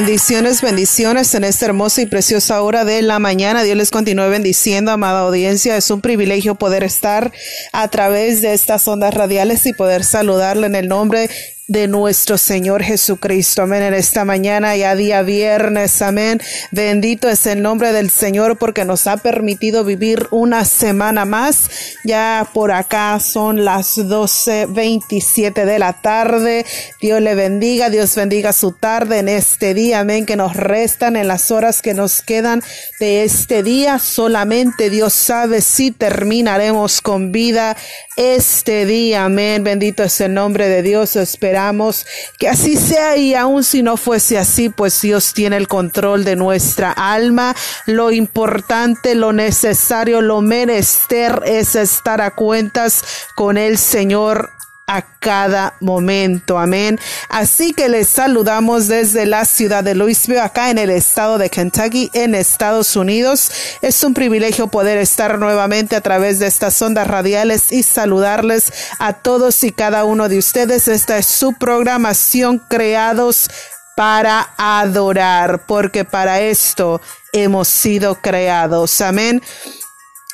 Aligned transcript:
Bendiciones, 0.00 0.62
bendiciones 0.62 1.34
en 1.34 1.44
esta 1.44 1.66
hermosa 1.66 2.00
y 2.00 2.06
preciosa 2.06 2.62
hora 2.62 2.86
de 2.86 3.02
la 3.02 3.18
mañana. 3.18 3.62
Dios 3.62 3.76
les 3.76 3.90
continúe 3.90 4.30
bendiciendo, 4.30 4.92
amada 4.92 5.20
audiencia. 5.20 5.76
Es 5.76 5.90
un 5.90 6.00
privilegio 6.00 6.54
poder 6.54 6.84
estar 6.84 7.30
a 7.72 7.88
través 7.88 8.40
de 8.40 8.54
estas 8.54 8.88
ondas 8.88 9.12
radiales 9.12 9.66
y 9.66 9.74
poder 9.74 10.02
saludarle 10.02 10.68
en 10.68 10.74
el 10.74 10.88
nombre 10.88 11.28
de 11.70 11.86
nuestro 11.86 12.36
Señor 12.36 12.82
Jesucristo. 12.82 13.62
Amén. 13.62 13.84
En 13.84 13.94
esta 13.94 14.24
mañana, 14.24 14.74
ya 14.74 14.96
día 14.96 15.22
viernes. 15.22 16.02
Amén. 16.02 16.40
Bendito 16.72 17.28
es 17.28 17.46
el 17.46 17.62
nombre 17.62 17.92
del 17.92 18.10
Señor 18.10 18.58
porque 18.58 18.84
nos 18.84 19.06
ha 19.06 19.18
permitido 19.18 19.84
vivir 19.84 20.26
una 20.32 20.64
semana 20.64 21.24
más. 21.26 21.70
Ya 22.04 22.48
por 22.52 22.72
acá 22.72 23.20
son 23.20 23.64
las 23.64 23.98
12.27 23.98 25.64
de 25.64 25.78
la 25.78 25.92
tarde. 25.92 26.64
Dios 27.00 27.20
le 27.20 27.34
bendiga. 27.34 27.90
Dios 27.90 28.14
bendiga 28.14 28.52
su 28.52 28.72
tarde 28.72 29.18
en 29.18 29.28
este 29.28 29.74
día. 29.74 30.00
Amén. 30.00 30.24
Que 30.26 30.36
nos 30.36 30.56
restan 30.56 31.16
en 31.16 31.28
las 31.28 31.50
horas 31.50 31.82
que 31.82 31.94
nos 31.94 32.22
quedan 32.22 32.62
de 32.98 33.24
este 33.24 33.62
día. 33.62 33.98
Solamente 33.98 34.90
Dios 34.90 35.12
sabe 35.12 35.60
si 35.60 35.90
terminaremos 35.90 37.00
con 37.00 37.32
vida 37.32 37.76
este 38.16 38.86
día. 38.86 39.26
Amén. 39.26 39.62
Bendito 39.64 40.02
es 40.02 40.20
el 40.20 40.34
nombre 40.34 40.68
de 40.68 40.82
Dios. 40.82 41.16
Esperamos 41.16 42.06
que 42.38 42.48
así 42.48 42.76
sea 42.76 43.16
y 43.16 43.34
aun 43.34 43.64
si 43.64 43.82
no 43.82 43.96
fuese 43.96 44.38
así, 44.38 44.68
pues 44.68 45.00
Dios 45.00 45.34
tiene 45.34 45.56
el 45.56 45.68
control 45.68 46.24
de 46.24 46.36
nuestra 46.36 46.92
alma. 46.92 47.54
Lo 47.86 48.10
importante, 48.10 49.14
lo 49.14 49.32
necesario, 49.32 50.20
lo 50.20 50.40
menester 50.40 51.42
es 51.44 51.74
estar 51.94 52.20
a 52.20 52.32
cuentas 52.32 53.02
con 53.34 53.56
el 53.56 53.78
Señor 53.78 54.50
a 54.90 55.02
cada 55.20 55.74
momento. 55.78 56.58
Amén. 56.58 56.98
Así 57.28 57.72
que 57.72 57.88
les 57.88 58.08
saludamos 58.08 58.88
desde 58.88 59.24
la 59.24 59.44
ciudad 59.44 59.84
de 59.84 59.94
Louisville, 59.94 60.40
acá 60.40 60.70
en 60.70 60.78
el 60.78 60.90
estado 60.90 61.38
de 61.38 61.48
Kentucky, 61.48 62.10
en 62.12 62.34
Estados 62.34 62.96
Unidos. 62.96 63.52
Es 63.82 64.02
un 64.02 64.14
privilegio 64.14 64.66
poder 64.66 64.98
estar 64.98 65.38
nuevamente 65.38 65.94
a 65.94 66.00
través 66.00 66.40
de 66.40 66.48
estas 66.48 66.82
ondas 66.82 67.06
radiales 67.06 67.70
y 67.70 67.84
saludarles 67.84 68.72
a 68.98 69.12
todos 69.12 69.62
y 69.62 69.70
cada 69.70 70.04
uno 70.04 70.28
de 70.28 70.38
ustedes. 70.38 70.88
Esta 70.88 71.18
es 71.18 71.26
su 71.26 71.52
programación 71.52 72.58
creados 72.58 73.48
para 73.94 74.54
adorar, 74.56 75.66
porque 75.66 76.04
para 76.04 76.40
esto 76.40 77.00
hemos 77.32 77.68
sido 77.68 78.16
creados. 78.16 79.00
Amén. 79.02 79.40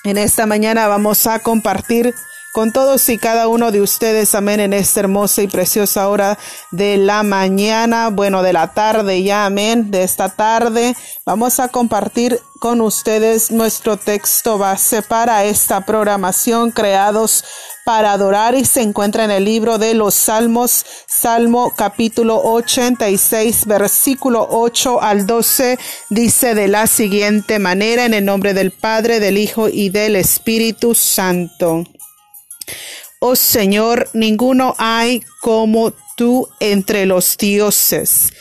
En 0.06 0.19
esta 0.19 0.47
mañana 0.47 0.87
vamos 0.87 1.27
a 1.27 1.41
compartir 1.41 2.15
con 2.53 2.71
todos 2.71 3.09
y 3.09 3.19
cada 3.19 3.49
uno 3.49 3.72
de 3.72 3.83
ustedes, 3.83 4.37
amén, 4.37 4.61
en 4.61 4.72
esta 4.72 5.00
hermosa 5.00 5.43
y 5.43 5.49
preciosa 5.49 6.09
hora 6.09 6.39
de 6.71 6.97
la 6.97 7.25
mañana, 7.25 8.11
bueno, 8.11 8.44
de 8.44 8.53
la 8.53 8.72
tarde 8.72 9.25
ya, 9.25 9.47
amén, 9.47 9.91
de 9.91 10.05
esta 10.05 10.28
tarde. 10.28 10.94
Vamos 11.27 11.59
a 11.59 11.67
compartir 11.67 12.41
con 12.61 12.83
ustedes 12.83 13.50
nuestro 13.50 13.97
texto 13.97 14.59
base 14.59 15.03
para 15.03 15.43
esta 15.43 15.81
programación 15.81 16.71
creados 16.71 17.44
para 17.86 18.10
adorar 18.10 18.56
y 18.56 18.64
se 18.64 18.82
encuentra 18.82 19.22
en 19.22 19.30
el 19.30 19.44
libro 19.44 19.78
de 19.78 19.94
los 19.94 20.12
Salmos, 20.12 20.84
Salmo 21.06 21.72
capítulo 21.76 22.41
86, 22.42 23.64
versículo 23.64 24.44
8 24.50 25.00
al 25.00 25.24
12, 25.24 25.78
dice 26.10 26.56
de 26.56 26.66
la 26.66 26.88
siguiente 26.88 27.60
manera, 27.60 28.04
en 28.04 28.12
el 28.12 28.25
nombre 28.25 28.54
del 28.54 28.72
Padre, 28.72 29.20
del 29.20 29.38
Hijo 29.38 29.69
y 29.69 29.91
del 29.91 30.16
Espíritu 30.16 30.96
Santo. 30.96 31.84
Oh 33.20 33.36
Señor, 33.36 34.08
ninguno 34.14 34.75
hay 34.78 35.22
como 35.41 35.92
tú 36.16 36.48
entre 36.58 37.06
los 37.06 37.38
dioses, 37.38 38.32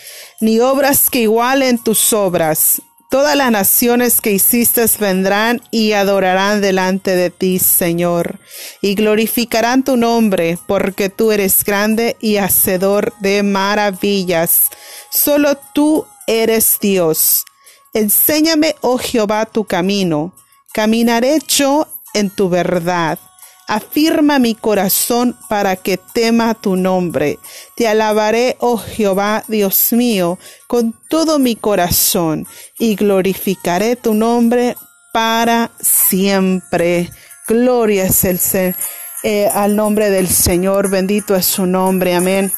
ni 0.42 0.60
obras 0.60 1.12
que 1.12 1.20
igualen 1.20 1.78
tus 1.78 2.14
obras. 2.14 2.82
Todas 3.10 3.36
las 3.36 3.52
naciones 3.52 4.20
que 4.20 4.32
hiciste 4.32 4.86
vendrán 5.00 5.62
y 5.72 5.94
adorarán 5.94 6.62
delante 6.62 7.16
de 7.16 7.30
ti, 7.30 7.60
Señor, 7.60 8.40
y 8.82 8.96
glorificarán 8.96 9.84
tu 9.84 9.96
nombre, 9.96 10.58
porque 10.68 11.10
tú 11.10 11.32
eres 11.32 11.64
grande 11.64 12.18
y 12.20 12.38
hacedor 12.38 13.14
de 13.20 13.44
maravillas. 13.44 14.70
Solo 15.12 15.58
tú 15.74 16.06
eres 16.28 16.78
Dios. 16.82 17.46
Enséñame, 17.94 18.76
oh 18.82 18.98
Jehová, 18.98 19.46
tu 19.46 19.64
camino. 19.66 20.34
Caminaré 20.74 21.40
yo 21.48 21.88
en 22.14 22.30
tu 22.30 22.50
verdad 22.50 23.20
Afirma 23.68 24.38
mi 24.38 24.54
corazón 24.54 25.36
para 25.50 25.76
que 25.76 25.98
tema 25.98 26.54
tu 26.54 26.76
nombre. 26.76 27.40
Te 27.76 27.88
alabaré, 27.88 28.58
oh 28.60 28.78
Jehová, 28.78 29.44
Dios 29.48 29.92
mío, 29.92 30.38
con 30.68 30.94
todo 31.10 31.40
mi 31.40 31.56
corazón 31.56 32.46
y 32.78 32.96
glorificaré 32.96 33.96
tu 33.96 34.14
nombre 34.14 34.76
para 35.12 35.72
siempre. 35.80 37.10
Gloria 37.48 38.06
es 38.06 38.24
el 38.24 38.76
eh, 39.24 39.48
al 39.48 39.76
nombre 39.76 40.10
del 40.12 40.28
Señor. 40.28 40.90
Bendito 40.90 41.36
es 41.36 41.46
su 41.46 41.66
nombre. 41.66 42.14
Amén. 42.14 42.52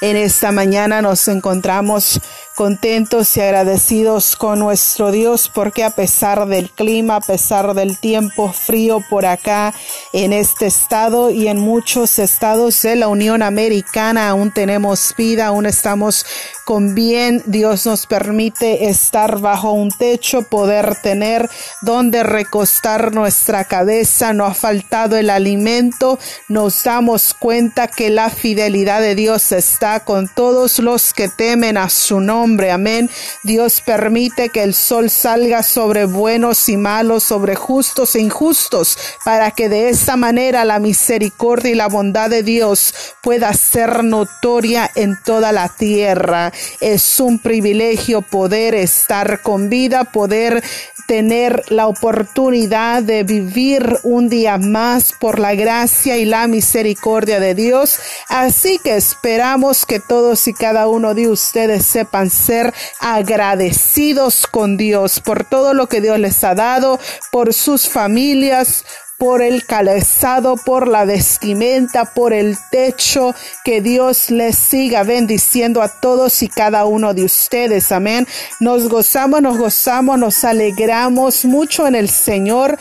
En 0.00 0.16
esta 0.16 0.52
mañana 0.52 1.00
nos 1.00 1.28
encontramos 1.28 2.20
contentos 2.54 3.36
y 3.36 3.40
agradecidos 3.40 4.36
con 4.36 4.60
nuestro 4.60 5.10
Dios 5.10 5.50
porque 5.52 5.82
a 5.82 5.90
pesar 5.90 6.46
del 6.46 6.70
clima, 6.70 7.16
a 7.16 7.20
pesar 7.20 7.74
del 7.74 7.98
tiempo 7.98 8.52
frío 8.52 9.02
por 9.10 9.26
acá 9.26 9.74
en 10.12 10.32
este 10.32 10.66
estado 10.66 11.30
y 11.30 11.48
en 11.48 11.58
muchos 11.58 12.18
estados 12.18 12.80
de 12.82 12.96
la 12.96 13.08
Unión 13.08 13.42
Americana 13.42 14.28
aún 14.28 14.52
tenemos 14.52 15.14
vida, 15.16 15.46
aún 15.46 15.66
estamos 15.66 16.24
con 16.64 16.94
bien. 16.94 17.42
Dios 17.46 17.86
nos 17.86 18.06
permite 18.06 18.88
estar 18.88 19.38
bajo 19.40 19.72
un 19.72 19.90
techo, 19.90 20.42
poder 20.42 20.96
tener 20.96 21.48
donde 21.82 22.22
recostar 22.22 23.14
nuestra 23.14 23.64
cabeza. 23.64 24.32
No 24.32 24.46
ha 24.46 24.54
faltado 24.54 25.16
el 25.16 25.30
alimento. 25.30 26.18
Nos 26.48 26.82
damos 26.82 27.34
cuenta 27.34 27.88
que 27.88 28.10
la 28.10 28.30
fidelidad 28.30 29.00
de 29.00 29.14
Dios 29.14 29.52
está 29.52 30.00
con 30.00 30.28
todos 30.28 30.78
los 30.78 31.12
que 31.12 31.28
temen 31.28 31.76
a 31.76 31.88
su 31.88 32.20
nombre. 32.20 32.70
Amén. 32.70 33.10
Dios 33.42 33.80
permite 33.80 34.48
que 34.48 34.62
el 34.62 34.74
sol 34.74 35.10
salga 35.10 35.62
sobre 35.62 36.06
buenos 36.06 36.68
y 36.68 36.76
malos, 36.76 37.24
sobre 37.24 37.54
justos 37.54 38.14
e 38.14 38.20
injustos, 38.20 38.96
para 39.24 39.50
que 39.50 39.68
de 39.68 39.90
esa 39.90 40.16
manera 40.16 40.64
la 40.64 40.78
misericordia 40.78 41.70
y 41.70 41.74
la 41.74 41.88
bondad 41.88 42.30
de 42.30 42.42
Dios 42.42 42.94
pueda 43.22 43.52
ser 43.52 44.04
notoria 44.04 44.90
en 44.94 45.18
toda 45.22 45.52
la 45.52 45.68
tierra. 45.68 46.52
Es 46.80 47.20
un 47.20 47.38
privilegio 47.38 48.22
poder 48.22 48.74
estar 48.74 49.42
con 49.42 49.68
vida, 49.68 50.04
poder 50.04 50.62
tener 51.06 51.64
la 51.68 51.86
oportunidad 51.86 53.02
de 53.02 53.24
vivir 53.24 53.98
un 54.02 54.28
día 54.28 54.58
más 54.58 55.12
por 55.12 55.38
la 55.38 55.54
gracia 55.54 56.16
y 56.16 56.24
la 56.24 56.46
misericordia 56.46 57.40
de 57.40 57.54
Dios. 57.54 57.98
Así 58.28 58.78
que 58.82 58.96
esperamos 58.96 59.86
que 59.86 60.00
todos 60.00 60.46
y 60.48 60.54
cada 60.54 60.88
uno 60.88 61.14
de 61.14 61.28
ustedes 61.28 61.84
sepan 61.84 62.30
ser 62.30 62.72
agradecidos 63.00 64.46
con 64.46 64.76
Dios 64.76 65.20
por 65.20 65.44
todo 65.44 65.74
lo 65.74 65.88
que 65.88 66.00
Dios 66.00 66.18
les 66.18 66.42
ha 66.44 66.54
dado, 66.54 66.98
por 67.30 67.52
sus 67.52 67.88
familias, 67.88 68.84
por 69.18 69.42
el 69.42 69.64
calzado, 69.64 70.56
por 70.56 70.88
la 70.88 71.04
vestimenta, 71.04 72.04
por 72.14 72.32
el 72.32 72.56
techo. 72.70 73.34
Que 73.64 73.80
Dios 73.80 74.30
les 74.30 74.56
siga 74.56 75.02
bendiciendo 75.02 75.82
a 75.82 75.88
todos 75.88 76.42
y 76.42 76.48
cada 76.48 76.84
uno 76.84 77.14
de 77.14 77.24
ustedes. 77.24 77.92
Amén. 77.92 78.26
Nos 78.60 78.88
gozamos, 78.88 79.42
nos 79.42 79.58
gozamos, 79.58 80.18
nos 80.18 80.44
alegramos 80.44 81.44
mucho 81.44 81.86
en 81.86 81.94
el 81.94 82.08
Señor 82.08 82.78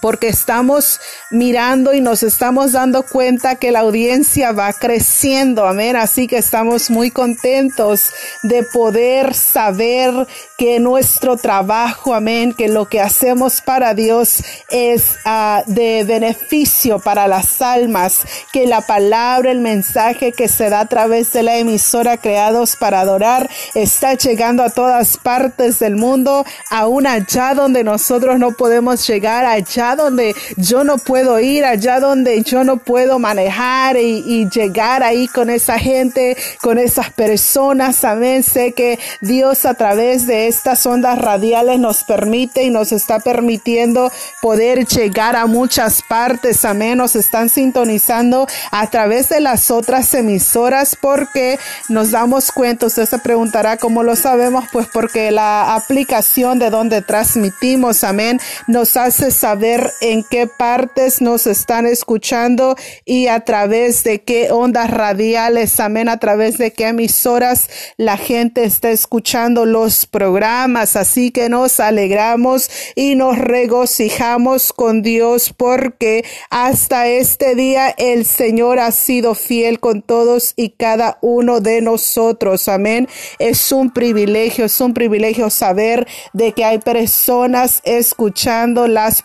porque 0.00 0.28
estamos 0.28 1.00
mirando 1.30 1.92
y 1.92 2.00
nos 2.00 2.22
estamos 2.22 2.72
dando 2.72 3.02
cuenta 3.02 3.56
que 3.56 3.72
la 3.72 3.80
audiencia 3.80 4.52
va 4.52 4.72
creciendo, 4.72 5.66
amén. 5.66 5.96
Así 5.96 6.28
que 6.28 6.38
estamos 6.38 6.90
muy 6.90 7.10
contentos 7.10 8.12
de 8.42 8.62
poder 8.62 9.34
saber 9.34 10.28
que 10.56 10.78
nuestro 10.78 11.36
trabajo, 11.36 12.14
amén, 12.14 12.54
que 12.54 12.68
lo 12.68 12.88
que 12.88 13.00
hacemos 13.00 13.60
para 13.60 13.94
Dios 13.94 14.44
es 14.68 15.16
uh, 15.26 15.62
de 15.66 16.04
beneficio 16.04 17.00
para 17.00 17.26
las 17.26 17.60
almas, 17.60 18.20
que 18.52 18.66
la 18.66 18.82
palabra, 18.82 19.50
el 19.50 19.60
mensaje 19.60 20.32
que 20.32 20.48
se 20.48 20.70
da 20.70 20.80
a 20.80 20.86
través 20.86 21.32
de 21.32 21.42
la 21.42 21.56
emisora 21.56 22.16
Creados 22.16 22.76
para 22.76 23.00
Adorar 23.00 23.50
está 23.74 24.14
llegando 24.14 24.62
a 24.62 24.70
todas 24.70 25.16
partes 25.16 25.78
del 25.78 25.96
mundo, 25.96 26.44
aún 26.68 27.06
allá 27.06 27.54
donde 27.54 27.82
nosotros 27.82 28.38
no 28.38 28.52
podemos 28.52 29.06
llegar, 29.06 29.44
allá 29.44 29.79
donde 29.96 30.34
yo 30.56 30.84
no 30.84 30.98
puedo 30.98 31.40
ir, 31.40 31.64
allá 31.64 32.00
donde 32.00 32.42
yo 32.42 32.64
no 32.64 32.76
puedo 32.78 33.18
manejar 33.18 33.96
y 33.96 34.48
llegar 34.48 35.02
ahí 35.02 35.26
con 35.28 35.50
esa 35.50 35.78
gente, 35.78 36.36
con 36.60 36.78
esas 36.78 37.10
personas. 37.10 38.04
Amén. 38.04 38.42
Sé 38.42 38.72
que 38.72 38.98
Dios 39.20 39.64
a 39.64 39.74
través 39.74 40.26
de 40.26 40.48
estas 40.48 40.84
ondas 40.86 41.18
radiales 41.18 41.78
nos 41.78 42.04
permite 42.04 42.62
y 42.62 42.70
nos 42.70 42.92
está 42.92 43.20
permitiendo 43.20 44.10
poder 44.40 44.86
llegar 44.86 45.36
a 45.36 45.46
muchas 45.46 46.02
partes. 46.02 46.64
Amén. 46.64 46.98
Nos 46.98 47.16
están 47.16 47.48
sintonizando 47.48 48.46
a 48.70 48.88
través 48.88 49.28
de 49.28 49.40
las 49.40 49.70
otras 49.70 50.12
emisoras 50.14 50.96
porque 51.00 51.58
nos 51.88 52.10
damos 52.10 52.52
cuenta. 52.52 52.86
Usted 52.86 53.06
se 53.06 53.18
preguntará 53.18 53.76
cómo 53.76 54.02
lo 54.02 54.16
sabemos, 54.16 54.64
pues 54.72 54.86
porque 54.92 55.30
la 55.30 55.74
aplicación 55.74 56.58
de 56.58 56.70
donde 56.70 57.02
transmitimos, 57.02 58.04
amén, 58.04 58.40
nos 58.66 58.96
hace 58.96 59.30
saber 59.30 59.69
en 60.00 60.24
qué 60.30 60.46
partes 60.46 61.20
nos 61.20 61.46
están 61.46 61.86
escuchando 61.86 62.76
y 63.04 63.26
a 63.28 63.40
través 63.40 64.04
de 64.04 64.22
qué 64.22 64.50
ondas 64.50 64.90
radiales, 64.90 65.78
amén, 65.80 66.08
a 66.08 66.18
través 66.18 66.58
de 66.58 66.72
qué 66.72 66.88
emisoras 66.88 67.68
la 67.96 68.16
gente 68.16 68.64
está 68.64 68.90
escuchando 68.90 69.66
los 69.66 70.06
programas. 70.06 70.96
Así 70.96 71.30
que 71.30 71.48
nos 71.48 71.80
alegramos 71.80 72.70
y 72.94 73.14
nos 73.14 73.38
regocijamos 73.38 74.72
con 74.72 75.02
Dios 75.02 75.52
porque 75.56 76.24
hasta 76.50 77.08
este 77.08 77.54
día 77.54 77.94
el 77.98 78.24
Señor 78.24 78.78
ha 78.78 78.92
sido 78.92 79.34
fiel 79.34 79.80
con 79.80 80.02
todos 80.02 80.54
y 80.56 80.70
cada 80.70 81.18
uno 81.20 81.60
de 81.60 81.80
nosotros. 81.80 82.68
Amén. 82.68 83.08
Es 83.38 83.72
un 83.72 83.90
privilegio, 83.90 84.64
es 84.64 84.80
un 84.80 84.94
privilegio 84.94 85.50
saber 85.50 86.06
de 86.32 86.52
que 86.52 86.64
hay 86.64 86.78
personas 86.78 87.80
escuchando 87.84 88.86
las 88.86 89.22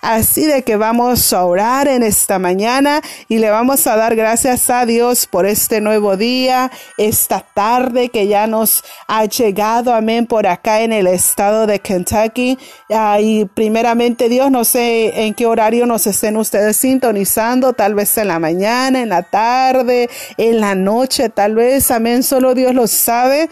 Así 0.00 0.44
de 0.46 0.62
que 0.62 0.76
vamos 0.76 1.32
a 1.32 1.44
orar 1.44 1.88
en 1.88 2.02
esta 2.02 2.38
mañana 2.38 3.02
y 3.28 3.38
le 3.38 3.50
vamos 3.50 3.86
a 3.86 3.96
dar 3.96 4.16
gracias 4.16 4.70
a 4.70 4.86
Dios 4.86 5.26
por 5.26 5.46
este 5.46 5.80
nuevo 5.80 6.16
día, 6.16 6.70
esta 6.96 7.40
tarde 7.40 8.08
que 8.08 8.26
ya 8.26 8.46
nos 8.46 8.84
ha 9.06 9.24
llegado, 9.24 9.94
amén, 9.94 10.26
por 10.26 10.46
acá 10.46 10.80
en 10.80 10.92
el 10.92 11.06
estado 11.06 11.66
de 11.66 11.80
Kentucky. 11.80 12.58
Ah, 12.90 13.20
y 13.20 13.44
primeramente 13.44 14.28
Dios, 14.28 14.50
no 14.50 14.64
sé 14.64 15.26
en 15.26 15.34
qué 15.34 15.46
horario 15.46 15.86
nos 15.86 16.06
estén 16.06 16.36
ustedes 16.36 16.76
sintonizando, 16.76 17.72
tal 17.72 17.94
vez 17.94 18.16
en 18.18 18.28
la 18.28 18.38
mañana, 18.38 19.02
en 19.02 19.10
la 19.10 19.22
tarde, 19.22 20.08
en 20.36 20.60
la 20.60 20.74
noche, 20.74 21.28
tal 21.28 21.54
vez, 21.54 21.90
amén, 21.90 22.22
solo 22.22 22.54
Dios 22.54 22.74
lo 22.74 22.86
sabe 22.86 23.48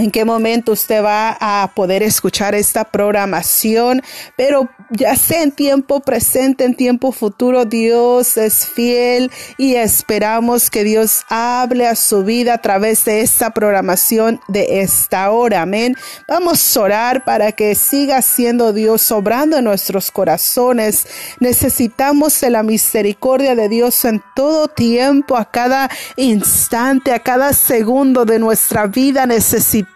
en 0.00 0.10
qué 0.10 0.24
momento 0.24 0.72
usted 0.72 1.04
va 1.04 1.36
a 1.38 1.72
poder 1.74 2.02
escuchar 2.02 2.54
esta 2.54 2.84
programación, 2.84 4.02
pero 4.34 4.68
ya 4.90 5.14
sea 5.14 5.42
en 5.42 5.52
tiempo 5.52 6.00
presente, 6.00 6.64
en 6.64 6.74
tiempo 6.74 7.12
futuro, 7.12 7.66
Dios 7.66 8.38
es 8.38 8.66
fiel 8.66 9.30
y 9.58 9.74
esperamos 9.74 10.70
que 10.70 10.84
Dios 10.84 11.24
hable 11.28 11.86
a 11.86 11.94
su 11.94 12.24
vida 12.24 12.54
a 12.54 12.58
través 12.58 13.04
de 13.04 13.20
esta 13.20 13.50
programación 13.50 14.40
de 14.48 14.80
esta 14.80 15.30
hora. 15.30 15.62
Amén. 15.62 15.94
Vamos 16.26 16.76
a 16.76 16.80
orar 16.80 17.24
para 17.24 17.52
que 17.52 17.74
siga 17.74 18.22
siendo 18.22 18.72
Dios 18.72 19.10
obrando 19.12 19.58
en 19.58 19.64
nuestros 19.64 20.10
corazones. 20.10 21.06
Necesitamos 21.40 22.40
de 22.40 22.50
la 22.50 22.62
misericordia 22.62 23.54
de 23.54 23.68
Dios 23.68 24.04
en 24.06 24.22
todo 24.34 24.68
tiempo, 24.68 25.36
a 25.36 25.50
cada 25.50 25.90
instante, 26.16 27.12
a 27.12 27.18
cada 27.18 27.52
segundo 27.52 28.24
de 28.24 28.38
nuestra 28.38 28.86
vida. 28.86 29.26
Necesitamos 29.26 29.89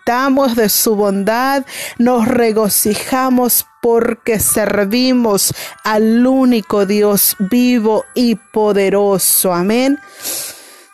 de 0.56 0.68
su 0.68 0.96
bondad, 0.96 1.64
nos 1.98 2.28
regocijamos 2.28 3.66
porque 3.80 4.38
servimos 4.38 5.54
al 5.82 6.26
único 6.26 6.86
Dios 6.86 7.36
vivo 7.38 8.04
y 8.14 8.34
poderoso. 8.34 9.52
Amén. 9.52 9.98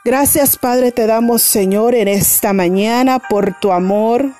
Gracias 0.04 0.56
Padre 0.56 0.92
te 0.92 1.06
damos 1.06 1.42
Señor 1.42 1.94
en 1.94 2.08
esta 2.08 2.52
mañana 2.52 3.18
por 3.18 3.58
tu 3.60 3.70
amor, 3.70 4.30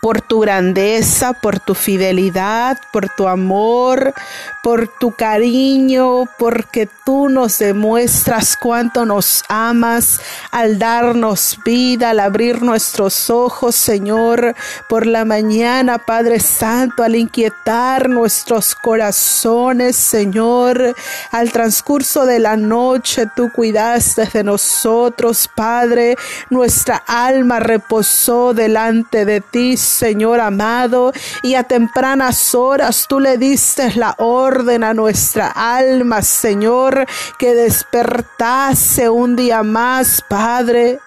por 0.00 0.20
tu 0.20 0.40
grandeza, 0.40 1.32
por 1.32 1.60
tu 1.60 1.74
fidelidad, 1.74 2.78
por 2.92 3.08
tu 3.08 3.28
amor, 3.28 4.14
por 4.62 4.88
tu 4.88 5.12
cariño, 5.12 6.24
porque 6.38 6.88
tú 7.04 7.28
nos 7.28 7.58
demuestras 7.58 8.56
cuánto 8.56 9.04
nos 9.06 9.44
amas 9.48 10.20
al 10.50 10.78
darnos 10.78 11.58
vida, 11.64 12.10
al 12.10 12.20
abrir 12.20 12.62
nuestros 12.62 13.30
ojos, 13.30 13.74
Señor, 13.74 14.54
por 14.88 15.06
la 15.06 15.24
mañana, 15.24 15.98
Padre 15.98 16.40
Santo, 16.40 17.02
al 17.02 17.16
inquietar 17.16 18.08
nuestros 18.08 18.74
corazones, 18.74 19.96
Señor, 19.96 20.94
al 21.30 21.52
transcurso 21.52 22.26
de 22.26 22.38
la 22.38 22.56
noche, 22.56 23.26
tú 23.34 23.50
cuidaste 23.52 24.28
de 24.32 24.44
nosotros, 24.44 25.48
Padre, 25.54 26.16
nuestra 26.50 27.02
alma 27.06 27.60
reposó 27.60 28.54
delante 28.54 29.24
de 29.24 29.40
ti, 29.40 29.71
Señor 29.76 30.40
amado, 30.40 31.12
y 31.42 31.54
a 31.54 31.64
tempranas 31.64 32.54
horas 32.54 33.06
tú 33.08 33.20
le 33.20 33.38
diste 33.38 33.94
la 33.96 34.14
orden 34.18 34.84
a 34.84 34.94
nuestra 34.94 35.48
alma, 35.48 36.22
Señor, 36.22 37.06
que 37.38 37.54
despertase 37.54 39.08
un 39.08 39.36
día 39.36 39.62
más, 39.62 40.22
Padre. 40.28 41.00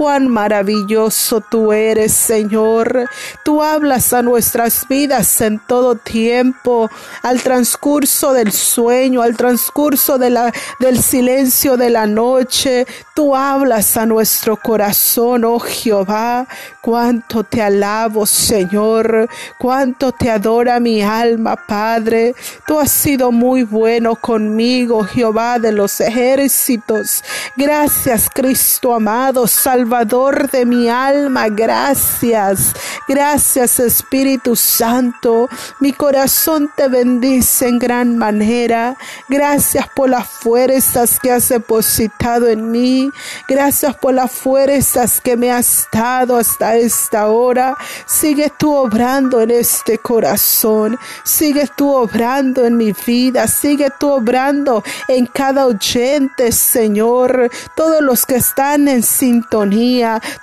Cuán 0.00 0.28
maravilloso 0.28 1.42
tú 1.42 1.74
eres, 1.74 2.14
Señor. 2.14 3.06
Tú 3.44 3.62
hablas 3.62 4.14
a 4.14 4.22
nuestras 4.22 4.88
vidas 4.88 5.42
en 5.42 5.58
todo 5.58 5.94
tiempo, 5.94 6.88
al 7.22 7.42
transcurso 7.42 8.32
del 8.32 8.50
sueño, 8.50 9.20
al 9.20 9.36
transcurso 9.36 10.16
de 10.16 10.30
la, 10.30 10.54
del 10.78 11.02
silencio 11.02 11.76
de 11.76 11.90
la 11.90 12.06
noche. 12.06 12.86
Tú 13.14 13.36
hablas 13.36 13.98
a 13.98 14.06
nuestro 14.06 14.56
corazón, 14.56 15.44
oh 15.44 15.58
Jehová. 15.58 16.48
Cuánto 16.80 17.44
te 17.44 17.60
alabo, 17.60 18.24
Señor. 18.24 19.28
Cuánto 19.58 20.12
te 20.12 20.30
adora 20.30 20.80
mi 20.80 21.02
alma, 21.02 21.56
Padre. 21.56 22.34
Tú 22.66 22.80
has 22.80 22.90
sido 22.90 23.32
muy 23.32 23.64
bueno 23.64 24.16
conmigo, 24.16 25.04
Jehová 25.04 25.58
de 25.58 25.72
los 25.72 26.00
ejércitos. 26.00 27.22
Gracias, 27.54 28.30
Cristo 28.32 28.94
amado, 28.94 29.46
Salvador 29.46 29.89
de 29.90 30.64
mi 30.66 30.88
alma. 30.88 31.48
Gracias. 31.48 32.72
Gracias, 33.08 33.80
Espíritu 33.80 34.54
Santo. 34.54 35.48
Mi 35.80 35.92
corazón 35.92 36.70
te 36.76 36.86
bendice 36.86 37.66
en 37.66 37.80
gran 37.80 38.16
manera. 38.16 38.96
Gracias 39.28 39.88
por 39.88 40.08
las 40.08 40.28
fuerzas 40.28 41.18
que 41.18 41.32
has 41.32 41.48
depositado 41.48 42.46
en 42.46 42.70
mí. 42.70 43.10
Gracias 43.48 43.96
por 43.96 44.14
las 44.14 44.30
fuerzas 44.30 45.20
que 45.20 45.36
me 45.36 45.50
has 45.50 45.88
dado 45.92 46.36
hasta 46.36 46.76
esta 46.76 47.28
hora. 47.28 47.76
Sigue 48.06 48.52
tú 48.56 48.72
obrando 48.72 49.40
en 49.40 49.50
este 49.50 49.98
corazón. 49.98 50.96
Sigue 51.24 51.68
tú 51.74 51.92
obrando 51.92 52.64
en 52.64 52.76
mi 52.76 52.92
vida. 53.06 53.48
Sigue 53.48 53.88
tú 53.98 54.08
obrando 54.10 54.84
en 55.08 55.26
cada 55.26 55.66
oyente, 55.66 56.52
Señor. 56.52 57.50
Todos 57.74 58.00
los 58.02 58.24
que 58.24 58.36
están 58.36 58.86
en 58.86 59.02
sintonía. 59.02 59.79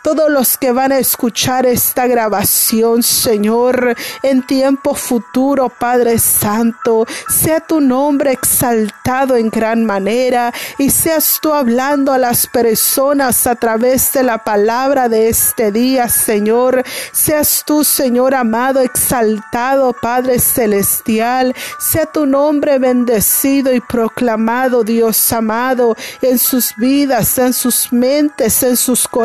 Todos 0.01 0.31
los 0.31 0.57
que 0.57 0.71
van 0.71 0.91
a 0.91 0.97
escuchar 0.97 1.65
esta 1.67 2.07
grabación, 2.07 3.03
Señor. 3.03 3.95
En 4.23 4.41
tiempo 4.41 4.95
futuro, 4.95 5.69
Padre 5.69 6.17
Santo. 6.17 7.05
Sea 7.29 7.59
tu 7.59 7.79
nombre 7.79 8.31
exaltado 8.31 9.35
en 9.35 9.49
gran 9.49 9.85
manera. 9.85 10.51
Y 10.79 10.89
seas 10.89 11.37
tú 11.39 11.53
hablando 11.53 12.13
a 12.13 12.17
las 12.17 12.47
personas 12.47 13.45
a 13.45 13.55
través 13.55 14.11
de 14.13 14.23
la 14.23 14.39
palabra 14.39 15.07
de 15.07 15.29
este 15.29 15.71
día, 15.71 16.09
Señor. 16.09 16.83
Seas 17.11 17.63
tú, 17.65 17.83
Señor 17.83 18.33
amado, 18.33 18.81
exaltado, 18.81 19.93
Padre 19.93 20.39
celestial. 20.39 21.55
Sea 21.79 22.07
tu 22.07 22.25
nombre 22.25 22.79
bendecido 22.79 23.71
y 23.71 23.81
proclamado, 23.81 24.83
Dios 24.83 25.31
amado, 25.31 25.95
en 26.21 26.39
sus 26.39 26.75
vidas, 26.75 27.37
en 27.37 27.53
sus 27.53 27.93
mentes, 27.93 28.63
en 28.63 28.75
sus 28.75 29.07
corazones. 29.07 29.16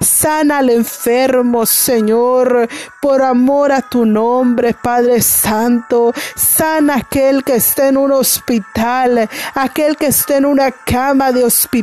Sana 0.00 0.58
al 0.58 0.70
enfermo, 0.70 1.64
Señor, 1.64 2.68
por 3.00 3.22
amor 3.22 3.72
a 3.72 3.80
tu 3.80 4.04
nombre, 4.04 4.74
Padre 4.74 5.22
Santo. 5.22 6.12
Sana 6.36 6.96
aquel 6.96 7.42
que 7.42 7.56
esté 7.56 7.88
en 7.88 7.96
un 7.96 8.12
hospital, 8.12 9.28
aquel 9.54 9.96
que 9.96 10.08
esté 10.08 10.36
en 10.36 10.44
una 10.44 10.70
cama 10.70 11.32
de 11.32 11.44
hospital 11.44 11.80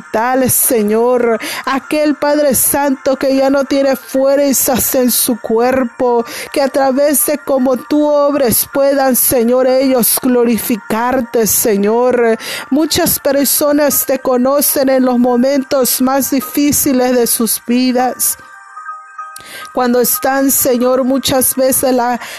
Señor. 0.50 1.39
Aquel 1.65 2.15
Padre 2.15 2.53
Santo 2.53 3.15
que 3.15 3.36
ya 3.36 3.50
no 3.50 3.63
tiene 3.63 3.96
fuerzas 3.96 4.93
en 4.96 5.10
su 5.12 5.39
cuerpo, 5.39 6.25
que 6.51 6.62
a 6.62 6.69
través 6.69 7.25
de 7.25 7.38
como 7.39 7.77
tú 7.77 8.05
obres 8.07 8.67
puedan, 8.72 9.15
Señor, 9.15 9.67
ellos 9.67 10.19
glorificarte, 10.22 11.48
Señor. 11.48 12.38
Muchas 12.69 13.19
personas 13.19 14.05
te 14.05 14.19
conocen 14.19 14.89
en 14.89 15.05
los 15.05 15.17
momentos 15.17 16.01
más 16.01 16.31
difíciles 16.31 16.66
de 17.13 17.27
sus 17.27 17.62
vidas. 17.65 18.38
Cuando 19.72 20.01
están, 20.01 20.50
Señor, 20.50 21.03
muchas 21.03 21.56
veces 21.56 21.96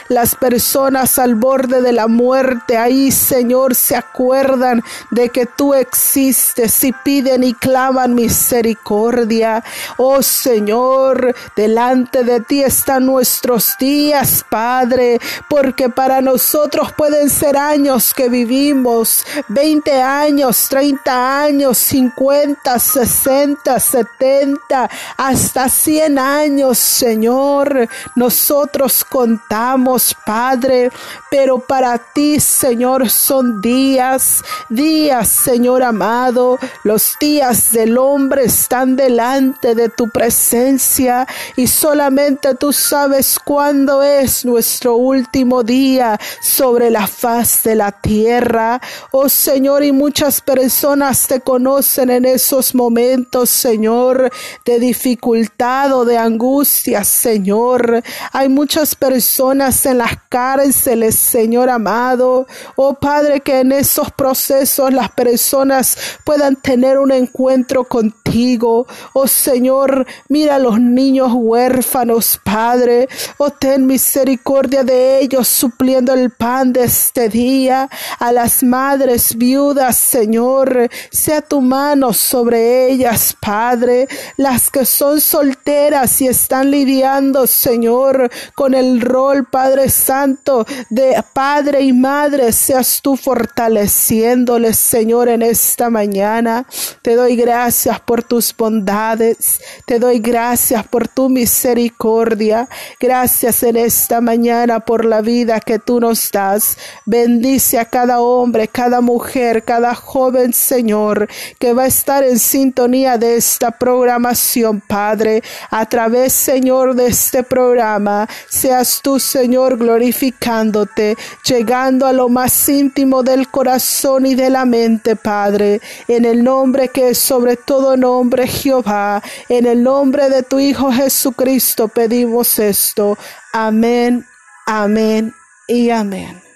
las 0.08 0.34
personas 0.34 1.18
al 1.20 1.36
borde 1.36 1.80
de 1.80 1.92
la 1.92 2.08
muerte, 2.08 2.76
ahí, 2.76 3.12
Señor, 3.12 3.76
se 3.76 3.94
acuerdan 3.94 4.82
de 5.12 5.28
que 5.28 5.46
tú 5.46 5.74
existes 5.74 6.82
y 6.82 6.92
piden 6.92 7.44
y 7.44 7.54
claman 7.54 8.14
misericordia. 8.14 9.62
Oh 9.96 10.22
Señor, 10.22 11.36
delante 11.54 12.24
de 12.24 12.40
ti 12.40 12.62
están 12.62 13.06
nuestros 13.06 13.76
días, 13.78 14.44
Padre, 14.48 15.20
porque 15.48 15.88
para 15.88 16.20
nosotros 16.20 16.92
pueden 16.92 17.30
ser 17.30 17.56
años 17.56 18.12
que 18.12 18.28
vivimos, 18.28 19.24
20 19.46 20.02
años, 20.02 20.68
30 20.68 21.42
años, 21.42 21.78
50, 21.78 22.78
60, 22.78 23.78
70, 23.78 24.90
hasta 25.16 25.68
100 25.68 26.18
años 26.18 26.87
Señor, 26.88 27.88
nosotros 28.16 29.04
contamos, 29.04 30.16
Padre, 30.24 30.90
pero 31.30 31.58
para 31.58 31.98
ti, 31.98 32.40
Señor, 32.40 33.10
son 33.10 33.60
días, 33.60 34.42
días, 34.68 35.28
Señor 35.28 35.82
amado. 35.82 36.58
Los 36.84 37.16
días 37.20 37.72
del 37.72 37.98
hombre 37.98 38.44
están 38.44 38.96
delante 38.96 39.74
de 39.74 39.88
tu 39.90 40.08
presencia 40.08 41.26
y 41.56 41.66
solamente 41.66 42.54
tú 42.54 42.72
sabes 42.72 43.38
cuándo 43.38 44.02
es 44.02 44.44
nuestro 44.44 44.96
último 44.96 45.62
día 45.62 46.18
sobre 46.40 46.90
la 46.90 47.06
faz 47.06 47.62
de 47.64 47.74
la 47.74 47.92
tierra. 47.92 48.80
Oh 49.10 49.28
Señor, 49.28 49.84
y 49.84 49.92
muchas 49.92 50.40
personas 50.40 51.26
te 51.26 51.40
conocen 51.40 52.10
en 52.10 52.24
esos 52.24 52.74
momentos, 52.74 53.50
Señor, 53.50 54.30
de 54.64 54.78
dificultad 54.78 55.92
o 55.94 56.04
de 56.04 56.16
angustia 56.16 56.77
Señor. 57.04 58.02
Hay 58.32 58.48
muchas 58.48 58.94
personas 58.94 59.84
en 59.86 59.98
las 59.98 60.12
cárceles, 60.28 61.14
Señor 61.16 61.70
amado. 61.70 62.46
Oh 62.76 62.94
Padre, 62.94 63.40
que 63.40 63.60
en 63.60 63.72
esos 63.72 64.10
procesos 64.12 64.92
las 64.92 65.10
personas 65.10 65.96
puedan 66.24 66.56
tener 66.56 66.98
un 66.98 67.12
encuentro 67.12 67.84
contigo. 67.84 68.86
Oh 69.12 69.26
Señor, 69.26 70.06
mira 70.28 70.56
a 70.56 70.58
los 70.58 70.80
niños 70.80 71.30
huérfanos, 71.34 72.40
Padre. 72.42 73.08
Oh, 73.38 73.50
ten 73.50 73.86
misericordia 73.86 74.84
de 74.84 75.20
ellos, 75.20 75.48
supliendo 75.48 76.12
el 76.14 76.30
pan 76.30 76.72
de 76.72 76.84
este 76.84 77.28
día. 77.28 77.88
A 78.18 78.32
las 78.32 78.62
madres 78.62 79.36
viudas, 79.36 79.96
Señor, 79.96 80.88
sea 81.10 81.40
tu 81.42 81.60
mano 81.60 82.12
sobre 82.12 82.90
ellas, 82.90 83.36
Padre. 83.38 84.08
Las 84.36 84.70
que 84.70 84.84
son 84.84 85.20
solteras 85.20 86.20
y 86.20 86.28
están 86.28 86.67
lidiando, 86.70 87.46
Señor, 87.46 88.30
con 88.54 88.74
el 88.74 89.00
rol, 89.00 89.46
Padre 89.46 89.88
Santo, 89.88 90.66
de 90.90 91.22
Padre 91.32 91.82
y 91.82 91.92
Madre, 91.92 92.52
seas 92.52 93.00
tú 93.02 93.16
fortaleciéndoles, 93.16 94.78
Señor, 94.78 95.28
en 95.28 95.42
esta 95.42 95.90
mañana. 95.90 96.66
Te 97.02 97.14
doy 97.14 97.36
gracias 97.36 98.00
por 98.00 98.22
tus 98.22 98.56
bondades, 98.56 99.60
te 99.86 99.98
doy 99.98 100.18
gracias 100.18 100.86
por 100.86 101.08
tu 101.08 101.28
misericordia. 101.28 102.68
Gracias 103.00 103.62
en 103.62 103.76
esta 103.76 104.20
mañana 104.20 104.80
por 104.80 105.04
la 105.04 105.20
vida 105.20 105.60
que 105.60 105.78
tú 105.78 106.00
nos 106.00 106.30
das. 106.30 106.76
Bendice 107.06 107.78
a 107.78 107.84
cada 107.84 108.20
hombre, 108.20 108.68
cada 108.68 109.00
mujer, 109.00 109.64
cada 109.64 109.94
joven, 109.94 110.52
Señor, 110.52 111.28
que 111.58 111.72
va 111.72 111.84
a 111.84 111.86
estar 111.86 112.24
en 112.24 112.38
sintonía 112.38 113.18
de 113.18 113.36
esta 113.36 113.70
programación, 113.70 114.80
Padre, 114.80 115.42
a 115.70 115.86
través, 115.86 116.32
Señor, 116.32 116.57
de 116.58 117.06
este 117.06 117.42
programa. 117.44 118.28
Seas 118.48 119.00
tú, 119.00 119.20
Señor, 119.20 119.78
glorificándote, 119.78 121.16
llegando 121.44 122.06
a 122.06 122.12
lo 122.12 122.28
más 122.28 122.68
íntimo 122.68 123.22
del 123.22 123.48
corazón 123.48 124.26
y 124.26 124.34
de 124.34 124.50
la 124.50 124.64
mente, 124.64 125.14
Padre. 125.14 125.80
En 126.08 126.24
el 126.24 126.42
nombre 126.42 126.88
que 126.88 127.10
es 127.10 127.18
sobre 127.18 127.56
todo 127.56 127.96
nombre, 127.96 128.46
Jehová. 128.48 129.22
En 129.48 129.66
el 129.66 129.82
nombre 129.82 130.28
de 130.28 130.42
tu 130.42 130.58
Hijo 130.58 130.90
Jesucristo 130.90 131.86
pedimos 131.86 132.58
esto. 132.58 133.16
Amén, 133.52 134.26
amén 134.66 135.32
y 135.68 135.90
amén. 135.90 136.47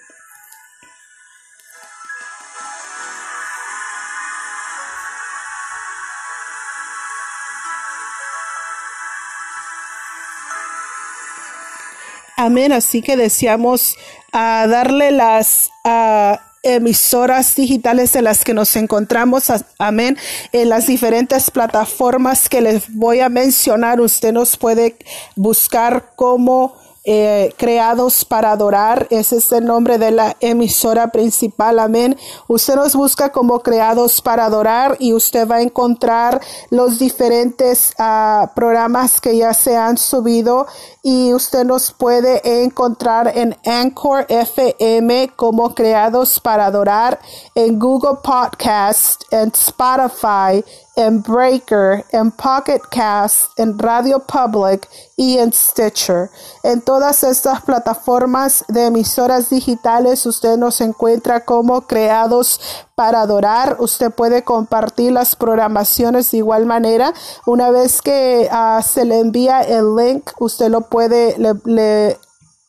Amén. 12.35 12.71
Así 12.71 13.01
que 13.01 13.17
deseamos 13.17 13.95
ah, 14.31 14.65
darle 14.67 15.11
las 15.11 15.69
ah, 15.83 16.39
emisoras 16.63 17.55
digitales 17.55 18.15
en 18.15 18.23
las 18.23 18.43
que 18.43 18.53
nos 18.53 18.75
encontramos, 18.77 19.51
amén, 19.77 20.17
en 20.53 20.69
las 20.69 20.87
diferentes 20.87 21.51
plataformas 21.51 22.47
que 22.47 22.61
les 22.61 22.93
voy 22.93 23.19
a 23.19 23.29
mencionar. 23.29 23.99
Usted 23.99 24.31
nos 24.31 24.55
puede 24.55 24.95
buscar 25.35 26.13
como 26.15 26.75
eh, 27.05 27.53
creados 27.57 28.23
para 28.23 28.53
adorar. 28.53 29.07
Ese 29.09 29.35
es 29.35 29.51
el 29.51 29.65
nombre 29.65 29.97
de 29.97 30.11
la 30.11 30.37
emisora 30.39 31.11
principal. 31.11 31.79
Amén. 31.79 32.15
Usted 32.47 32.75
nos 32.75 32.95
busca 32.95 33.29
como 33.33 33.59
creados 33.59 34.21
para 34.21 34.45
adorar 34.45 34.95
y 34.99 35.11
usted 35.11 35.45
va 35.45 35.57
a 35.57 35.61
encontrar 35.61 36.39
los 36.69 36.99
diferentes 36.99 37.91
ah, 37.99 38.53
programas 38.55 39.19
que 39.19 39.35
ya 39.35 39.53
se 39.53 39.75
han 39.75 39.97
subido 39.97 40.65
y 41.05 41.33
usted 41.33 41.65
nos 41.65 41.91
puede 41.91 42.63
encontrar 42.63 43.29
en 43.35 43.57
Anchor 43.65 44.25
FM 44.29 45.33
como 45.35 45.75
creados 45.75 46.39
para 46.39 46.67
adorar, 46.67 47.19
en 47.55 47.77
Google 47.77 48.19
Podcast, 48.23 49.23
en 49.29 49.49
Spotify, 49.49 50.63
en 50.95 51.21
Breaker, 51.21 52.05
en 52.11 52.31
Pocket 52.31 52.79
Cast, 52.89 53.59
en 53.59 53.77
Radio 53.77 54.19
Public 54.19 54.87
y 55.17 55.37
en 55.39 55.51
Stitcher. 55.51 56.29
En 56.63 56.81
todas 56.81 57.23
estas 57.23 57.61
plataformas 57.61 58.63
de 58.67 58.85
emisoras 58.85 59.49
digitales 59.49 60.25
usted 60.25 60.57
nos 60.57 60.81
encuentra 60.81 61.43
como 61.43 61.81
creados 61.81 62.59
para 62.95 63.21
adorar. 63.21 63.77
Usted 63.79 64.11
puede 64.11 64.43
compartir 64.43 65.11
las 65.11 65.35
programaciones 65.35 66.29
de 66.31 66.37
igual 66.37 66.65
manera. 66.65 67.13
Una 67.45 67.71
vez 67.71 68.01
que 68.01 68.47
ah, 68.51 68.81
se 68.83 69.05
le 69.05 69.19
envía 69.19 69.61
el 69.61 69.95
link, 69.95 70.29
usted 70.39 70.69
lo 70.69 70.81
puede, 70.93 71.35
le, 71.39 72.19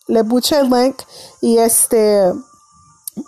le, 0.08 0.22
bucha 0.22 0.58
el 0.60 0.70
link 0.70 0.96
y 1.42 1.58
este 1.58 2.32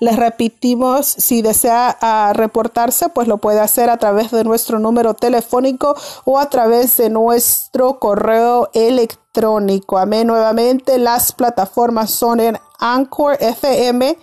Les 0.00 0.16
repetimos, 0.16 1.06
si 1.06 1.42
desea 1.42 1.96
uh, 2.02 2.34
reportarse, 2.34 3.08
pues 3.08 3.28
lo 3.28 3.38
puede 3.38 3.60
hacer 3.60 3.88
a 3.90 3.96
través 3.96 4.30
de 4.30 4.44
nuestro 4.44 4.78
número 4.78 5.14
telefónico 5.14 5.94
o 6.24 6.38
a 6.38 6.50
través 6.50 6.96
de 6.98 7.08
nuestro 7.08 7.98
correo 7.98 8.70
electrónico. 8.74 9.98
Amén. 9.98 10.26
Nuevamente, 10.26 10.98
las 10.98 11.32
plataformas 11.32 12.10
son 12.10 12.40
en 12.40 12.58
Anchor 12.78 13.36
FM, 13.40 14.18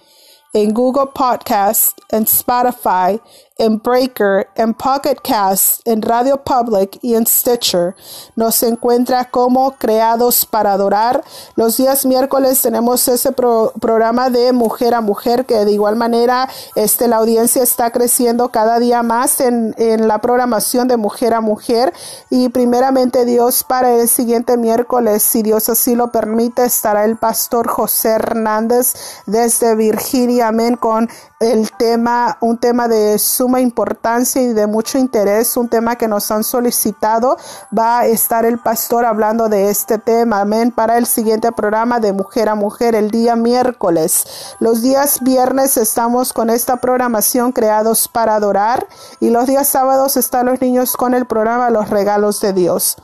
en 0.53 0.73
Google 0.73 1.09
Podcast, 1.13 1.97
en 2.09 2.23
Spotify, 2.23 3.19
en 3.59 3.77
Breaker, 3.77 4.47
en 4.55 4.73
Pocket 4.73 5.17
Cast, 5.21 5.81
en 5.85 6.01
Radio 6.01 6.41
Public 6.43 6.97
y 7.01 7.13
en 7.13 7.27
Stitcher. 7.27 7.93
Nos 8.35 8.63
encuentra 8.63 9.29
como 9.29 9.73
Creados 9.73 10.45
para 10.45 10.73
Adorar. 10.73 11.23
Los 11.55 11.77
días 11.77 12.05
miércoles 12.05 12.61
tenemos 12.61 13.07
ese 13.07 13.31
programa 13.33 14.29
de 14.29 14.53
Mujer 14.53 14.95
a 14.95 15.01
Mujer 15.01 15.45
que 15.45 15.65
de 15.65 15.73
igual 15.73 15.97
manera 15.97 16.49
este, 16.75 17.09
la 17.09 17.17
audiencia 17.17 17.61
está 17.61 17.91
creciendo 17.91 18.49
cada 18.49 18.79
día 18.79 19.03
más 19.03 19.41
en, 19.41 19.75
en 19.77 20.07
la 20.07 20.19
programación 20.19 20.87
de 20.87 20.95
Mujer 20.95 21.33
a 21.33 21.41
Mujer. 21.41 21.93
Y 22.29 22.47
primeramente 22.49 23.25
Dios 23.25 23.65
para 23.65 23.91
el 23.91 24.07
siguiente 24.07 24.55
miércoles, 24.55 25.21
si 25.21 25.41
Dios 25.41 25.67
así 25.67 25.95
lo 25.95 26.11
permite, 26.11 26.63
estará 26.63 27.03
el 27.03 27.17
pastor 27.17 27.67
José 27.67 28.11
Hernández 28.11 28.93
desde 29.25 29.75
Virginia, 29.75 30.47
amén, 30.47 30.77
con 30.77 31.09
el 31.39 31.71
tema, 31.71 32.37
un 32.41 32.57
tema 32.57 32.87
de 32.87 33.17
importancia 33.57 34.41
y 34.41 34.53
de 34.53 34.67
mucho 34.67 34.97
interés, 34.97 35.57
un 35.57 35.69
tema 35.69 35.95
que 35.95 36.07
nos 36.07 36.29
han 36.29 36.43
solicitado. 36.43 37.37
Va 37.75 37.99
a 37.99 38.05
estar 38.05 38.45
el 38.45 38.59
pastor 38.59 39.05
hablando 39.05 39.49
de 39.49 39.69
este 39.69 39.97
tema, 39.97 40.41
amén, 40.41 40.71
para 40.71 40.97
el 40.97 41.05
siguiente 41.05 41.51
programa 41.51 41.99
de 41.99 42.13
Mujer 42.13 42.49
a 42.49 42.55
Mujer 42.55 42.95
el 42.95 43.09
día 43.09 43.35
miércoles. 43.35 44.25
Los 44.59 44.81
días 44.81 45.21
viernes 45.21 45.77
estamos 45.77 46.33
con 46.33 46.49
esta 46.49 46.77
programación 46.77 47.51
creados 47.51 48.07
para 48.07 48.35
adorar 48.35 48.87
y 49.19 49.29
los 49.29 49.47
días 49.47 49.67
sábados 49.67 50.17
están 50.17 50.45
los 50.45 50.61
niños 50.61 50.95
con 50.95 51.13
el 51.13 51.25
programa 51.25 51.69
Los 51.69 51.89
Regalos 51.89 52.41
de 52.41 52.53
Dios. 52.53 52.97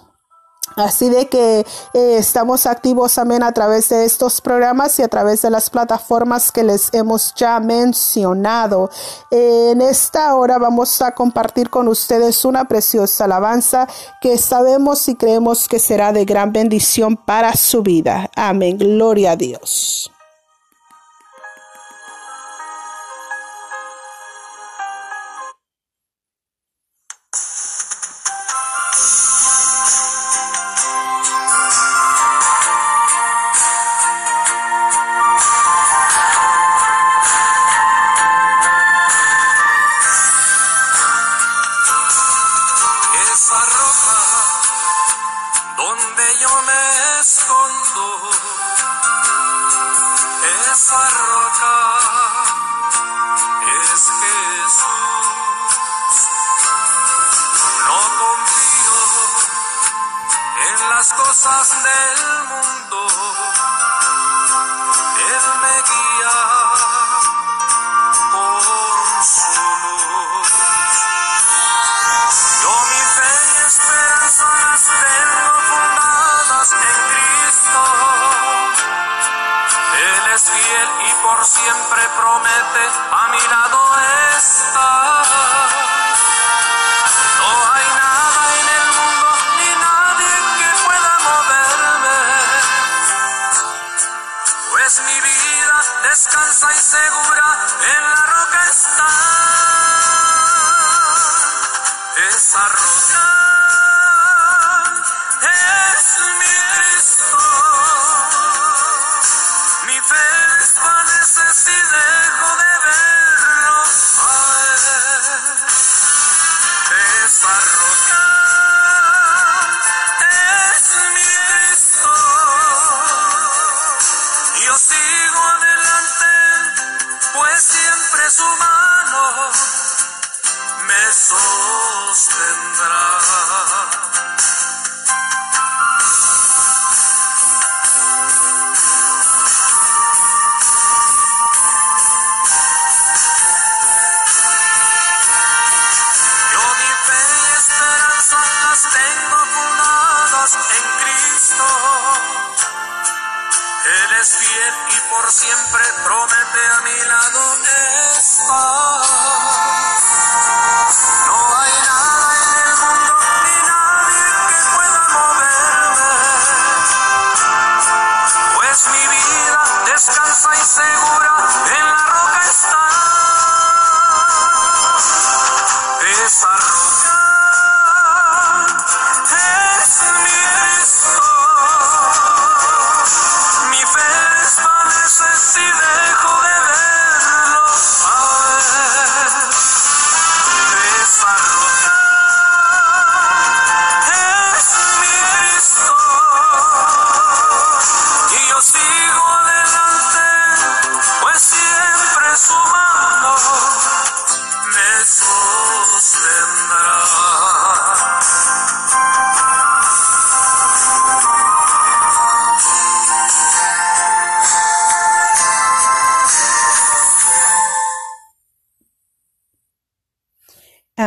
Así 0.75 1.09
de 1.09 1.27
que 1.27 1.59
eh, 1.93 2.17
estamos 2.17 2.65
activos 2.65 3.15
también 3.15 3.43
a 3.43 3.51
través 3.51 3.89
de 3.89 4.05
estos 4.05 4.41
programas 4.41 4.99
y 4.99 5.03
a 5.03 5.07
través 5.07 5.41
de 5.41 5.49
las 5.49 5.69
plataformas 5.69 6.51
que 6.51 6.63
les 6.63 6.93
hemos 6.93 7.33
ya 7.35 7.59
mencionado. 7.59 8.89
en 9.31 9.81
esta 9.81 10.35
hora 10.35 10.57
vamos 10.57 11.01
a 11.01 11.11
compartir 11.11 11.69
con 11.69 11.87
ustedes 11.87 12.45
una 12.45 12.65
preciosa 12.65 13.25
alabanza 13.25 13.87
que 14.21 14.37
sabemos 14.37 15.07
y 15.07 15.15
creemos 15.15 15.67
que 15.67 15.79
será 15.79 16.11
de 16.11 16.25
gran 16.25 16.51
bendición 16.51 17.15
para 17.15 17.55
su 17.55 17.81
vida. 17.81 18.29
Amén. 18.35 18.77
Gloria 18.77 19.31
a 19.31 19.35
Dios. 19.35 20.11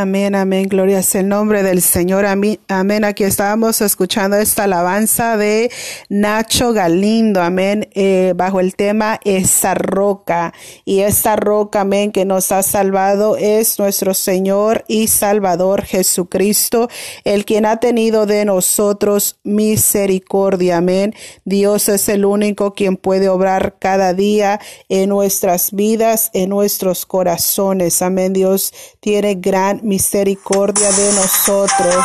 Amén, 0.08 0.34
amén. 0.34 0.68
Gloria 0.70 1.00
es 1.00 1.14
el 1.16 1.28
nombre 1.28 1.62
del 1.62 1.82
Señor. 1.82 2.24
Amén. 2.24 3.04
Aquí 3.04 3.24
estábamos 3.24 3.82
escuchando 3.82 4.38
esta 4.38 4.64
alabanza 4.64 5.36
de 5.36 5.70
Nacho 6.08 6.72
Galindo. 6.72 7.42
Amén. 7.42 7.90
Eh, 7.92 8.32
bajo 8.34 8.58
el 8.58 8.74
tema 8.74 9.20
Esa 9.22 9.74
roca. 9.74 10.54
Y 10.86 11.00
esta 11.00 11.36
roca, 11.36 11.82
amén, 11.82 12.10
que 12.10 12.24
nos 12.24 12.52
ha 12.52 12.62
salvado 12.62 13.36
es 13.36 13.78
nuestro 13.78 14.14
Señor 14.14 14.86
y 14.88 15.08
Salvador 15.08 15.82
Jesucristo, 15.82 16.88
el 17.24 17.44
quien 17.44 17.66
ha 17.66 17.76
tenido 17.76 18.24
de 18.24 18.46
nosotros 18.46 19.38
misericordia. 19.44 20.78
Amén. 20.78 21.14
Dios 21.44 21.90
es 21.90 22.08
el 22.08 22.24
único 22.24 22.72
quien 22.72 22.96
puede 22.96 23.28
obrar 23.28 23.76
cada 23.78 24.14
día 24.14 24.58
en 24.88 25.10
nuestras 25.10 25.70
vidas, 25.72 26.30
en 26.32 26.48
nuestros 26.48 27.04
corazones. 27.04 28.00
Amén. 28.00 28.32
Dios 28.32 28.72
tiene 29.00 29.34
gran 29.34 29.80
misericordia 29.82 29.97
de 30.96 31.12
nosotros. 31.14 32.04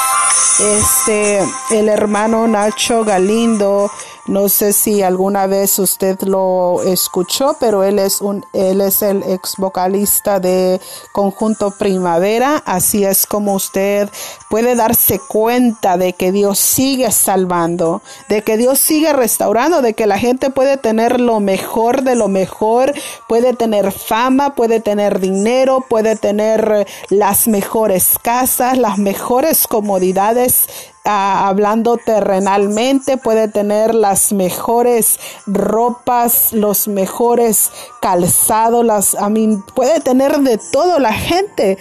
Este, 0.59 1.39
el 1.71 1.89
hermano 1.89 2.47
Nacho 2.47 3.03
Galindo 3.03 3.89
no 4.25 4.47
sé 4.47 4.71
si 4.71 5.01
alguna 5.01 5.47
vez 5.47 5.79
usted 5.79 6.21
lo 6.21 6.81
escuchó, 6.83 7.57
pero 7.59 7.83
él 7.83 7.99
es 7.99 8.21
un, 8.21 8.45
él 8.53 8.79
es 8.79 9.01
el 9.01 9.21
ex 9.23 9.57
vocalista 9.57 10.39
de 10.39 10.79
Conjunto 11.11 11.71
Primavera. 11.71 12.63
Así 12.65 13.03
es 13.03 13.27
como 13.27 13.53
usted 13.53 14.09
puede 14.49 14.75
darse 14.75 15.19
cuenta 15.19 15.97
de 15.97 16.13
que 16.13 16.31
Dios 16.31 16.57
sigue 16.59 17.11
salvando, 17.11 18.01
de 18.29 18.43
que 18.43 18.55
Dios 18.55 18.79
sigue 18.79 19.11
restaurando, 19.11 19.81
de 19.81 19.93
que 19.93 20.07
la 20.07 20.17
gente 20.17 20.49
puede 20.49 20.77
tener 20.77 21.19
lo 21.19 21.41
mejor 21.41 22.03
de 22.03 22.15
lo 22.15 22.29
mejor, 22.29 22.93
puede 23.27 23.53
tener 23.53 23.91
fama, 23.91 24.55
puede 24.55 24.79
tener 24.79 25.19
dinero, 25.19 25.83
puede 25.89 26.15
tener 26.15 26.87
las 27.09 27.47
mejores 27.47 28.17
casas, 28.21 28.77
las 28.77 28.97
mejores 28.97 29.67
comodidades 29.67 30.69
hablando 31.05 31.97
terrenalmente, 31.97 33.17
puede 33.17 33.47
tener 33.47 33.93
las 33.93 34.31
mejores 34.31 35.19
ropas, 35.45 36.53
los 36.53 36.87
mejores 36.87 37.71
calzados, 38.01 38.85
las, 38.85 39.15
a 39.15 39.29
mí, 39.29 39.57
puede 39.75 39.99
tener 39.99 40.39
de 40.39 40.59
todo 40.71 40.99
la 40.99 41.13
gente. 41.13 41.77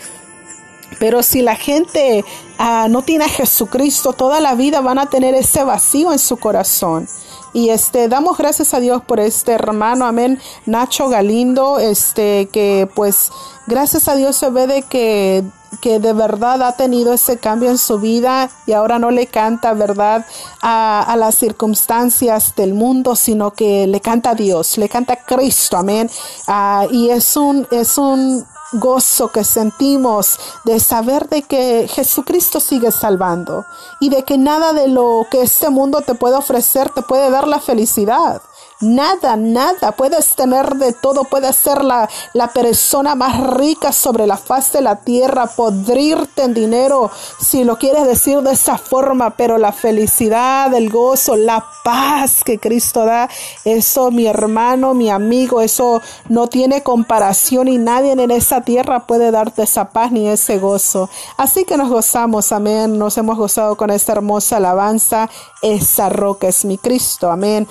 Pero 0.98 1.22
si 1.22 1.42
la 1.42 1.56
gente 1.56 2.24
ah, 2.58 2.86
no 2.90 3.02
tiene 3.02 3.24
a 3.24 3.28
Jesucristo, 3.28 4.12
toda 4.12 4.40
la 4.40 4.54
vida 4.54 4.80
van 4.80 4.98
a 4.98 5.06
tener 5.06 5.34
ese 5.34 5.64
vacío 5.64 6.12
en 6.12 6.18
su 6.18 6.36
corazón. 6.36 7.08
Y 7.52 7.68
este, 7.68 8.08
damos 8.08 8.38
gracias 8.38 8.72
a 8.72 8.80
Dios 8.80 9.02
por 9.04 9.20
este 9.20 9.52
hermano, 9.52 10.06
amén, 10.06 10.40
Nacho 10.64 11.08
Galindo, 11.08 11.78
este, 11.78 12.48
que 12.50 12.88
pues, 12.94 13.30
gracias 13.66 14.08
a 14.08 14.16
Dios 14.16 14.36
se 14.36 14.48
ve 14.48 14.66
de 14.66 14.82
que 14.82 15.44
que 15.80 15.98
de 15.98 16.12
verdad 16.12 16.62
ha 16.62 16.72
tenido 16.72 17.12
ese 17.12 17.38
cambio 17.38 17.70
en 17.70 17.78
su 17.78 17.98
vida 17.98 18.50
y 18.66 18.72
ahora 18.72 18.98
no 18.98 19.10
le 19.10 19.26
canta, 19.26 19.72
¿verdad?, 19.72 20.26
a, 20.60 21.14
las 21.16 21.36
circunstancias 21.36 22.54
del 22.56 22.74
mundo, 22.74 23.16
sino 23.16 23.52
que 23.52 23.86
le 23.86 24.00
canta 24.00 24.30
a 24.30 24.34
Dios, 24.34 24.78
le 24.78 24.88
canta 24.88 25.14
a 25.14 25.24
Cristo, 25.24 25.76
amén. 25.76 26.10
Ah, 26.46 26.86
y 26.90 27.10
es 27.10 27.36
un, 27.36 27.66
es 27.70 27.98
un 27.98 28.44
gozo 28.72 29.28
que 29.28 29.44
sentimos 29.44 30.38
de 30.64 30.80
saber 30.80 31.28
de 31.28 31.42
que 31.42 31.86
Jesucristo 31.88 32.58
sigue 32.60 32.90
salvando 32.90 33.66
y 34.00 34.08
de 34.08 34.24
que 34.24 34.38
nada 34.38 34.72
de 34.72 34.88
lo 34.88 35.26
que 35.30 35.42
este 35.42 35.68
mundo 35.68 36.00
te 36.00 36.14
puede 36.14 36.36
ofrecer 36.36 36.90
te 36.90 37.02
puede 37.02 37.30
dar 37.30 37.46
la 37.46 37.60
felicidad. 37.60 38.40
Nada, 38.82 39.36
nada. 39.36 39.92
Puedes 39.92 40.34
tener 40.34 40.74
de 40.74 40.92
todo. 40.92 41.22
Puedes 41.22 41.54
ser 41.54 41.84
la, 41.84 42.10
la 42.32 42.48
persona 42.48 43.14
más 43.14 43.40
rica 43.54 43.92
sobre 43.92 44.26
la 44.26 44.36
faz 44.36 44.72
de 44.72 44.80
la 44.80 44.96
tierra. 44.96 45.46
Podrirte 45.46 46.42
en 46.42 46.52
dinero, 46.52 47.08
si 47.40 47.62
lo 47.62 47.78
quieres 47.78 48.08
decir 48.08 48.40
de 48.40 48.52
esa 48.52 48.78
forma. 48.78 49.30
Pero 49.36 49.56
la 49.56 49.70
felicidad, 49.70 50.74
el 50.74 50.90
gozo, 50.90 51.36
la 51.36 51.64
paz 51.84 52.42
que 52.42 52.58
Cristo 52.58 53.04
da, 53.04 53.28
eso 53.64 54.10
mi 54.10 54.26
hermano, 54.26 54.94
mi 54.94 55.10
amigo, 55.10 55.60
eso 55.60 56.00
no 56.28 56.48
tiene 56.48 56.82
comparación 56.82 57.68
y 57.68 57.78
nadie 57.78 58.12
en 58.12 58.30
esa 58.32 58.62
tierra 58.62 59.06
puede 59.06 59.30
darte 59.30 59.62
esa 59.62 59.90
paz 59.90 60.10
ni 60.10 60.28
ese 60.28 60.58
gozo. 60.58 61.08
Así 61.36 61.64
que 61.64 61.76
nos 61.76 61.88
gozamos, 61.88 62.50
amén. 62.50 62.98
Nos 62.98 63.16
hemos 63.16 63.38
gozado 63.38 63.76
con 63.76 63.90
esta 63.90 64.10
hermosa 64.10 64.56
alabanza. 64.56 65.30
Esa 65.62 66.08
roca 66.08 66.48
es 66.48 66.64
mi 66.64 66.78
Cristo, 66.78 67.30
amén 67.30 67.68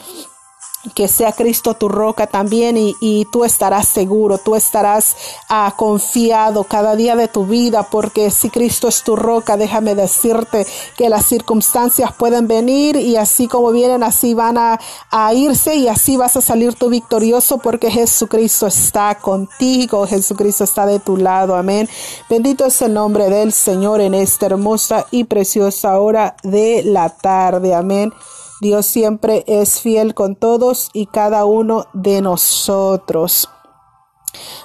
que 0.96 1.08
sea 1.08 1.32
Cristo 1.32 1.76
tu 1.76 1.88
roca 1.90 2.28
también 2.28 2.76
y, 2.78 3.28
tú 3.32 3.46
estarás 3.46 3.88
seguro, 3.88 4.38
tú 4.40 4.56
estarás 4.56 5.16
ah, 5.48 5.74
confiado 5.78 6.64
cada 6.64 6.96
día 6.96 7.16
de 7.16 7.28
tu 7.28 7.46
vida 7.46 7.84
porque 7.84 8.32
si 8.32 8.50
Cristo 8.50 8.88
es 8.88 9.04
tu 9.04 9.16
roca, 9.16 9.58
déjame 9.58 9.96
decirte 9.96 10.66
que 10.98 11.10
las 11.10 11.26
circunstancias 11.26 12.12
pueden 12.14 12.48
venir 12.48 12.96
y 12.96 13.16
así 13.16 13.48
como 13.48 13.72
vienen, 13.72 14.04
así 14.04 14.34
van 14.34 14.58
a, 14.58 14.80
a 15.12 15.34
irse 15.34 15.76
y 15.76 15.88
así 15.88 16.18
vas 16.18 16.36
a 16.36 16.42
salir 16.42 16.74
tú 16.74 16.90
victorioso 16.90 17.60
porque 17.60 17.92
Jesucristo 17.92 18.68
está 18.68 19.16
contigo, 19.16 20.08
Jesucristo 20.08 20.64
está 20.64 20.86
de 20.86 21.00
tu 21.00 21.18
lado, 21.18 21.56
amén. 21.56 21.88
Bendito 22.30 22.66
es 22.66 22.82
el 22.82 22.94
nombre 22.94 23.30
del 23.30 23.54
Señor 23.54 24.02
en 24.02 24.14
esta 24.14 24.48
hermosa 24.48 25.06
y 25.12 25.26
preciosa 25.26 26.00
hora 26.00 26.36
de 26.44 26.82
la 26.84 27.10
tarde, 27.10 27.76
amén. 27.76 28.12
Dios 28.62 28.86
siempre 28.86 29.44
es 29.48 29.82
fiel 29.82 30.14
con 30.14 30.36
todos 30.36 30.92
y 30.94 31.08
cada 31.08 31.46
uno 31.46 31.88
de 31.94 32.22
nosotros. 32.22 33.50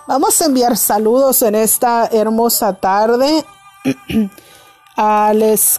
Vamos 0.06 0.40
a 0.40 0.44
enviar 0.44 0.76
saludos 0.76 1.40
en 1.40 1.54
esta 1.54 2.06
hermosa 2.06 2.74
tarde. 2.74 3.44
Ah, 4.98 5.34
les, 5.34 5.78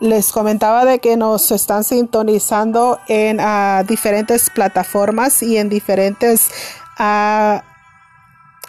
les, 0.00 0.32
comentaba 0.32 0.86
de 0.86 0.98
que 0.98 1.18
nos 1.18 1.50
están 1.50 1.84
sintonizando 1.84 2.98
en 3.06 3.38
ah, 3.38 3.84
diferentes 3.86 4.48
plataformas 4.48 5.42
y 5.42 5.58
en 5.58 5.68
diferentes 5.68 6.48
uh, 6.98 7.58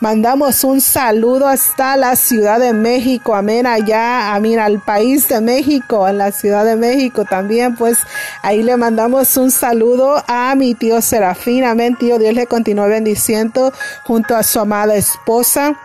Mandamos 0.00 0.64
un 0.64 0.80
saludo 0.80 1.48
hasta 1.48 1.96
la 1.96 2.16
Ciudad 2.16 2.58
de 2.58 2.72
México, 2.72 3.34
amén, 3.34 3.66
allá, 3.66 4.34
amén, 4.34 4.58
al 4.58 4.80
país 4.80 5.28
de 5.28 5.40
México, 5.40 6.04
a 6.04 6.12
la 6.12 6.32
Ciudad 6.32 6.64
de 6.64 6.76
México 6.76 7.24
también, 7.24 7.76
pues 7.76 7.98
ahí 8.42 8.62
le 8.62 8.76
mandamos 8.76 9.36
un 9.36 9.50
saludo 9.50 10.22
a 10.26 10.54
mi 10.54 10.74
tío 10.74 11.00
Serafín, 11.00 11.64
amén, 11.64 11.96
tío, 11.96 12.18
Dios 12.18 12.34
le 12.34 12.46
continúe 12.46 12.88
bendiciendo 12.88 13.72
junto 14.04 14.34
a 14.34 14.42
su 14.42 14.60
amada 14.60 14.94
esposa 14.94 15.76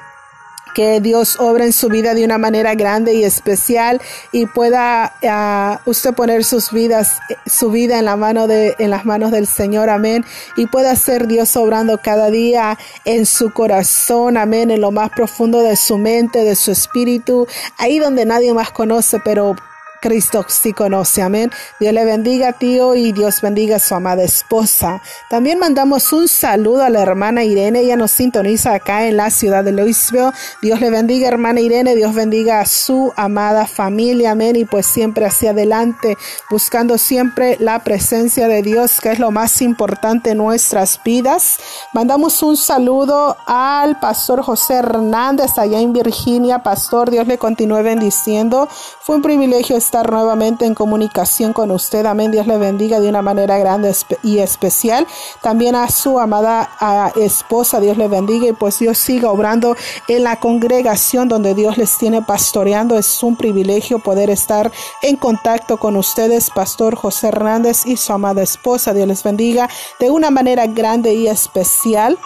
que 0.74 1.00
Dios 1.00 1.38
obra 1.40 1.66
en 1.66 1.74
su 1.74 1.90
vida 1.90 2.14
de 2.14 2.26
una 2.26 2.38
manera 2.38 2.76
grande 2.76 3.14
y 3.14 3.24
especial 3.24 4.02
y 4.32 4.46
pueda 4.46 5.14
uh, 5.22 5.90
usted 5.90 6.14
poner 6.14 6.44
sus 6.44 6.72
vidas, 6.72 7.20
su 7.46 7.72
vida 7.72 8.00
en 8.00 8.06
la 8.06 8.16
mano 8.16 8.48
de, 8.48 8.76
en 8.80 8.90
las 8.90 9.06
manos 9.06 9.32
del 9.32 9.48
Señor, 9.48 9.90
amén, 9.90 10.26
y 10.56 10.68
pueda 10.68 10.96
ser 10.96 11.28
Dios 11.28 11.56
obrando 11.56 12.00
cada 12.00 12.30
día 12.30 12.78
en 13.06 13.26
su 13.26 13.52
corazón, 13.52 14.38
amén, 14.38 14.72
en 14.72 14.82
lo 14.82 14.92
más 14.92 15.10
profundo 15.12 15.62
de 15.62 15.76
su 15.76 15.98
mente, 15.98 16.44
de 16.44 16.56
su 16.56 16.72
espíritu, 16.72 17.48
ahí 17.78 18.00
donde 18.00 18.26
nadie 18.26 18.54
más 18.54 18.72
conoce, 18.72 19.20
pero 19.24 19.56
Cristo 20.04 20.46
sí 20.50 20.74
conoce. 20.74 21.22
Amén. 21.22 21.50
Dios 21.80 21.94
le 21.94 22.04
bendiga, 22.04 22.52
tío, 22.52 22.94
y 22.94 23.14
Dios 23.14 23.40
bendiga 23.40 23.78
a 23.78 23.80
su 23.80 23.96
amada 23.96 24.22
esposa. 24.22 25.02
También 25.30 25.60
mandamos 25.60 26.12
un 26.12 26.28
saludo 26.28 26.84
a 26.84 26.90
la 26.90 27.02
hermana 27.02 27.46
Irene. 27.46 27.80
Ella 27.80 27.96
nos 27.96 28.12
sintoniza 28.12 28.74
acá 28.74 29.08
en 29.08 29.16
la 29.16 29.30
ciudad 29.30 29.64
de 29.64 29.72
Louisville. 29.72 30.34
Dios 30.62 30.82
le 30.82 30.90
bendiga, 30.90 31.30
hermana 31.30 31.62
Irene. 31.62 31.96
Dios 31.96 32.14
bendiga 32.14 32.60
a 32.60 32.66
su 32.66 33.14
amada 33.16 33.66
familia. 33.66 34.32
Amén. 34.32 34.58
Y 34.58 34.66
pues 34.66 34.88
siempre 34.88 35.26
hacia 35.26 35.52
adelante, 35.52 36.18
buscando 36.50 36.98
siempre 36.98 37.56
la 37.62 37.80
presencia 37.80 38.50
de 38.50 38.62
Dios, 38.62 39.00
que 39.00 39.10
es 39.14 39.20
lo 39.20 39.32
más 39.32 39.62
importante 39.62 40.32
en 40.32 40.40
nuestras 40.40 41.00
vidas. 41.02 41.60
Mandamos 41.94 42.44
un 42.44 42.58
saludo 42.58 43.38
al 43.46 44.02
pastor 44.02 44.42
José 44.42 44.74
Hernández 44.74 45.58
allá 45.58 45.80
en 45.80 45.94
Virginia. 45.94 46.60
Pastor, 46.60 47.10
Dios 47.10 47.26
le 47.26 47.38
continúe 47.38 47.84
bendiciendo. 47.84 48.68
Fue 49.00 49.16
un 49.16 49.22
privilegio 49.22 49.78
estar 49.78 49.93
nuevamente 50.02 50.66
en 50.66 50.74
comunicación 50.74 51.54
con 51.54 51.70
usted. 51.70 52.06
Amén. 52.06 52.32
Dios 52.32 52.48
le 52.48 52.58
bendiga 52.58 53.00
de 53.00 53.10
una 53.10 53.22
manera 53.22 53.60
grande 53.60 53.94
y 54.24 54.40
especial. 54.40 55.06
También 55.42 55.76
a 55.76 55.90
su 55.90 56.20
amada 56.20 56.70
esposa, 57.16 57.80
Dios 57.80 57.98
le 57.98 58.08
bendiga 58.08 58.48
y 58.48 58.54
pues 58.54 58.80
Dios 58.80 58.98
siga 58.98 59.30
obrando 59.30 59.76
en 60.08 60.24
la 60.24 60.40
congregación 60.40 61.28
donde 61.28 61.54
Dios 61.54 61.78
les 61.78 61.98
tiene 61.98 62.22
pastoreando. 62.22 62.98
Es 62.98 63.22
un 63.22 63.36
privilegio 63.36 64.00
poder 64.00 64.30
estar 64.30 64.72
en 65.02 65.16
contacto 65.16 65.78
con 65.78 65.96
ustedes, 65.96 66.50
Pastor 66.50 66.96
José 66.96 67.28
Hernández 67.28 67.86
y 67.86 67.98
su 67.98 68.14
amada 68.14 68.42
esposa. 68.42 68.94
Dios 68.94 69.08
les 69.08 69.24
bendiga 69.24 69.70
de 70.00 70.10
una 70.10 70.32
manera 70.32 70.66
grande 70.68 71.14
y 71.14 71.28
especial. 71.28 72.18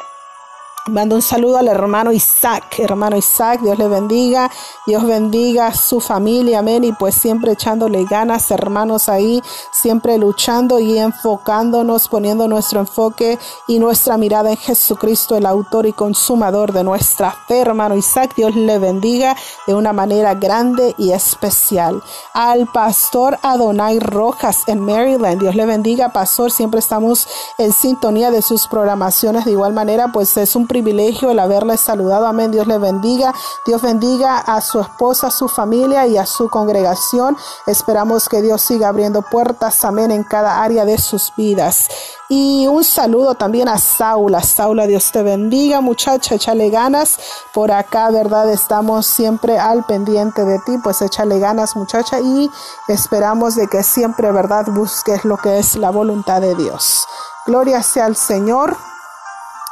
Mando 0.89 1.15
un 1.15 1.21
saludo 1.21 1.57
al 1.57 1.67
hermano 1.67 2.13
Isaac, 2.13 2.79
hermano 2.79 3.17
Isaac, 3.17 3.59
Dios 3.61 3.77
le 3.77 3.89
bendiga, 3.89 4.49
Dios 4.85 5.05
bendiga 5.05 5.67
a 5.67 5.73
su 5.73 5.99
familia, 5.99 6.59
amén, 6.59 6.85
y 6.85 6.93
pues 6.93 7.13
siempre 7.13 7.51
echándole 7.51 8.05
ganas, 8.05 8.49
hermanos 8.51 9.09
ahí, 9.09 9.43
siempre 9.71 10.17
luchando 10.17 10.79
y 10.79 10.97
enfocándonos, 10.97 12.07
poniendo 12.07 12.47
nuestro 12.47 12.79
enfoque 12.79 13.37
y 13.67 13.79
nuestra 13.79 14.17
mirada 14.17 14.49
en 14.49 14.55
Jesucristo, 14.55 15.35
el 15.35 15.45
autor 15.45 15.87
y 15.87 15.93
consumador 15.93 16.71
de 16.71 16.85
nuestra 16.85 17.31
fe, 17.31 17.59
hermano 17.59 17.95
Isaac, 17.95 18.33
Dios 18.37 18.55
le 18.55 18.79
bendiga 18.79 19.35
de 19.65 19.73
una 19.73 19.91
manera 19.91 20.35
grande 20.35 20.95
y 20.97 21.11
especial. 21.11 22.01
Al 22.33 22.65
pastor 22.67 23.37
Adonai 23.41 23.99
Rojas 23.99 24.63
en 24.67 24.79
Maryland, 24.79 25.41
Dios 25.41 25.53
le 25.53 25.65
bendiga, 25.65 26.13
pastor, 26.13 26.49
siempre 26.49 26.79
estamos 26.79 27.27
en 27.57 27.73
sintonía 27.73 28.31
de 28.31 28.41
sus 28.41 28.67
programaciones, 28.67 29.43
de 29.43 29.51
igual 29.51 29.73
manera, 29.73 30.13
pues 30.13 30.37
es 30.37 30.55
un 30.55 30.63
privilegio 30.63 30.76
el 30.77 31.39
haberle 31.39 31.77
saludado. 31.77 32.27
Amén. 32.27 32.51
Dios 32.51 32.67
le 32.67 32.77
bendiga. 32.77 33.33
Dios 33.65 33.81
bendiga 33.81 34.37
a 34.37 34.61
su 34.61 34.79
esposa, 34.79 35.27
a 35.27 35.31
su 35.31 35.47
familia 35.47 36.07
y 36.07 36.17
a 36.17 36.25
su 36.25 36.49
congregación. 36.49 37.37
Esperamos 37.65 38.29
que 38.29 38.41
Dios 38.41 38.61
siga 38.61 38.89
abriendo 38.89 39.21
puertas. 39.21 39.83
Amén. 39.85 40.11
En 40.11 40.23
cada 40.23 40.63
área 40.63 40.85
de 40.85 40.97
sus 40.97 41.33
vidas. 41.35 41.87
Y 42.29 42.67
un 42.67 42.83
saludo 42.83 43.35
también 43.35 43.69
a 43.69 43.77
Saula. 43.77 44.41
Saula, 44.41 44.85
Dios 44.85 45.11
te 45.11 45.23
bendiga, 45.23 45.81
muchacha. 45.81 46.35
Échale 46.35 46.69
ganas. 46.69 47.19
Por 47.53 47.71
acá, 47.71 48.09
¿verdad? 48.09 48.49
Estamos 48.51 49.07
siempre 49.07 49.57
al 49.57 49.85
pendiente 49.85 50.43
de 50.43 50.59
ti. 50.65 50.77
Pues 50.83 51.01
échale 51.01 51.39
ganas, 51.39 51.75
muchacha. 51.75 52.19
Y 52.19 52.49
esperamos 52.87 53.55
de 53.55 53.67
que 53.67 53.83
siempre, 53.83 54.31
¿verdad? 54.31 54.65
Busques 54.67 55.25
lo 55.25 55.37
que 55.37 55.59
es 55.59 55.75
la 55.75 55.89
voluntad 55.89 56.41
de 56.41 56.55
Dios. 56.55 57.05
Gloria 57.45 57.81
sea 57.81 58.05
al 58.05 58.15
Señor. 58.15 58.75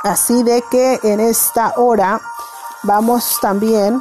Así 0.05 0.43
de 0.43 0.63
que 0.69 0.99
en 1.01 1.19
esta 1.19 1.73
hora 1.77 2.21
vamos 2.83 3.39
también 3.41 3.99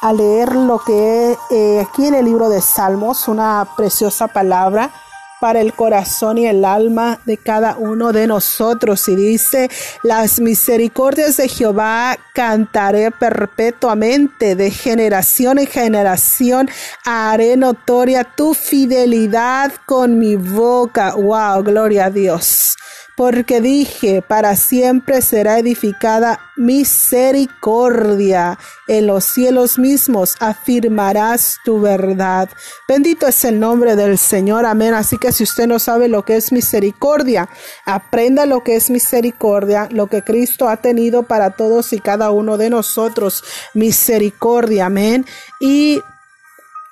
a 0.00 0.12
leer 0.12 0.54
lo 0.54 0.78
que 0.78 1.36
eh, 1.50 1.80
aquí 1.84 2.06
en 2.06 2.14
el 2.14 2.24
libro 2.24 2.48
de 2.48 2.60
Salmos, 2.60 3.26
una 3.26 3.66
preciosa 3.76 4.28
palabra 4.28 4.92
para 5.40 5.60
el 5.60 5.74
corazón 5.74 6.38
y 6.38 6.46
el 6.46 6.64
alma 6.64 7.18
de 7.24 7.36
cada 7.36 7.76
uno 7.76 8.12
de 8.12 8.28
nosotros. 8.28 9.08
Y 9.08 9.16
dice, 9.16 9.68
las 10.04 10.38
misericordias 10.38 11.36
de 11.36 11.48
Jehová 11.48 12.16
cantaré 12.32 13.10
perpetuamente, 13.10 14.54
de 14.54 14.70
generación 14.70 15.58
en 15.58 15.66
generación 15.66 16.70
haré 17.04 17.56
notoria 17.56 18.22
tu 18.22 18.54
fidelidad 18.54 19.72
con 19.84 20.20
mi 20.20 20.36
boca. 20.36 21.16
Wow, 21.16 21.64
gloria 21.64 22.04
a 22.04 22.10
Dios 22.10 22.76
porque 23.16 23.60
dije, 23.60 24.22
para 24.22 24.54
siempre 24.56 25.22
será 25.22 25.58
edificada 25.58 26.40
misericordia. 26.56 28.58
En 28.88 29.06
los 29.06 29.24
cielos 29.24 29.78
mismos 29.78 30.34
afirmarás 30.40 31.58
tu 31.64 31.80
verdad. 31.80 32.48
Bendito 32.88 33.26
es 33.26 33.44
el 33.44 33.60
nombre 33.60 33.96
del 33.96 34.18
Señor. 34.18 34.66
Amén. 34.66 34.92
Así 34.94 35.18
que 35.18 35.32
si 35.32 35.42
usted 35.44 35.66
no 35.66 35.78
sabe 35.78 36.08
lo 36.08 36.24
que 36.24 36.36
es 36.36 36.52
misericordia, 36.52 37.48
aprenda 37.84 38.46
lo 38.46 38.64
que 38.64 38.76
es 38.76 38.88
misericordia, 38.90 39.88
lo 39.90 40.06
que 40.08 40.22
Cristo 40.22 40.68
ha 40.68 40.78
tenido 40.78 41.22
para 41.22 41.50
todos 41.50 41.92
y 41.92 42.00
cada 42.00 42.32
uno 42.32 42.58
de 42.58 42.70
nosotros. 42.70 43.44
Misericordia. 43.74 44.86
Amén. 44.86 45.24
Y 45.60 46.00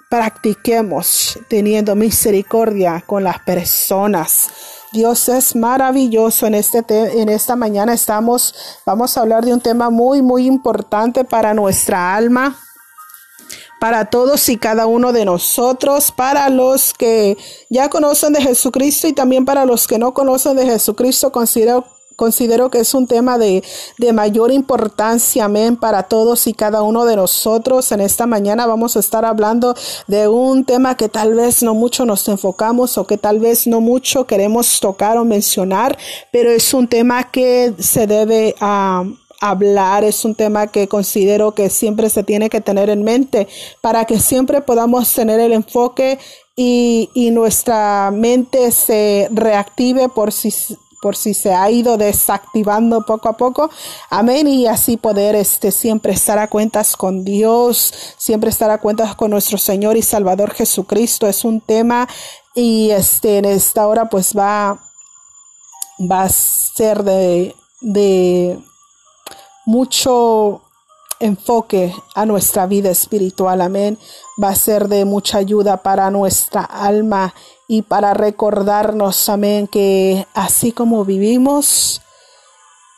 practiquemos 0.08 1.38
teniendo 1.48 1.96
misericordia 1.96 3.02
con 3.06 3.24
las 3.24 3.40
personas 3.40 4.50
Dios 4.92 5.28
es 5.28 5.56
maravilloso. 5.56 6.46
En, 6.46 6.54
este 6.54 6.84
en 6.88 7.28
esta 7.28 7.56
mañana 7.56 7.94
estamos, 7.94 8.54
vamos 8.84 9.16
a 9.16 9.22
hablar 9.22 9.44
de 9.44 9.54
un 9.54 9.60
tema 9.60 9.90
muy, 9.90 10.22
muy 10.22 10.46
importante 10.46 11.24
para 11.24 11.54
nuestra 11.54 12.14
alma, 12.14 12.58
para 13.80 14.10
todos 14.10 14.48
y 14.48 14.58
cada 14.58 14.86
uno 14.86 15.12
de 15.12 15.24
nosotros, 15.24 16.12
para 16.12 16.48
los 16.50 16.92
que 16.92 17.36
ya 17.70 17.88
conocen 17.88 18.34
de 18.34 18.42
Jesucristo 18.42 19.08
y 19.08 19.12
también 19.12 19.44
para 19.44 19.64
los 19.64 19.86
que 19.86 19.98
no 19.98 20.12
conocen 20.12 20.56
de 20.56 20.66
Jesucristo. 20.66 21.32
Considero 21.32 21.86
Considero 22.16 22.70
que 22.70 22.80
es 22.80 22.94
un 22.94 23.06
tema 23.06 23.38
de, 23.38 23.62
de, 23.98 24.12
mayor 24.12 24.52
importancia, 24.52 25.44
amén, 25.44 25.76
para 25.76 26.04
todos 26.04 26.46
y 26.46 26.54
cada 26.54 26.82
uno 26.82 27.04
de 27.04 27.16
nosotros. 27.16 27.90
En 27.92 28.00
esta 28.00 28.26
mañana 28.26 28.66
vamos 28.66 28.96
a 28.96 29.00
estar 29.00 29.24
hablando 29.24 29.74
de 30.06 30.28
un 30.28 30.64
tema 30.64 30.96
que 30.96 31.08
tal 31.08 31.34
vez 31.34 31.62
no 31.62 31.74
mucho 31.74 32.04
nos 32.04 32.28
enfocamos 32.28 32.98
o 32.98 33.06
que 33.06 33.18
tal 33.18 33.38
vez 33.38 33.66
no 33.66 33.80
mucho 33.80 34.26
queremos 34.26 34.80
tocar 34.80 35.16
o 35.16 35.24
mencionar, 35.24 35.98
pero 36.30 36.50
es 36.50 36.74
un 36.74 36.88
tema 36.88 37.30
que 37.30 37.74
se 37.78 38.06
debe 38.06 38.54
hablar, 39.40 40.04
es 40.04 40.24
un 40.24 40.34
tema 40.34 40.68
que 40.68 40.88
considero 40.88 41.52
que 41.52 41.68
siempre 41.68 42.08
se 42.08 42.22
tiene 42.22 42.48
que 42.48 42.60
tener 42.60 42.88
en 42.90 43.02
mente 43.02 43.48
para 43.80 44.04
que 44.04 44.20
siempre 44.20 44.60
podamos 44.60 45.12
tener 45.12 45.40
el 45.40 45.52
enfoque 45.52 46.18
y, 46.54 47.10
y 47.14 47.30
nuestra 47.30 48.10
mente 48.12 48.70
se 48.70 49.28
reactive 49.32 50.08
por 50.08 50.32
si 50.32 50.52
por 51.02 51.16
si 51.16 51.34
se 51.34 51.52
ha 51.52 51.68
ido 51.68 51.98
desactivando 51.98 53.04
poco 53.04 53.28
a 53.28 53.36
poco. 53.36 53.68
Amén. 54.08 54.46
Y 54.46 54.68
así 54.68 54.96
poder 54.96 55.34
este, 55.34 55.72
siempre 55.72 56.12
estar 56.12 56.38
a 56.38 56.48
cuentas 56.48 56.96
con 56.96 57.24
Dios, 57.24 57.92
siempre 58.16 58.48
estar 58.48 58.70
a 58.70 58.78
cuentas 58.78 59.16
con 59.16 59.32
nuestro 59.32 59.58
Señor 59.58 59.96
y 59.96 60.02
Salvador 60.02 60.52
Jesucristo. 60.52 61.26
Es 61.26 61.44
un 61.44 61.60
tema 61.60 62.08
y 62.54 62.90
este, 62.90 63.38
en 63.38 63.46
esta 63.46 63.88
hora 63.88 64.08
pues 64.08 64.32
va, 64.32 64.78
va 66.00 66.22
a 66.22 66.28
ser 66.28 67.02
de, 67.02 67.56
de 67.80 68.58
mucho 69.66 70.62
enfoque 71.18 71.92
a 72.14 72.26
nuestra 72.26 72.66
vida 72.66 72.90
espiritual. 72.90 73.60
Amén. 73.60 73.98
Va 74.40 74.50
a 74.50 74.54
ser 74.54 74.86
de 74.86 75.04
mucha 75.04 75.38
ayuda 75.38 75.82
para 75.82 76.10
nuestra 76.12 76.62
alma 76.62 77.34
y 77.72 77.80
para 77.80 78.12
recordarnos, 78.12 79.30
amén, 79.30 79.66
que 79.66 80.26
así 80.34 80.72
como 80.72 81.06
vivimos 81.06 82.02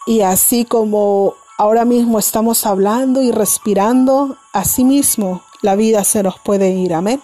y 0.04 0.22
así 0.22 0.64
como 0.64 1.34
ahora 1.58 1.84
mismo 1.84 2.18
estamos 2.18 2.66
hablando 2.66 3.22
y 3.22 3.30
respirando, 3.30 4.36
así 4.52 4.82
mismo 4.82 5.42
la 5.62 5.76
vida 5.76 6.02
se 6.02 6.24
nos 6.24 6.40
puede 6.40 6.70
ir. 6.70 6.92
Amén. 6.92 7.22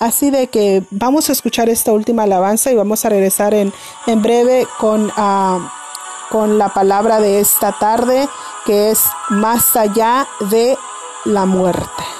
Así 0.00 0.30
de 0.30 0.48
que 0.48 0.82
vamos 0.90 1.28
a 1.28 1.32
escuchar 1.34 1.68
esta 1.68 1.92
última 1.92 2.24
alabanza 2.24 2.72
y 2.72 2.74
vamos 2.74 3.04
a 3.04 3.10
regresar 3.10 3.54
en, 3.54 3.72
en 4.08 4.20
breve 4.20 4.66
con, 4.80 5.12
ah, 5.16 5.72
con 6.30 6.58
la 6.58 6.70
palabra 6.70 7.20
de 7.20 7.38
esta 7.38 7.78
tarde 7.78 8.28
que 8.66 8.90
es 8.90 9.04
más 9.28 9.76
allá 9.76 10.26
de 10.50 10.76
la 11.26 11.46
muerte. 11.46 12.17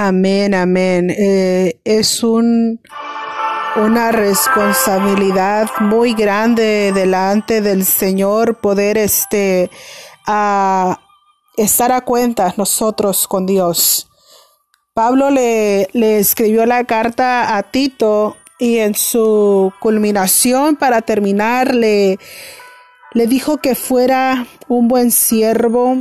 Amén, 0.00 0.54
amén. 0.54 1.10
Eh, 1.10 1.80
es 1.82 2.22
un, 2.22 2.80
una 3.74 4.12
responsabilidad 4.12 5.68
muy 5.80 6.14
grande 6.14 6.92
delante 6.94 7.60
del 7.60 7.84
Señor 7.84 8.60
poder 8.60 8.96
este, 8.96 9.72
a 10.24 11.00
estar 11.56 11.90
a 11.90 12.02
cuenta 12.02 12.54
nosotros 12.56 13.26
con 13.26 13.44
Dios. 13.44 14.08
Pablo 14.94 15.30
le, 15.30 15.88
le 15.92 16.20
escribió 16.20 16.64
la 16.64 16.84
carta 16.84 17.56
a 17.56 17.64
Tito 17.64 18.36
y 18.60 18.78
en 18.78 18.94
su 18.94 19.72
culminación 19.80 20.76
para 20.76 21.02
terminar 21.02 21.74
le, 21.74 22.20
le 23.14 23.26
dijo 23.26 23.56
que 23.56 23.74
fuera 23.74 24.46
un 24.68 24.86
buen 24.86 25.10
siervo 25.10 25.96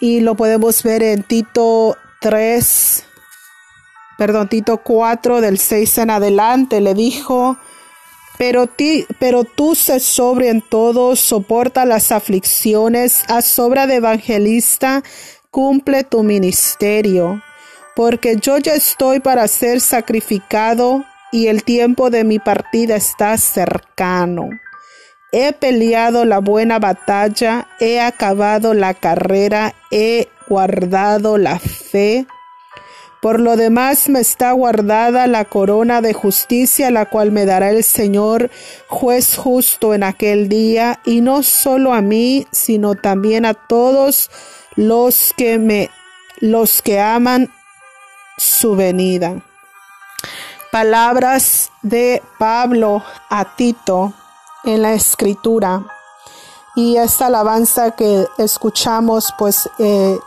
y 0.00 0.20
lo 0.20 0.34
podemos 0.34 0.82
ver 0.82 1.02
en 1.02 1.22
Tito 1.22 1.98
3, 2.20 3.04
perdón, 4.18 4.48
Tito 4.48 4.78
4 4.78 5.40
del 5.40 5.58
6 5.58 5.98
en 5.98 6.10
adelante 6.10 6.80
le 6.80 6.94
dijo, 6.94 7.56
pero, 8.38 8.66
ti, 8.66 9.06
pero 9.18 9.44
tú 9.44 9.74
se 9.74 10.00
sobre 10.00 10.48
en 10.48 10.62
todo, 10.62 11.16
soporta 11.16 11.84
las 11.84 12.12
aflicciones, 12.12 13.24
a 13.28 13.42
sobra 13.42 13.86
de 13.86 13.96
evangelista, 13.96 15.02
cumple 15.50 16.04
tu 16.04 16.22
ministerio, 16.22 17.42
porque 17.96 18.36
yo 18.36 18.58
ya 18.58 18.74
estoy 18.74 19.20
para 19.20 19.48
ser 19.48 19.80
sacrificado 19.80 21.04
y 21.32 21.48
el 21.48 21.64
tiempo 21.64 22.10
de 22.10 22.24
mi 22.24 22.38
partida 22.38 22.96
está 22.96 23.36
cercano. 23.36 24.48
He 25.32 25.52
peleado 25.52 26.24
la 26.24 26.38
buena 26.40 26.78
batalla, 26.78 27.68
he 27.78 28.00
acabado 28.00 28.74
la 28.74 28.94
carrera, 28.94 29.74
he 29.90 30.28
guardado 30.50 31.38
la 31.38 31.60
fe. 31.60 32.26
Por 33.22 33.38
lo 33.38 33.56
demás 33.56 34.08
me 34.08 34.18
está 34.18 34.50
guardada 34.50 35.28
la 35.28 35.44
corona 35.44 36.00
de 36.00 36.12
justicia, 36.12 36.90
la 36.90 37.06
cual 37.06 37.30
me 37.30 37.46
dará 37.46 37.70
el 37.70 37.84
Señor, 37.84 38.50
juez 38.88 39.36
justo 39.36 39.94
en 39.94 40.02
aquel 40.02 40.48
día, 40.48 41.00
y 41.04 41.20
no 41.20 41.44
solo 41.44 41.94
a 41.94 42.00
mí, 42.00 42.48
sino 42.50 42.96
también 42.96 43.46
a 43.46 43.54
todos 43.54 44.30
los 44.74 45.32
que 45.36 45.58
me, 45.58 45.90
los 46.40 46.82
que 46.82 46.98
aman 46.98 47.52
su 48.36 48.74
venida. 48.74 49.42
Palabras 50.72 51.70
de 51.82 52.22
Pablo 52.38 53.04
a 53.28 53.54
Tito 53.54 54.14
en 54.64 54.82
la 54.82 54.94
escritura. 54.94 55.84
Y 56.76 56.96
esta 56.96 57.26
alabanza 57.26 57.90
que 57.90 58.26
escuchamos, 58.38 59.34
pues 59.36 59.68
eh, 59.78 60.18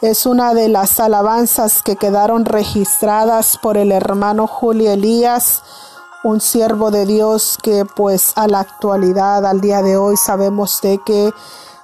es 0.00 0.26
una 0.26 0.52
de 0.52 0.68
las 0.68 1.00
alabanzas 1.00 1.82
que 1.82 1.96
quedaron 1.96 2.44
registradas 2.44 3.56
por 3.56 3.76
el 3.76 3.92
hermano 3.92 4.46
Julio 4.46 4.92
Elías, 4.92 5.62
un 6.22 6.40
siervo 6.40 6.90
de 6.90 7.06
Dios 7.06 7.58
que 7.62 7.84
pues 7.84 8.32
a 8.36 8.46
la 8.46 8.60
actualidad, 8.60 9.46
al 9.46 9.60
día 9.60 9.82
de 9.82 9.96
hoy, 9.96 10.16
sabemos 10.16 10.80
de 10.82 11.00
que 11.04 11.32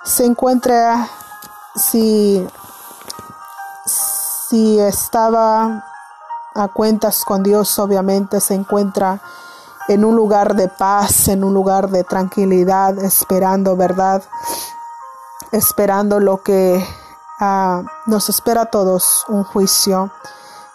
se 0.05 0.27
encuentra, 0.27 1.09
si, 1.75 2.47
si 4.49 4.79
estaba 4.79 5.85
a 6.55 6.69
cuentas 6.69 7.25
con 7.25 7.43
Dios, 7.43 7.79
obviamente 7.79 8.41
se 8.41 8.55
encuentra 8.55 9.21
en 9.89 10.05
un 10.05 10.17
lugar 10.17 10.55
de 10.55 10.69
paz, 10.69 11.29
en 11.29 11.45
un 11.45 11.55
lugar 11.55 11.89
de 11.89 12.05
tranquilidad, 12.05 12.99
esperando, 12.99 13.75
¿verdad? 13.77 14.23
Esperando 15.51 16.21
lo 16.21 16.43
que 16.43 16.85
ah, 17.43 17.83
nos 18.07 18.29
espera 18.29 18.63
a 18.63 18.67
todos, 18.67 19.25
un 19.29 19.43
juicio. 19.43 20.13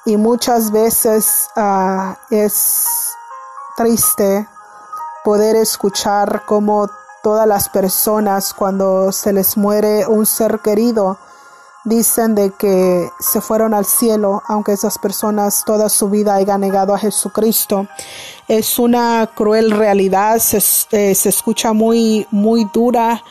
Y 0.05 0.17
muchas 0.17 0.71
veces 0.71 1.49
ah, 1.55 2.17
es 2.29 2.85
triste 3.77 4.47
poder 5.23 5.55
escuchar 5.55 6.43
cómo 6.45 6.87
todas 7.23 7.47
las 7.47 7.69
personas 7.69 8.53
cuando 8.53 9.11
se 9.11 9.33
les 9.33 9.57
muere 9.57 10.07
un 10.07 10.25
ser 10.25 10.59
querido, 10.59 11.17
dicen 11.85 12.35
de 12.35 12.51
que 12.51 13.09
se 13.19 13.39
fueron 13.39 13.73
al 13.73 13.85
cielo, 13.85 14.43
aunque 14.47 14.73
esas 14.73 14.97
personas 14.97 15.63
toda 15.65 15.87
su 15.87 16.09
vida 16.09 16.35
hayan 16.35 16.61
negado 16.61 16.93
a 16.93 16.97
Jesucristo. 16.97 17.87
Es 18.47 18.77
una 18.77 19.29
cruel 19.33 19.71
realidad, 19.71 20.39
se, 20.39 20.57
eh, 20.91 21.15
se 21.15 21.29
escucha 21.29 21.71
muy, 21.71 22.27
muy 22.29 22.69
dura 22.73 23.23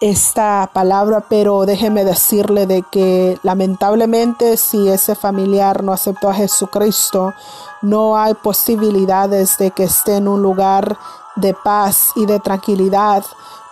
esta 0.00 0.70
palabra, 0.72 1.24
pero 1.28 1.66
déjeme 1.66 2.04
decirle 2.04 2.66
de 2.66 2.82
que 2.90 3.38
lamentablemente 3.42 4.56
si 4.56 4.88
ese 4.88 5.14
familiar 5.14 5.84
no 5.84 5.92
aceptó 5.92 6.30
a 6.30 6.34
Jesucristo, 6.34 7.34
no 7.82 8.16
hay 8.16 8.34
posibilidades 8.34 9.58
de 9.58 9.70
que 9.70 9.84
esté 9.84 10.16
en 10.16 10.28
un 10.28 10.42
lugar 10.42 10.96
de 11.36 11.54
paz 11.54 12.12
y 12.16 12.26
de 12.26 12.40
tranquilidad 12.40 13.24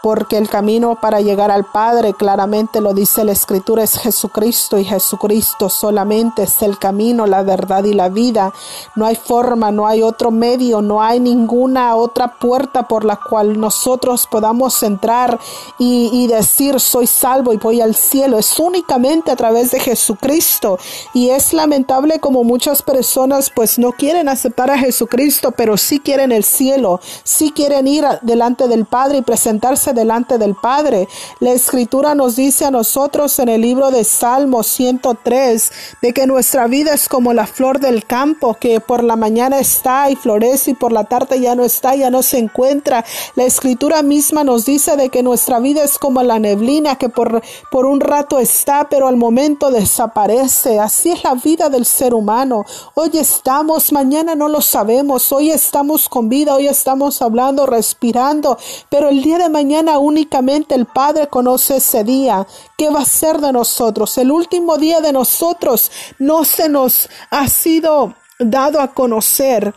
porque 0.03 0.37
el 0.37 0.49
camino 0.49 0.97
para 1.01 1.21
llegar 1.21 1.51
al 1.51 1.65
Padre, 1.65 2.15
claramente 2.15 2.81
lo 2.81 2.95
dice 2.95 3.25
la 3.25 3.33
Escritura, 3.33 3.83
es 3.83 3.99
Jesucristo 3.99 4.79
y 4.79 4.85
Jesucristo 4.85 5.69
solamente 5.69 6.45
es 6.45 6.63
el 6.63 6.79
camino, 6.79 7.27
la 7.27 7.43
verdad 7.43 7.85
y 7.85 7.95
la 7.95 8.09
vida. 8.09 8.53
No 8.95 9.07
hay 9.07 9.17
forma, 9.17 9.71
no 9.71 9.87
hay 9.87 10.03
otro 10.03 10.31
medio, 10.31 10.83
no 10.83 11.03
hay 11.03 11.21
ninguna 11.21 11.97
otra 11.97 12.29
puerta 12.39 12.87
por 12.87 13.05
la 13.05 13.17
cual 13.17 13.59
nosotros 13.59 14.27
podamos 14.27 14.83
entrar 14.83 15.39
y, 15.79 16.11
y 16.13 16.27
decir 16.29 16.81
soy 16.81 17.07
salvo 17.07 17.53
y 17.53 17.57
voy 17.57 17.81
al 17.81 17.95
cielo. 17.95 18.39
Es 18.39 18.59
únicamente 18.59 19.31
a 19.31 19.37
través 19.37 19.71
de 19.71 19.81
Jesucristo 19.81 20.79
y 21.13 21.31
es 21.31 21.53
lamentable 21.53 22.21
como 22.21 22.45
muchas 22.45 22.83
personas 22.83 23.51
pues 23.55 23.79
no 23.79 23.93
quieren 23.93 24.29
aceptar 24.29 24.71
a 24.71 24.79
Jesucristo, 24.79 25.53
pero 25.53 25.77
sí 25.77 26.01
quieren 26.01 26.33
el 26.33 26.45
cielo, 26.45 27.01
sí 27.25 27.53
quieren 27.55 27.87
ir 27.87 28.05
delante 28.23 28.69
del 28.69 28.85
Padre 28.85 29.19
y 29.19 29.23
presentarse 29.23 29.88
delante 29.93 30.39
del 30.39 30.55
Padre. 30.55 31.09
La 31.41 31.53
escritura 31.53 32.15
nos 32.15 32.37
dice 32.37 32.65
a 32.65 32.71
nosotros 32.71 33.39
en 33.39 33.49
el 33.49 33.61
libro 33.61 33.91
de 33.91 34.05
Salmo 34.05 34.63
103 34.63 35.73
de 36.03 36.13
que 36.13 36.27
nuestra 36.27 36.67
vida 36.67 36.95
es 36.95 37.09
como 37.09 37.33
la 37.33 37.47
flor 37.47 37.81
del 37.81 38.05
campo 38.05 38.55
que 38.55 38.81
por 38.81 39.05
la 39.05 39.17
mañana 39.17 39.59
está 39.59 40.11
y 40.11 40.17
florece 40.17 40.73
y 40.73 40.75
por 40.75 40.93
la 40.93 41.05
tarde 41.05 41.41
ya 41.41 41.55
no 41.55 41.65
está, 41.65 41.95
ya 41.95 42.11
no 42.11 42.23
se 42.23 42.39
encuentra. 42.39 43.05
La 43.37 43.45
escritura 43.45 44.03
misma 44.03 44.45
nos 44.45 44.65
dice 44.65 44.97
de 44.97 45.09
que 45.09 45.23
nuestra 45.23 45.59
vida 45.61 45.83
es 45.83 45.99
como 45.99 46.23
la 46.23 46.39
neblina 46.39 46.97
que 46.97 47.09
por, 47.09 47.43
por 47.71 47.87
un 47.87 48.01
rato 48.01 48.39
está 48.39 48.89
pero 48.89 49.09
al 49.09 49.17
momento 49.17 49.71
desaparece. 49.71 50.79
Así 50.79 51.11
es 51.11 51.25
la 51.25 51.35
vida 51.35 51.69
del 51.69 51.85
ser 51.85 52.15
humano. 52.15 52.65
Hoy 52.95 53.11
estamos, 53.15 53.93
mañana 53.93 54.35
no 54.35 54.49
lo 54.49 54.61
sabemos. 54.61 55.33
Hoy 55.33 55.51
estamos 55.51 56.09
con 56.09 56.29
vida, 56.29 56.55
hoy 56.55 56.67
estamos 56.69 57.23
hablando, 57.23 57.67
respirando, 57.67 58.59
pero 58.91 59.09
el 59.09 59.23
día 59.23 59.39
de 59.39 59.49
mañana 59.49 59.78
únicamente 59.99 60.75
el 60.75 60.87
Padre 60.87 61.29
conoce 61.29 61.77
ese 61.77 62.05
día. 62.05 62.47
¿Qué 62.77 62.91
va 62.91 63.01
a 63.01 63.05
ser 63.05 63.39
de 63.39 63.53
nosotros? 63.53 64.19
El 64.19 64.31
último 64.31 64.79
día 64.79 65.01
de 65.01 65.13
nosotros 65.13 65.91
no 66.19 66.45
se 66.45 66.69
nos 66.69 67.09
ha 67.31 67.49
sido 67.49 68.15
dado 68.39 68.81
a 68.81 68.89
conocer. 68.95 69.75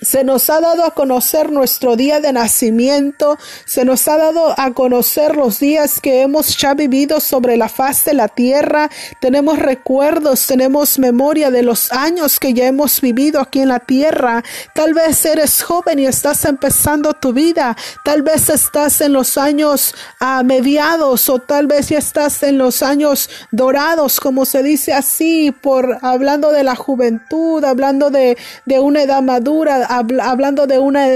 Se 0.00 0.22
nos 0.22 0.48
ha 0.48 0.60
dado 0.60 0.84
a 0.84 0.92
conocer 0.92 1.50
nuestro 1.50 1.96
día 1.96 2.20
de 2.20 2.32
nacimiento, 2.32 3.36
se 3.64 3.84
nos 3.84 4.06
ha 4.06 4.16
dado 4.16 4.54
a 4.56 4.72
conocer 4.72 5.34
los 5.34 5.58
días 5.58 6.00
que 6.00 6.22
hemos 6.22 6.56
ya 6.56 6.74
vivido 6.74 7.18
sobre 7.18 7.56
la 7.56 7.68
faz 7.68 8.04
de 8.04 8.14
la 8.14 8.28
tierra, 8.28 8.90
tenemos 9.20 9.58
recuerdos, 9.58 10.46
tenemos 10.46 11.00
memoria 11.00 11.50
de 11.50 11.64
los 11.64 11.90
años 11.90 12.38
que 12.38 12.54
ya 12.54 12.66
hemos 12.66 13.00
vivido 13.00 13.40
aquí 13.40 13.60
en 13.60 13.68
la 13.70 13.80
tierra. 13.80 14.44
Tal 14.72 14.94
vez 14.94 15.24
eres 15.24 15.64
joven 15.64 15.98
y 15.98 16.06
estás 16.06 16.44
empezando 16.44 17.14
tu 17.14 17.32
vida, 17.32 17.76
tal 18.04 18.22
vez 18.22 18.50
estás 18.50 19.00
en 19.00 19.12
los 19.12 19.36
años 19.36 19.96
a 20.20 20.44
mediados 20.44 21.28
o 21.28 21.40
tal 21.40 21.66
vez 21.66 21.88
ya 21.88 21.98
estás 21.98 22.44
en 22.44 22.56
los 22.56 22.84
años 22.84 23.28
dorados, 23.50 24.20
como 24.20 24.44
se 24.44 24.62
dice 24.62 24.92
así, 24.92 25.50
por 25.50 25.98
hablando 26.02 26.52
de 26.52 26.62
la 26.62 26.76
juventud, 26.76 27.64
hablando 27.64 28.10
de, 28.10 28.38
de 28.64 28.78
una 28.78 29.02
edad 29.02 29.22
madura 29.22 29.87
hablando 29.88 30.66
de 30.66 30.78
una 30.78 31.06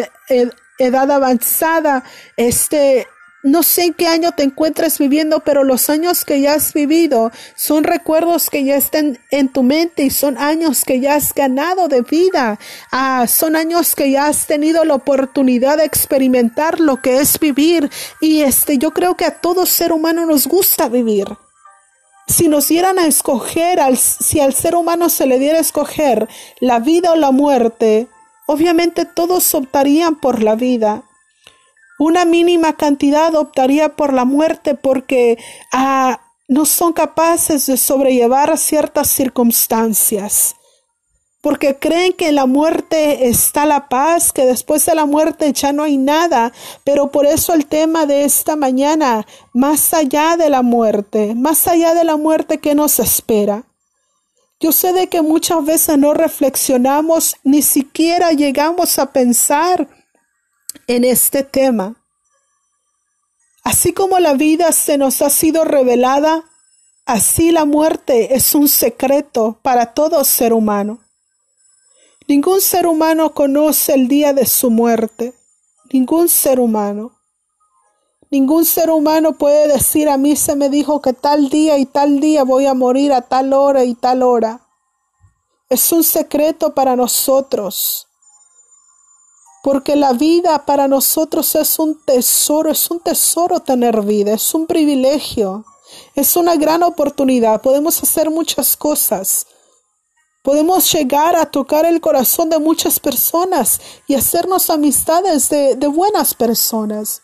edad 0.78 1.10
avanzada, 1.10 2.02
este, 2.36 3.06
no 3.42 3.64
sé 3.64 3.86
en 3.86 3.94
qué 3.94 4.06
año 4.06 4.32
te 4.32 4.44
encuentres 4.44 4.98
viviendo, 4.98 5.40
pero 5.40 5.64
los 5.64 5.90
años 5.90 6.24
que 6.24 6.40
ya 6.40 6.54
has 6.54 6.72
vivido 6.72 7.32
son 7.56 7.82
recuerdos 7.82 8.48
que 8.50 8.64
ya 8.64 8.76
están 8.76 9.18
en 9.32 9.48
tu 9.48 9.64
mente 9.64 10.04
y 10.04 10.10
son 10.10 10.38
años 10.38 10.84
que 10.84 11.00
ya 11.00 11.16
has 11.16 11.34
ganado 11.34 11.88
de 11.88 12.02
vida. 12.02 12.60
Ah, 12.92 13.26
son 13.26 13.56
años 13.56 13.96
que 13.96 14.12
ya 14.12 14.28
has 14.28 14.46
tenido 14.46 14.84
la 14.84 14.94
oportunidad 14.94 15.78
de 15.78 15.84
experimentar 15.84 16.78
lo 16.78 16.98
que 17.02 17.18
es 17.18 17.40
vivir. 17.40 17.90
Y 18.20 18.42
este, 18.42 18.78
yo 18.78 18.92
creo 18.92 19.16
que 19.16 19.24
a 19.24 19.40
todo 19.40 19.66
ser 19.66 19.92
humano 19.92 20.24
nos 20.24 20.46
gusta 20.46 20.88
vivir. 20.88 21.26
Si 22.28 22.46
nos 22.46 22.68
dieran 22.68 23.00
a 23.00 23.06
escoger, 23.06 23.80
al, 23.80 23.98
si 23.98 24.38
al 24.38 24.54
ser 24.54 24.76
humano 24.76 25.08
se 25.08 25.26
le 25.26 25.40
diera 25.40 25.58
a 25.58 25.62
escoger 25.62 26.28
la 26.60 26.78
vida 26.78 27.10
o 27.10 27.16
la 27.16 27.32
muerte, 27.32 28.06
Obviamente 28.46 29.04
todos 29.04 29.54
optarían 29.54 30.16
por 30.16 30.42
la 30.42 30.54
vida. 30.54 31.04
Una 31.98 32.24
mínima 32.24 32.72
cantidad 32.72 33.34
optaría 33.34 33.90
por 33.90 34.12
la 34.12 34.24
muerte 34.24 34.74
porque 34.74 35.38
ah, 35.72 36.20
no 36.48 36.66
son 36.66 36.92
capaces 36.92 37.66
de 37.66 37.76
sobrellevar 37.76 38.58
ciertas 38.58 39.08
circunstancias. 39.08 40.56
Porque 41.40 41.76
creen 41.76 42.12
que 42.12 42.28
en 42.28 42.36
la 42.36 42.46
muerte 42.46 43.28
está 43.28 43.66
la 43.66 43.88
paz, 43.88 44.32
que 44.32 44.46
después 44.46 44.86
de 44.86 44.94
la 44.94 45.06
muerte 45.06 45.52
ya 45.52 45.72
no 45.72 45.82
hay 45.82 45.98
nada. 45.98 46.52
Pero 46.84 47.10
por 47.10 47.26
eso 47.26 47.52
el 47.52 47.66
tema 47.66 48.06
de 48.06 48.24
esta 48.24 48.54
mañana, 48.54 49.26
más 49.52 49.92
allá 49.92 50.36
de 50.36 50.50
la 50.50 50.62
muerte, 50.62 51.34
más 51.34 51.66
allá 51.66 51.94
de 51.94 52.04
la 52.04 52.16
muerte 52.16 52.58
que 52.58 52.76
nos 52.76 53.00
espera. 53.00 53.64
Yo 54.62 54.70
sé 54.70 54.92
de 54.92 55.08
que 55.08 55.22
muchas 55.22 55.64
veces 55.64 55.98
no 55.98 56.14
reflexionamos, 56.14 57.34
ni 57.42 57.62
siquiera 57.62 58.30
llegamos 58.30 59.00
a 59.00 59.12
pensar 59.12 59.88
en 60.86 61.02
este 61.02 61.42
tema. 61.42 61.96
Así 63.64 63.92
como 63.92 64.20
la 64.20 64.34
vida 64.34 64.70
se 64.70 64.98
nos 64.98 65.20
ha 65.20 65.30
sido 65.30 65.64
revelada, 65.64 66.44
así 67.06 67.50
la 67.50 67.64
muerte 67.64 68.36
es 68.36 68.54
un 68.54 68.68
secreto 68.68 69.58
para 69.62 69.94
todo 69.94 70.22
ser 70.22 70.52
humano. 70.52 71.00
Ningún 72.28 72.60
ser 72.60 72.86
humano 72.86 73.34
conoce 73.34 73.94
el 73.94 74.06
día 74.06 74.32
de 74.32 74.46
su 74.46 74.70
muerte, 74.70 75.34
ningún 75.92 76.28
ser 76.28 76.60
humano. 76.60 77.18
Ningún 78.32 78.64
ser 78.64 78.90
humano 78.90 79.34
puede 79.34 79.68
decir 79.68 80.08
a 80.08 80.16
mí 80.16 80.36
se 80.36 80.56
me 80.56 80.70
dijo 80.70 81.02
que 81.02 81.12
tal 81.12 81.50
día 81.50 81.76
y 81.76 81.84
tal 81.84 82.18
día 82.18 82.44
voy 82.44 82.64
a 82.64 82.72
morir 82.72 83.12
a 83.12 83.20
tal 83.20 83.52
hora 83.52 83.84
y 83.84 83.94
tal 83.94 84.22
hora. 84.22 84.66
Es 85.68 85.92
un 85.92 86.02
secreto 86.02 86.72
para 86.72 86.96
nosotros. 86.96 88.08
Porque 89.62 89.96
la 89.96 90.14
vida 90.14 90.64
para 90.64 90.88
nosotros 90.88 91.54
es 91.56 91.78
un 91.78 92.02
tesoro, 92.06 92.70
es 92.70 92.90
un 92.90 93.00
tesoro 93.00 93.60
tener 93.60 94.00
vida, 94.00 94.32
es 94.32 94.54
un 94.54 94.66
privilegio, 94.66 95.66
es 96.14 96.34
una 96.34 96.56
gran 96.56 96.82
oportunidad. 96.82 97.60
Podemos 97.60 98.02
hacer 98.02 98.30
muchas 98.30 98.78
cosas. 98.78 99.46
Podemos 100.42 100.90
llegar 100.90 101.36
a 101.36 101.44
tocar 101.44 101.84
el 101.84 102.00
corazón 102.00 102.48
de 102.48 102.58
muchas 102.58 102.98
personas 102.98 103.78
y 104.06 104.14
hacernos 104.14 104.70
amistades 104.70 105.50
de, 105.50 105.76
de 105.76 105.86
buenas 105.86 106.32
personas. 106.32 107.20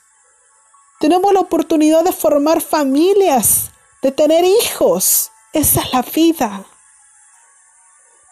Tenemos 0.98 1.32
la 1.32 1.40
oportunidad 1.40 2.02
de 2.02 2.12
formar 2.12 2.60
familias, 2.60 3.70
de 4.02 4.10
tener 4.10 4.44
hijos. 4.44 5.30
Esa 5.52 5.82
es 5.82 5.92
la 5.92 6.02
vida. 6.02 6.64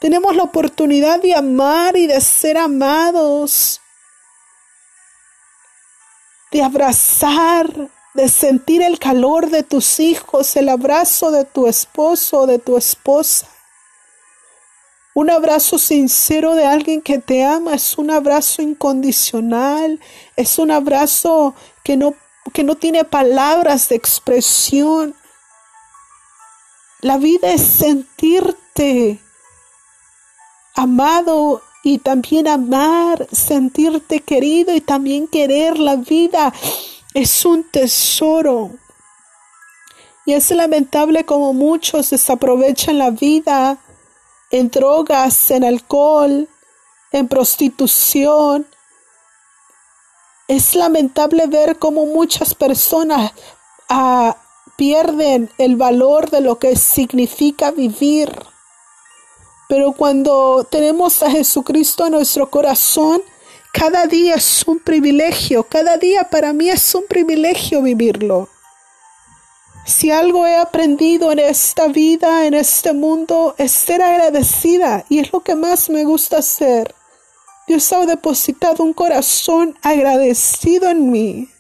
Tenemos 0.01 0.35
la 0.35 0.43
oportunidad 0.43 1.21
de 1.23 1.35
amar 1.35 1.97
y 1.97 2.07
de 2.07 2.21
ser 2.21 2.59
amados, 2.59 3.81
de 6.51 6.63
abrazar, 6.63 7.89
de 8.15 8.29
sentir 8.29 8.83
el 8.83 8.99
calor 8.99 9.49
de 9.49 9.63
tus 9.63 10.01
hijos, 10.01 10.57
el 10.57 10.69
abrazo 10.69 11.31
de 11.31 11.45
tu 11.45 11.67
esposo 11.67 12.41
o 12.41 12.47
de 12.47 12.59
tu 12.59 12.77
esposa. 12.77 13.47
Un 15.15 15.31
abrazo 15.31 15.79
sincero 15.79 16.55
de 16.55 16.67
alguien 16.67 17.01
que 17.01 17.19
te 17.19 17.43
ama 17.43 17.75
es 17.75 17.97
un 17.97 18.11
abrazo 18.11 18.61
incondicional, 18.61 19.99
es 20.37 20.59
un 20.59 20.71
abrazo 20.71 21.55
que 21.83 21.97
no 21.97 22.15
que 22.53 22.65
no 22.65 22.77
tiene 22.77 23.05
palabras 23.05 23.89
de 23.89 23.97
expresión. 23.97 25.15
La 27.01 27.19
vida 27.19 27.53
es 27.53 27.63
sentirte 27.63 29.21
amado 30.75 31.63
y 31.83 31.99
también 31.99 32.49
amar, 32.49 33.27
sentirte 33.31 34.21
querido 34.21 34.75
y 34.75 34.81
también 34.81 35.29
querer 35.29 35.79
la 35.79 35.97
vida. 35.97 36.53
Es 37.15 37.45
un 37.45 37.65
tesoro. 37.65 38.73
Y 40.25 40.33
es 40.33 40.51
lamentable 40.51 41.25
como 41.25 41.53
muchos 41.53 42.11
desaprovechan 42.11 42.99
la 42.99 43.11
vida 43.11 43.79
en 44.51 44.69
drogas, 44.71 45.51
en 45.51 45.63
alcohol, 45.65 46.49
en 47.13 47.29
prostitución, 47.29 48.67
es 50.49 50.75
lamentable 50.75 51.47
ver 51.47 51.79
cómo 51.79 52.07
muchas 52.07 52.55
personas 52.55 53.33
ah, 53.89 54.37
pierden 54.77 55.51
el 55.59 55.77
valor 55.77 56.31
de 56.31 56.41
lo 56.41 56.59
que 56.59 56.77
significa 56.77 57.71
vivir. 57.71 58.31
Pero 59.69 59.93
cuando 59.93 60.67
tenemos 60.71 61.23
a 61.23 61.31
Jesucristo 61.31 62.07
en 62.07 62.13
nuestro 62.13 62.49
corazón, 62.51 63.21
cada 63.73 64.07
día 64.07 64.37
es 64.37 64.65
un 64.67 64.79
privilegio, 64.79 65.65
cada 65.65 65.97
día 65.99 66.31
para 66.31 66.53
mí 66.53 66.71
es 66.71 66.95
un 66.95 67.05
privilegio 67.09 67.83
vivirlo. 67.83 68.49
Si 69.85 70.11
algo 70.11 70.47
he 70.47 70.57
aprendido 70.57 71.31
en 71.31 71.39
esta 71.39 71.87
vida, 71.87 72.47
en 72.47 72.55
este 72.55 72.93
mundo, 72.93 73.55
es 73.57 73.71
ser 73.71 74.03
agradecida 74.03 75.05
y 75.09 75.21
es 75.21 75.33
lo 75.33 75.41
que 75.41 75.55
más 75.55 75.91
me 75.91 76.05
gusta 76.05 76.39
hacer. 76.39 76.96
Dios 77.67 77.93
ha 77.93 78.07
depositado 78.07 78.85
un 78.85 78.93
corazón 78.93 79.77
agradecido 79.83 80.89
en 80.89 81.11
mí 81.11 81.51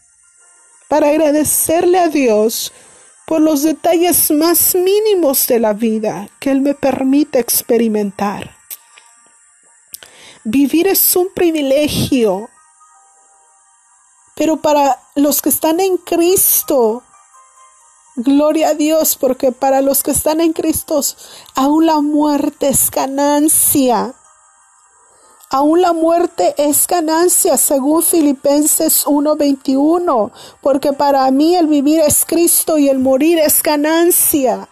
para 0.88 1.08
agradecerle 1.08 1.98
a 1.98 2.08
Dios 2.08 2.72
por 3.26 3.40
los 3.40 3.64
detalles 3.64 4.30
más 4.30 4.76
mínimos 4.76 5.48
de 5.48 5.58
la 5.58 5.72
vida 5.72 6.28
que 6.38 6.52
Él 6.52 6.60
me 6.60 6.74
permite 6.74 7.40
experimentar. 7.40 8.56
Vivir 10.44 10.86
es 10.86 11.16
un 11.16 11.34
privilegio, 11.34 12.48
pero 14.36 14.58
para 14.58 15.00
los 15.16 15.42
que 15.42 15.48
están 15.48 15.80
en 15.80 15.96
Cristo, 15.96 17.02
gloria 18.14 18.68
a 18.68 18.74
Dios, 18.74 19.16
porque 19.16 19.50
para 19.50 19.80
los 19.80 20.04
que 20.04 20.12
están 20.12 20.40
en 20.40 20.52
Cristo, 20.52 21.00
aún 21.56 21.86
la 21.86 22.00
muerte 22.00 22.68
es 22.68 22.92
ganancia. 22.92 24.14
Aún 25.56 25.80
la 25.80 25.94
muerte 25.94 26.54
es 26.58 26.86
ganancia, 26.86 27.56
según 27.56 28.02
Filipenses 28.02 29.06
1:21, 29.06 30.30
porque 30.60 30.92
para 30.92 31.30
mí 31.30 31.56
el 31.56 31.66
vivir 31.66 32.00
es 32.00 32.26
Cristo 32.26 32.76
y 32.76 32.90
el 32.90 32.98
morir 32.98 33.38
es 33.38 33.62
ganancia. 33.62 34.68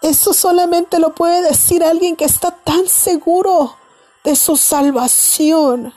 Eso 0.00 0.32
solamente 0.32 0.98
lo 0.98 1.14
puede 1.14 1.42
decir 1.42 1.84
alguien 1.84 2.16
que 2.16 2.24
está 2.24 2.50
tan 2.50 2.88
seguro 2.88 3.76
de 4.24 4.36
su 4.36 4.56
salvación. 4.56 5.92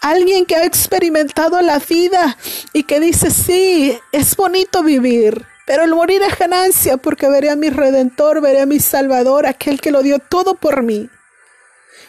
Alguien 0.00 0.46
que 0.46 0.54
ha 0.54 0.64
experimentado 0.64 1.60
la 1.60 1.80
vida 1.80 2.38
y 2.72 2.84
que 2.84 3.00
dice, 3.00 3.32
sí, 3.32 3.98
es 4.12 4.36
bonito 4.36 4.84
vivir, 4.84 5.44
pero 5.68 5.84
el 5.84 5.94
morir 5.94 6.22
es 6.22 6.38
ganancia 6.38 6.96
porque 6.96 7.28
veré 7.28 7.50
a 7.50 7.54
mi 7.54 7.68
redentor, 7.68 8.40
veré 8.40 8.62
a 8.62 8.66
mi 8.66 8.80
salvador, 8.80 9.46
aquel 9.46 9.82
que 9.82 9.90
lo 9.90 10.02
dio 10.02 10.18
todo 10.18 10.54
por 10.54 10.82
mí. 10.82 11.10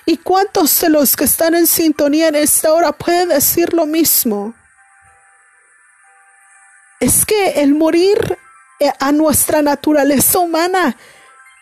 ¿Y 0.06 0.16
cuántos 0.16 0.80
de 0.80 0.88
los 0.88 1.18
que 1.18 1.26
están 1.26 1.56
en 1.56 1.68
sintonía 1.68 2.30
en 2.30 2.36
esta 2.36 2.72
hora 2.72 2.94
pueden 2.94 3.28
decir 3.28 3.74
lo 3.74 3.86
mismo? 3.86 4.54
Es 7.02 7.26
que 7.26 7.62
el 7.62 7.76
morir 7.76 8.38
eh, 8.80 8.94
a 8.98 9.12
nuestra 9.12 9.62
naturaleza 9.62 10.40
humana. 10.40 10.96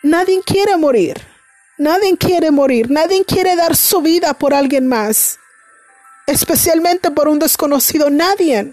Nadie 0.04 0.40
quiere 0.46 0.76
morir. 0.76 1.20
Nadie 1.78 2.16
quiere 2.16 2.52
morir. 2.52 2.92
Nadie 2.92 3.24
quiere 3.24 3.56
dar 3.56 3.74
su 3.74 4.02
vida 4.02 4.34
por 4.34 4.54
alguien 4.54 4.86
más. 4.86 5.40
Especialmente 6.28 7.10
por 7.10 7.26
un 7.26 7.40
desconocido. 7.40 8.08
Nadie. 8.08 8.72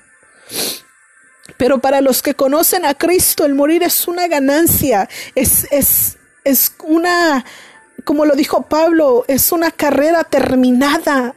Pero 1.57 1.79
para 1.79 2.01
los 2.01 2.21
que 2.21 2.33
conocen 2.33 2.85
a 2.85 2.93
Cristo, 2.93 3.45
el 3.45 3.55
morir 3.55 3.83
es 3.83 4.07
una 4.07 4.27
ganancia. 4.27 5.07
Es, 5.35 5.67
es, 5.71 6.17
es 6.43 6.73
una, 6.83 7.45
como 8.03 8.25
lo 8.25 8.35
dijo 8.35 8.63
Pablo, 8.63 9.25
es 9.27 9.51
una 9.51 9.71
carrera 9.71 10.23
terminada. 10.23 11.35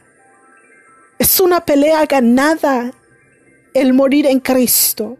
Es 1.17 1.39
una 1.39 1.65
pelea 1.65 2.05
ganada 2.05 2.93
el 3.73 3.93
morir 3.93 4.25
en 4.25 4.39
Cristo. 4.39 5.17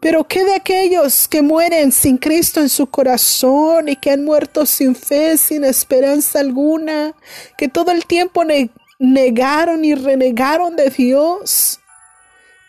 Pero 0.00 0.26
¿qué 0.26 0.44
de 0.44 0.54
aquellos 0.54 1.28
que 1.28 1.42
mueren 1.42 1.92
sin 1.92 2.18
Cristo 2.18 2.60
en 2.60 2.68
su 2.68 2.88
corazón 2.88 3.88
y 3.88 3.94
que 3.94 4.10
han 4.10 4.24
muerto 4.24 4.66
sin 4.66 4.96
fe, 4.96 5.38
sin 5.38 5.62
esperanza 5.62 6.40
alguna, 6.40 7.14
que 7.56 7.68
todo 7.68 7.92
el 7.92 8.04
tiempo 8.06 8.42
negaron 8.98 9.84
y 9.84 9.94
renegaron 9.94 10.74
de 10.74 10.90
Dios 10.90 11.78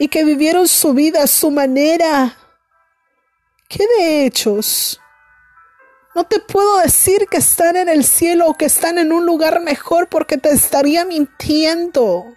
y 0.03 0.09
que 0.09 0.25
vivieron 0.25 0.67
su 0.67 0.93
vida 0.93 1.23
a 1.23 1.27
su 1.27 1.49
manera? 1.49 2.35
¿Qué 3.69 3.85
de 3.97 4.25
ellos? 4.25 4.99
No 6.13 6.25
te 6.25 6.41
puedo 6.41 6.79
decir 6.79 7.27
que 7.31 7.37
están 7.37 7.77
en 7.77 7.87
el 7.87 8.03
cielo 8.03 8.47
o 8.47 8.53
que 8.55 8.65
están 8.65 8.97
en 8.97 9.13
un 9.13 9.25
lugar 9.25 9.61
mejor 9.61 10.09
porque 10.09 10.37
te 10.37 10.49
estaría 10.49 11.05
mintiendo. 11.05 12.35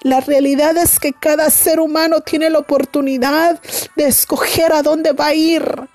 La 0.00 0.18
realidad 0.18 0.76
es 0.76 0.98
que 0.98 1.12
cada 1.12 1.48
ser 1.48 1.78
humano 1.78 2.22
tiene 2.22 2.50
la 2.50 2.58
oportunidad 2.58 3.60
de 3.94 4.08
escoger 4.08 4.72
a 4.72 4.82
dónde 4.82 5.12
va 5.12 5.26
a 5.26 5.34
ir. 5.34 5.88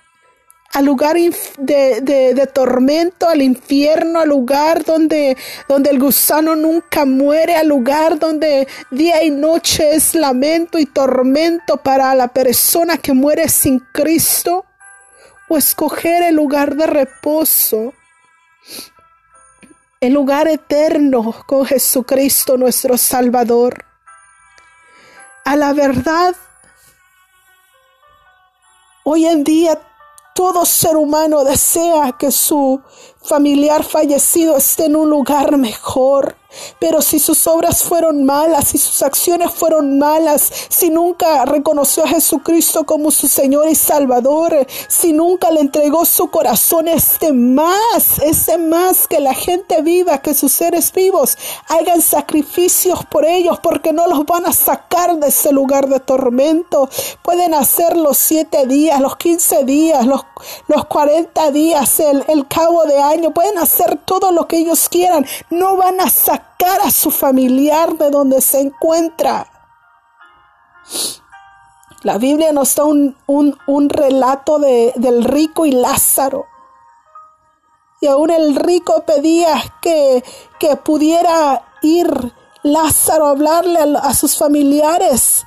Al 0.73 0.85
lugar 0.85 1.15
de, 1.15 2.01
de, 2.01 2.47
tormento, 2.47 3.29
al 3.29 3.43
infierno, 3.43 4.19
al 4.19 4.29
lugar 4.29 4.83
donde, 4.83 5.37
donde 5.67 5.91
el 5.91 5.99
gusano 5.99 6.55
nunca 6.55 7.05
muere, 7.05 7.55
al 7.55 7.67
lugar 7.67 8.17
donde 8.17 8.67
día 8.89 9.23
y 9.23 9.29
noche 9.29 9.95
es 9.95 10.15
lamento 10.15 10.79
y 10.79 10.87
tormento 10.87 11.77
para 11.77 12.15
la 12.15 12.27
persona 12.29 12.97
que 12.97 13.13
muere 13.13 13.49
sin 13.49 13.79
Cristo. 13.91 14.65
O 15.47 15.57
escoger 15.57 16.23
el 16.23 16.35
lugar 16.35 16.75
de 16.75 16.87
reposo 16.87 17.93
el 20.03 20.11
lugar 20.11 20.49
eterno 20.49 21.33
con 21.45 21.65
Jesucristo 21.65 22.57
nuestro 22.57 22.97
Salvador 22.97 23.85
a 25.45 25.55
la 25.55 25.71
verdad. 25.71 26.35
Hoy 29.05 29.25
en 29.25 29.45
día 29.45 29.79
todo 30.33 30.65
ser 30.65 30.97
humano 30.97 31.43
desea 31.43 32.13
que 32.17 32.31
su 32.31 32.81
familiar 33.23 33.83
fallecido 33.83 34.57
esté 34.57 34.85
en 34.85 34.95
un 34.95 35.09
lugar 35.09 35.57
mejor. 35.57 36.35
Pero 36.79 37.01
si 37.01 37.19
sus 37.19 37.47
obras 37.47 37.83
fueron 37.83 38.25
malas, 38.25 38.69
si 38.69 38.77
sus 38.77 39.01
acciones 39.01 39.51
fueron 39.51 39.97
malas, 39.97 40.51
si 40.69 40.89
nunca 40.89 41.45
reconoció 41.45 42.03
a 42.03 42.07
Jesucristo 42.07 42.83
como 42.85 43.11
su 43.11 43.27
Señor 43.27 43.69
y 43.69 43.75
Salvador, 43.75 44.67
si 44.87 45.13
nunca 45.13 45.49
le 45.51 45.61
entregó 45.61 46.05
su 46.05 46.29
corazón, 46.29 46.87
este 46.87 47.33
más, 47.33 48.19
este 48.23 48.57
más 48.57 49.07
que 49.07 49.19
la 49.19 49.33
gente 49.33 49.81
viva, 49.81 50.19
que 50.19 50.33
sus 50.33 50.51
seres 50.51 50.91
vivos 50.91 51.37
hagan 51.69 52.01
sacrificios 52.01 53.05
por 53.05 53.25
ellos, 53.25 53.59
porque 53.61 53.93
no 53.93 54.07
los 54.07 54.25
van 54.25 54.45
a 54.45 54.53
sacar 54.53 55.17
de 55.17 55.29
ese 55.29 55.51
lugar 55.51 55.87
de 55.87 55.99
tormento. 55.99 56.89
Pueden 57.23 57.53
hacer 57.53 57.97
los 57.97 58.17
siete 58.17 58.67
días, 58.67 58.99
los 59.01 59.15
quince 59.17 59.63
días, 59.63 60.05
los, 60.05 60.21
los 60.67 60.85
cuarenta 60.85 61.51
días, 61.51 61.99
el, 61.99 62.23
el 62.27 62.47
cabo 62.47 62.83
de 62.85 63.01
pueden 63.33 63.57
hacer 63.57 63.99
todo 64.05 64.31
lo 64.31 64.47
que 64.47 64.57
ellos 64.57 64.89
quieran. 64.89 65.25
No 65.49 65.77
van 65.77 65.99
a 65.99 66.09
sacar 66.09 66.81
a 66.81 66.91
su 66.91 67.11
familiar 67.11 67.97
de 67.97 68.09
donde 68.09 68.41
se 68.41 68.61
encuentra. 68.61 69.47
La 72.01 72.17
Biblia 72.17 72.51
nos 72.51 72.75
da 72.75 72.83
un, 72.83 73.15
un, 73.27 73.89
relato 73.89 74.59
de, 74.59 74.93
del 74.95 75.23
rico 75.23 75.65
y 75.65 75.71
Lázaro. 75.71 76.45
Y 78.01 78.07
aún 78.07 78.31
el 78.31 78.55
rico 78.55 79.03
pedía 79.05 79.61
que, 79.81 80.23
que 80.59 80.75
pudiera 80.75 81.63
ir 81.81 82.33
Lázaro 82.63 83.27
a 83.27 83.31
hablarle 83.31 83.79
a 84.01 84.13
sus 84.13 84.37
familiares 84.37 85.45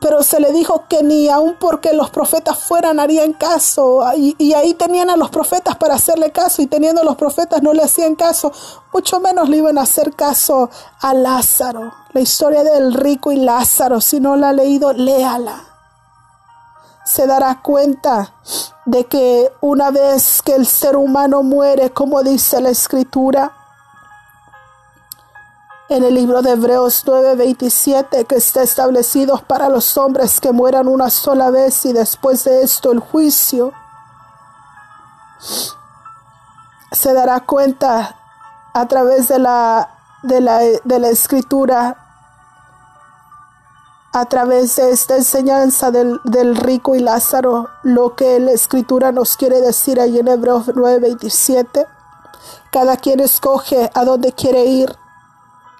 pero 0.00 0.22
se 0.22 0.40
le 0.40 0.52
dijo 0.52 0.84
que 0.88 1.02
ni 1.02 1.28
aun 1.28 1.56
porque 1.58 1.92
los 1.92 2.10
profetas 2.10 2.58
fueran 2.58 3.00
harían 3.00 3.32
caso. 3.32 4.04
Y, 4.16 4.52
ahí 4.54 4.74
tenían 4.74 5.10
a 5.10 5.16
los 5.16 5.30
profetas 5.30 5.76
para 5.76 5.94
hacerle 5.94 6.30
caso 6.30 6.62
y 6.62 6.66
teniendo 6.66 7.00
a 7.00 7.04
los 7.04 7.16
profetas 7.16 7.62
no 7.62 7.72
le 7.72 7.82
hacían 7.82 8.14
caso, 8.14 8.52
mucho 8.92 9.20
menos 9.20 9.48
le 9.48 9.58
iban 9.58 9.78
a 9.78 9.82
hacer 9.82 10.14
caso 10.14 10.70
a 11.00 11.14
Lázaro. 11.14 11.92
La 12.12 12.20
historia 12.20 12.64
del 12.64 12.94
rico 12.94 13.32
y 13.32 13.36
Lázaro, 13.36 14.00
si 14.00 14.20
no 14.20 14.36
la 14.36 14.50
ha 14.50 14.52
leído, 14.52 14.92
léala. 14.92 15.64
Se 17.04 17.26
dará 17.26 17.60
cuenta 17.62 18.34
de 18.84 19.04
que 19.04 19.50
una 19.60 19.90
vez 19.90 20.42
que 20.42 20.54
el 20.54 20.66
ser 20.66 20.96
humano 20.96 21.42
muere, 21.42 21.90
como 21.90 22.22
dice 22.22 22.60
la 22.60 22.70
escritura, 22.70 23.57
en 25.88 26.04
el 26.04 26.14
libro 26.14 26.42
de 26.42 26.50
Hebreos 26.50 27.02
9:27 27.06 28.26
que 28.26 28.36
está 28.36 28.62
establecido 28.62 29.38
para 29.46 29.68
los 29.68 29.96
hombres 29.96 30.40
que 30.40 30.52
mueran 30.52 30.86
una 30.86 31.08
sola 31.08 31.50
vez 31.50 31.84
y 31.86 31.92
después 31.92 32.44
de 32.44 32.62
esto 32.62 32.92
el 32.92 32.98
juicio. 32.98 33.72
Se 36.92 37.12
dará 37.14 37.40
cuenta 37.40 38.16
a 38.74 38.86
través 38.86 39.28
de 39.28 39.38
la, 39.38 39.90
de 40.22 40.40
la, 40.40 40.58
de 40.58 40.98
la 40.98 41.08
escritura, 41.08 41.96
a 44.12 44.24
través 44.26 44.76
de 44.76 44.90
esta 44.90 45.16
enseñanza 45.16 45.90
del, 45.90 46.20
del 46.24 46.56
rico 46.56 46.94
y 46.94 47.00
Lázaro, 47.00 47.68
lo 47.82 48.14
que 48.14 48.40
la 48.40 48.52
escritura 48.52 49.12
nos 49.12 49.36
quiere 49.36 49.60
decir 49.60 50.00
ahí 50.00 50.18
en 50.18 50.28
Hebreos 50.28 50.66
9:27. 50.66 51.86
Cada 52.70 52.98
quien 52.98 53.20
escoge 53.20 53.90
a 53.94 54.04
dónde 54.04 54.32
quiere 54.32 54.64
ir 54.66 54.94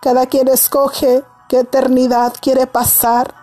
Cada 0.00 0.26
quien 0.26 0.48
escoge 0.48 1.24
qué 1.48 1.60
eternidad 1.60 2.32
quiere 2.40 2.66
pasar. 2.66 3.34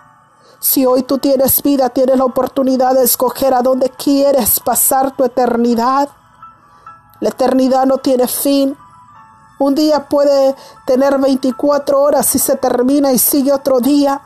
Si 0.60 0.86
hoy 0.86 1.04
tú 1.04 1.18
tienes 1.18 1.62
vida, 1.62 1.90
tienes 1.90 2.18
la 2.18 2.26
oportunidad 2.26 2.94
de 2.94 3.04
escoger 3.04 3.54
a 3.54 3.62
dónde 3.62 3.90
quieres 3.90 4.60
pasar 4.60 5.16
tu 5.16 5.24
eternidad. 5.26 6.10
La 7.20 7.30
eternidad 7.30 7.86
no 7.86 7.98
tiene 7.98 8.28
fin. 8.28 8.78
Un 9.60 9.76
día 9.76 10.08
puede 10.08 10.56
tener 10.86 11.18
24 11.18 12.02
horas 12.02 12.34
y 12.36 12.40
se 12.40 12.56
termina 12.56 13.12
y 13.12 13.20
sigue 13.20 13.52
otro 13.52 13.80
día. 13.80 14.22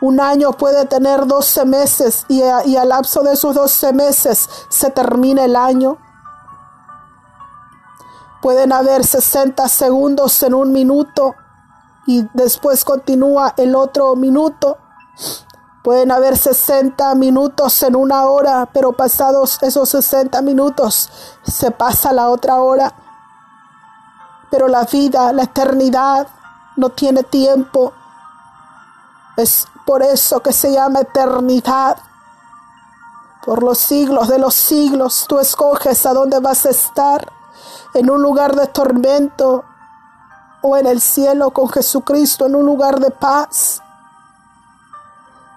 Un 0.00 0.20
año 0.20 0.52
puede 0.52 0.86
tener 0.86 1.26
12 1.26 1.64
meses 1.64 2.24
y, 2.28 2.42
al 2.42 2.88
lapso 2.88 3.22
de 3.22 3.32
esos 3.32 3.54
12 3.54 3.92
meses 3.92 4.48
se 4.68 4.90
termina 4.90 5.44
el 5.44 5.56
año. 5.56 5.98
Pueden 8.40 8.72
haber 8.72 9.04
60 9.04 9.68
segundos 9.68 10.42
en 10.42 10.54
un 10.54 10.72
minuto 10.72 11.34
y 12.06 12.26
después 12.34 12.84
continúa 12.84 13.54
el 13.56 13.74
otro 13.74 14.14
minuto. 14.16 14.78
Pueden 15.82 16.10
haber 16.12 16.36
60 16.36 17.14
minutos 17.14 17.82
en 17.82 17.96
una 17.96 18.26
hora, 18.26 18.68
pero 18.72 18.92
pasados 18.92 19.58
esos 19.62 19.88
60 19.88 20.40
minutos 20.42 21.10
se 21.42 21.70
pasa 21.70 22.12
la 22.12 22.28
otra 22.28 22.60
hora. 22.60 22.92
Pero 24.50 24.68
la 24.68 24.84
vida, 24.84 25.32
la 25.32 25.44
eternidad, 25.44 26.28
no 26.76 26.90
tiene 26.90 27.24
tiempo. 27.24 27.92
Es 29.36 29.66
por 29.84 30.02
eso 30.02 30.40
que 30.40 30.52
se 30.52 30.72
llama 30.72 31.00
eternidad. 31.00 31.96
Por 33.44 33.62
los 33.62 33.78
siglos 33.78 34.28
de 34.28 34.38
los 34.38 34.54
siglos 34.54 35.26
tú 35.28 35.38
escoges 35.38 36.06
a 36.06 36.12
dónde 36.12 36.38
vas 36.38 36.66
a 36.66 36.70
estar, 36.70 37.32
en 37.94 38.10
un 38.10 38.22
lugar 38.22 38.54
de 38.54 38.66
tormento 38.66 39.64
o 40.62 40.76
en 40.76 40.86
el 40.86 41.00
cielo 41.00 41.50
con 41.50 41.68
Jesucristo, 41.68 42.46
en 42.46 42.54
un 42.54 42.66
lugar 42.66 43.00
de 43.00 43.10
paz, 43.10 43.82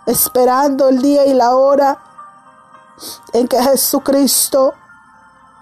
esperando 0.05 0.89
el 0.89 1.01
día 1.01 1.25
y 1.25 1.33
la 1.33 1.55
hora 1.55 1.97
en 3.33 3.47
que 3.47 3.61
Jesucristo 3.61 4.73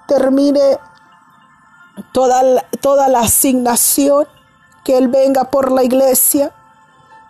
termine 0.08 0.80
toda, 2.12 2.42
toda 2.82 3.08
la 3.08 3.22
asignación, 3.22 4.28
que 4.84 4.98
Él 4.98 5.08
venga 5.08 5.46
por 5.46 5.72
la 5.72 5.84
iglesia, 5.84 6.52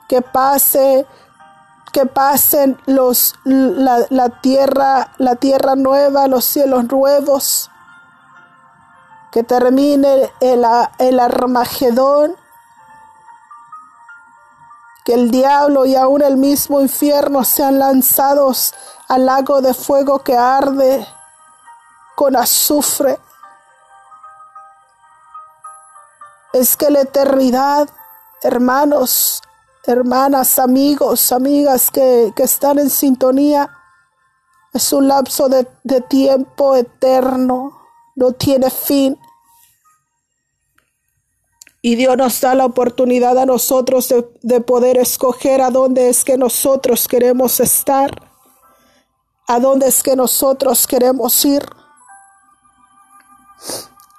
que 0.08 0.22
pase 0.22 1.06
que 1.92 2.06
pasen 2.06 2.78
los, 2.86 3.36
la, 3.44 4.30
tierra, 4.42 5.12
la 5.18 5.36
tierra 5.36 5.76
nueva, 5.76 6.28
los 6.28 6.46
cielos 6.46 6.86
nuevos, 6.86 7.72
que 9.32 9.44
termine 9.44 10.32
el, 10.40 10.66
el 10.98 11.20
Armagedón, 11.20 12.36
que 15.06 15.14
el 15.14 15.32
diablo 15.32 15.86
y 15.86 15.96
aún 15.96 16.22
el 16.22 16.38
mismo 16.38 16.82
infierno 16.82 17.44
sean 17.44 17.80
lanzados 17.80 18.74
al 19.08 19.26
lago 19.26 19.62
de 19.62 19.74
fuego 19.74 20.20
que 20.20 20.38
arde 20.38 21.08
con 22.16 22.36
azufre. 22.36 23.20
Es 26.54 26.76
que 26.76 26.90
la 26.90 27.02
eternidad, 27.02 27.90
hermanos, 28.42 29.42
hermanas, 29.84 30.60
amigos, 30.60 31.32
amigas 31.32 31.90
que, 31.90 32.34
están 32.38 32.80
en 32.80 32.90
sintonía, 32.90 33.70
es 34.74 34.94
un 34.94 35.08
lapso 35.08 35.50
de, 35.50 35.66
tiempo 36.02 36.76
eterno, 36.76 37.79
no 38.20 38.34
tiene 38.34 38.70
fin. 38.70 39.18
Y 41.82 41.96
Dios 41.96 42.18
nos 42.18 42.42
da 42.42 42.54
la 42.54 42.66
oportunidad 42.66 43.38
a 43.38 43.46
nosotros 43.46 44.10
de, 44.10 44.30
de, 44.42 44.60
poder 44.60 44.98
escoger 44.98 45.62
a 45.62 45.72
dónde 45.72 46.10
es 46.10 46.26
que 46.26 46.38
nosotros 46.38 47.08
queremos 47.08 47.62
estar, 47.62 48.12
a 49.48 49.60
dónde 49.62 49.88
es 49.88 50.04
que 50.04 50.18
nosotros 50.18 50.86
queremos 50.86 51.46
ir. 51.46 51.66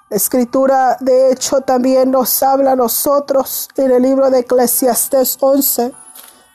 La 0.09 0.17
escritura, 0.17 0.97
de 0.99 1.31
hecho, 1.31 1.61
también 1.61 2.09
nos 2.09 2.41
habla 2.41 2.71
a 2.71 2.75
nosotros 2.75 3.69
en 3.77 3.91
el 3.91 4.01
libro 4.01 4.31
de 4.31 4.39
Eclesiastés 4.39 5.37
11, 5.39 5.93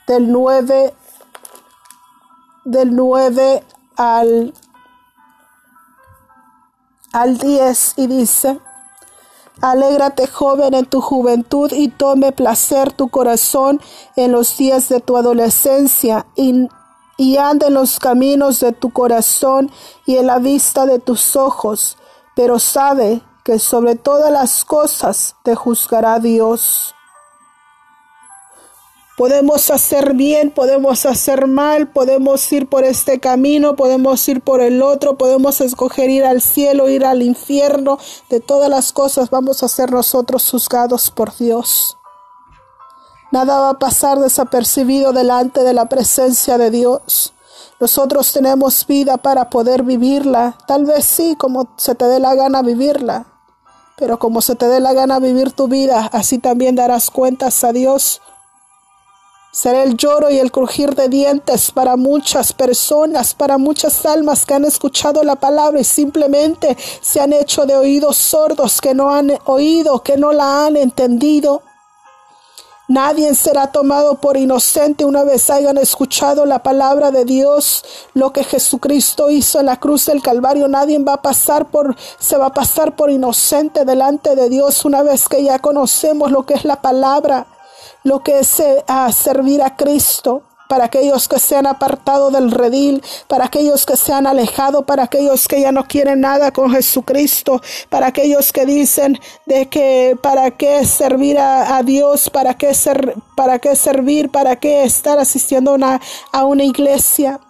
del 0.08 0.30
9, 0.30 0.92
del 2.64 2.96
9 2.96 3.64
al, 3.96 4.52
al 7.16 7.38
10, 7.38 7.94
y 7.96 8.06
dice, 8.08 8.60
Alégrate 9.62 10.26
joven 10.26 10.74
en 10.74 10.84
tu 10.84 11.00
juventud 11.00 11.72
y 11.72 11.88
tome 11.88 12.30
placer 12.32 12.92
tu 12.92 13.08
corazón 13.08 13.80
en 14.16 14.32
los 14.32 14.58
días 14.58 14.90
de 14.90 15.00
tu 15.00 15.16
adolescencia 15.16 16.26
y, 16.36 16.68
y 17.16 17.38
ande 17.38 17.68
en 17.68 17.74
los 17.74 17.98
caminos 17.98 18.60
de 18.60 18.72
tu 18.72 18.90
corazón 18.92 19.70
y 20.04 20.18
en 20.18 20.26
la 20.26 20.38
vista 20.40 20.84
de 20.84 20.98
tus 20.98 21.36
ojos, 21.36 21.96
pero 22.34 22.58
sabe 22.58 23.22
que 23.44 23.58
sobre 23.58 23.94
todas 23.94 24.30
las 24.30 24.66
cosas 24.66 25.36
te 25.42 25.54
juzgará 25.54 26.18
Dios. 26.18 26.95
Podemos 29.16 29.70
hacer 29.70 30.12
bien, 30.12 30.50
podemos 30.50 31.06
hacer 31.06 31.46
mal, 31.46 31.88
podemos 31.88 32.52
ir 32.52 32.68
por 32.68 32.84
este 32.84 33.18
camino, 33.18 33.74
podemos 33.74 34.28
ir 34.28 34.42
por 34.42 34.60
el 34.60 34.82
otro, 34.82 35.16
podemos 35.16 35.62
escoger 35.62 36.10
ir 36.10 36.24
al 36.26 36.42
cielo, 36.42 36.90
ir 36.90 37.02
al 37.06 37.22
infierno. 37.22 37.98
De 38.28 38.40
todas 38.40 38.68
las 38.68 38.92
cosas 38.92 39.30
vamos 39.30 39.62
a 39.62 39.68
ser 39.68 39.90
nosotros 39.90 40.50
juzgados 40.50 41.10
por 41.10 41.34
Dios. 41.34 41.96
Nada 43.32 43.58
va 43.58 43.70
a 43.70 43.78
pasar 43.78 44.18
desapercibido 44.18 45.14
delante 45.14 45.62
de 45.64 45.72
la 45.72 45.86
presencia 45.88 46.58
de 46.58 46.70
Dios. 46.70 47.32
Nosotros 47.80 48.34
tenemos 48.34 48.86
vida 48.86 49.16
para 49.16 49.48
poder 49.48 49.82
vivirla, 49.82 50.58
tal 50.66 50.84
vez 50.84 51.06
sí, 51.06 51.36
como 51.36 51.68
se 51.78 51.94
te 51.94 52.04
dé 52.04 52.20
la 52.20 52.34
gana 52.34 52.60
vivirla, 52.60 53.26
pero 53.96 54.18
como 54.18 54.42
se 54.42 54.56
te 54.56 54.68
dé 54.68 54.80
la 54.80 54.92
gana 54.92 55.18
vivir 55.20 55.52
tu 55.52 55.68
vida, 55.68 56.10
así 56.12 56.36
también 56.38 56.76
darás 56.76 57.10
cuentas 57.10 57.64
a 57.64 57.72
Dios. 57.72 58.20
Será 59.56 59.84
el 59.84 59.96
lloro 59.96 60.30
y 60.30 60.38
el 60.38 60.52
crujir 60.52 60.94
de 60.94 61.08
dientes 61.08 61.70
para 61.70 61.96
muchas 61.96 62.52
personas, 62.52 63.32
para 63.32 63.56
muchas 63.56 64.04
almas 64.04 64.44
que 64.44 64.52
han 64.52 64.66
escuchado 64.66 65.24
la 65.24 65.36
palabra 65.36 65.80
y 65.80 65.84
simplemente 65.84 66.76
se 67.00 67.22
han 67.22 67.32
hecho 67.32 67.64
de 67.64 67.74
oídos 67.74 68.18
sordos, 68.18 68.82
que 68.82 68.92
no 68.92 69.08
han 69.14 69.32
oído, 69.46 70.02
que 70.02 70.18
no 70.18 70.34
la 70.34 70.66
han 70.66 70.76
entendido. 70.76 71.62
Nadie 72.88 73.34
será 73.34 73.72
tomado 73.72 74.16
por 74.16 74.36
inocente 74.36 75.06
una 75.06 75.24
vez 75.24 75.48
hayan 75.48 75.78
escuchado 75.78 76.44
la 76.44 76.62
palabra 76.62 77.10
de 77.10 77.24
Dios, 77.24 77.82
lo 78.12 78.34
que 78.34 78.44
Jesucristo 78.44 79.30
hizo 79.30 79.60
en 79.60 79.66
la 79.66 79.80
cruz 79.80 80.04
del 80.04 80.20
Calvario. 80.20 80.68
Nadie 80.68 80.98
va 80.98 81.14
a 81.14 81.22
pasar 81.22 81.70
por, 81.70 81.96
se 82.18 82.36
va 82.36 82.48
a 82.48 82.52
pasar 82.52 82.94
por 82.94 83.10
inocente 83.10 83.86
delante 83.86 84.36
de 84.36 84.50
Dios 84.50 84.84
una 84.84 85.02
vez 85.02 85.26
que 85.26 85.42
ya 85.42 85.60
conocemos 85.60 86.30
lo 86.30 86.44
que 86.44 86.52
es 86.52 86.66
la 86.66 86.82
palabra, 86.82 87.46
lo 88.06 88.22
que 88.22 88.38
es 88.38 88.60
eh, 88.60 88.84
servir 89.12 89.60
a 89.62 89.74
Cristo 89.74 90.44
para 90.68 90.84
aquellos 90.84 91.26
que 91.26 91.40
se 91.40 91.56
han 91.56 91.66
apartado 91.66 92.30
del 92.30 92.52
redil, 92.52 93.02
para 93.26 93.46
aquellos 93.46 93.84
que 93.84 93.96
se 93.96 94.12
han 94.12 94.28
alejado, 94.28 94.86
para 94.86 95.02
aquellos 95.02 95.48
que 95.48 95.60
ya 95.60 95.72
no 95.72 95.88
quieren 95.88 96.20
nada 96.20 96.52
con 96.52 96.70
Jesucristo, 96.70 97.60
para 97.88 98.06
aquellos 98.06 98.52
que 98.52 98.64
dicen 98.64 99.18
de 99.44 99.66
que 99.66 100.16
para 100.22 100.52
qué 100.52 100.84
servir 100.84 101.36
a, 101.38 101.82
Dios, 101.82 102.30
para 102.30 102.54
qué, 102.54 102.74
ser, 102.74 103.16
para 103.34 103.58
qué 103.58 103.74
servir, 103.74 104.30
para 104.30 104.54
qué 104.54 104.84
estar 104.84 105.18
asistiendo 105.18 105.76
a 106.32 106.44
una 106.44 106.62
iglesia. 106.62 107.40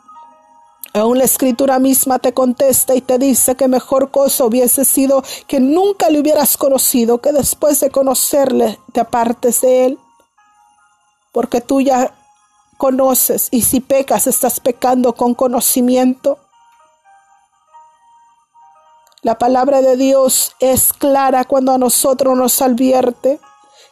Aún 0.94 1.18
la 1.18 1.24
escritura 1.24 1.78
misma 1.78 2.18
te 2.18 2.32
contesta 2.32 2.94
y 2.94 3.02
te 3.02 3.18
dice 3.18 3.56
que 3.56 3.68
mejor 3.68 4.10
cosa 4.10 4.46
hubiese 4.46 4.86
sido 4.86 5.22
que 5.46 5.60
nunca 5.60 6.08
le 6.08 6.20
hubieras 6.20 6.56
conocido, 6.56 7.18
que 7.20 7.32
después 7.32 7.80
de 7.80 7.90
conocerle 7.90 8.78
te 8.92 9.00
apartes 9.00 9.60
de 9.60 9.84
él. 9.84 9.98
Porque 11.36 11.60
tú 11.60 11.82
ya 11.82 12.14
conoces 12.78 13.48
y 13.50 13.60
si 13.60 13.80
pecas 13.80 14.26
estás 14.26 14.58
pecando 14.58 15.14
con 15.14 15.34
conocimiento. 15.34 16.38
La 19.20 19.36
palabra 19.36 19.82
de 19.82 19.98
Dios 19.98 20.56
es 20.60 20.94
clara 20.94 21.44
cuando 21.44 21.72
a 21.72 21.78
nosotros 21.78 22.38
nos 22.38 22.62
advierte 22.62 23.38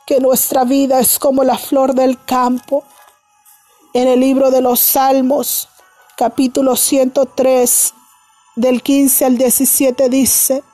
que 0.07 0.20
nuestra 0.20 0.64
vida 0.64 1.01
es 1.01 1.18
como 1.18 1.45
la 1.45 1.59
flor 1.59 1.92
del 1.92 2.18
campo. 2.24 2.82
En 3.92 4.09
el 4.09 4.20
libro 4.20 4.51
de 4.51 4.62
los 4.62 4.80
Salmos, 4.80 5.68
capítulo 6.16 6.76
103, 6.76 7.92
del 8.57 8.82
15 8.82 9.22
al 9.22 9.36
17 9.36 10.09
dice, 10.09 10.64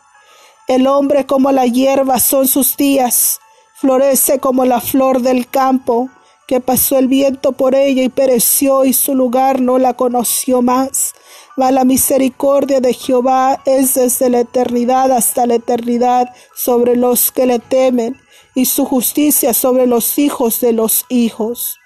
el 0.69 0.87
hombre 0.87 1.27
como 1.27 1.51
la 1.51 1.67
hierba 1.67 2.21
son 2.21 2.47
sus 2.47 2.77
días, 2.77 3.41
florece 3.75 4.39
como 4.39 4.65
la 4.65 4.81
flor 4.81 5.21
del 5.21 5.49
campo, 5.49 6.09
que 6.51 6.61
pasó 6.61 6.99
el 6.99 7.07
viento 7.07 7.53
por 7.53 7.77
ella 7.77 8.03
y 8.03 8.09
pereció 8.09 8.85
y 8.85 8.93
su 8.93 9.15
lugar 9.15 9.61
no 9.61 9.79
la 9.79 9.95
conoció 9.95 10.63
más. 10.63 11.15
Va 11.61 11.71
la 11.71 11.85
misericordia 11.85 12.81
de 12.81 12.93
Jehová 12.93 13.63
es 13.67 13.95
desde 13.95 14.31
la 14.31 14.41
eternidad 14.41 15.13
hasta 15.13 15.47
la 15.47 15.55
eternidad 15.55 16.35
sobre 16.53 16.97
los 16.97 17.31
que 17.31 17.47
le 17.47 17.61
temen 17.61 18.21
y 18.57 18.65
su 18.65 18.85
justicia 18.85 19.55
sobre 19.55 19.87
los 19.87 20.19
hijos 20.19 20.61
de 20.61 20.73
los 20.73 21.07
hijos. 21.09 21.79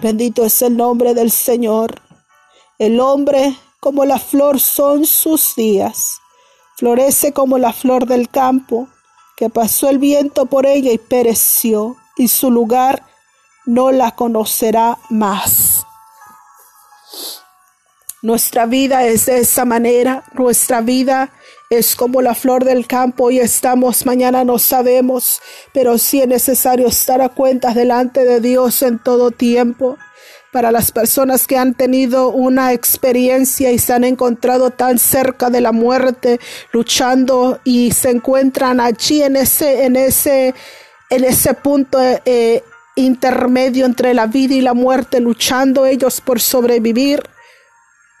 Bendito 0.00 0.44
es 0.44 0.62
el 0.62 0.76
nombre 0.76 1.12
del 1.12 1.32
Señor. 1.32 2.00
El 2.78 3.00
hombre 3.00 3.56
como 3.80 4.04
la 4.04 4.20
flor 4.20 4.60
son 4.60 5.04
sus 5.04 5.56
días. 5.56 6.20
Florece 6.76 7.32
como 7.32 7.58
la 7.58 7.72
flor 7.72 8.06
del 8.06 8.28
campo, 8.28 8.86
que 9.36 9.50
pasó 9.50 9.88
el 9.88 9.98
viento 9.98 10.46
por 10.46 10.64
ella 10.64 10.92
y 10.92 10.98
pereció, 10.98 11.96
y 12.20 12.28
su 12.28 12.50
lugar 12.50 13.02
no 13.64 13.92
la 13.92 14.10
conocerá 14.10 14.98
más. 15.08 15.86
Nuestra 18.20 18.66
vida 18.66 19.06
es 19.06 19.24
de 19.24 19.38
esa 19.38 19.64
manera, 19.64 20.24
nuestra 20.34 20.82
vida 20.82 21.30
es 21.70 21.96
como 21.96 22.20
la 22.20 22.34
flor 22.34 22.64
del 22.64 22.86
campo, 22.86 23.24
hoy 23.24 23.38
estamos, 23.38 24.04
mañana 24.04 24.44
no 24.44 24.58
sabemos, 24.58 25.40
pero 25.72 25.96
sí 25.96 26.20
es 26.20 26.28
necesario 26.28 26.88
estar 26.88 27.22
a 27.22 27.30
cuentas 27.30 27.74
delante 27.74 28.26
de 28.26 28.40
Dios 28.40 28.82
en 28.82 28.98
todo 28.98 29.30
tiempo. 29.30 29.96
Para 30.52 30.72
las 30.72 30.90
personas 30.90 31.46
que 31.46 31.56
han 31.56 31.74
tenido 31.74 32.30
una 32.30 32.72
experiencia 32.72 33.70
y 33.70 33.78
se 33.78 33.92
han 33.94 34.04
encontrado 34.04 34.70
tan 34.70 34.98
cerca 34.98 35.48
de 35.48 35.60
la 35.60 35.72
muerte, 35.72 36.40
luchando 36.72 37.60
y 37.64 37.92
se 37.92 38.10
encuentran 38.10 38.80
allí 38.80 39.22
en 39.22 39.36
ese, 39.36 39.84
en 39.84 39.94
ese, 39.94 40.54
en 41.10 41.24
ese 41.24 41.54
punto 41.54 41.98
eh, 42.00 42.62
intermedio 42.96 43.86
entre 43.86 44.14
la 44.14 44.26
vida 44.26 44.54
y 44.54 44.60
la 44.60 44.74
muerte, 44.74 45.20
luchando 45.20 45.86
ellos 45.86 46.20
por 46.20 46.40
sobrevivir 46.40 47.22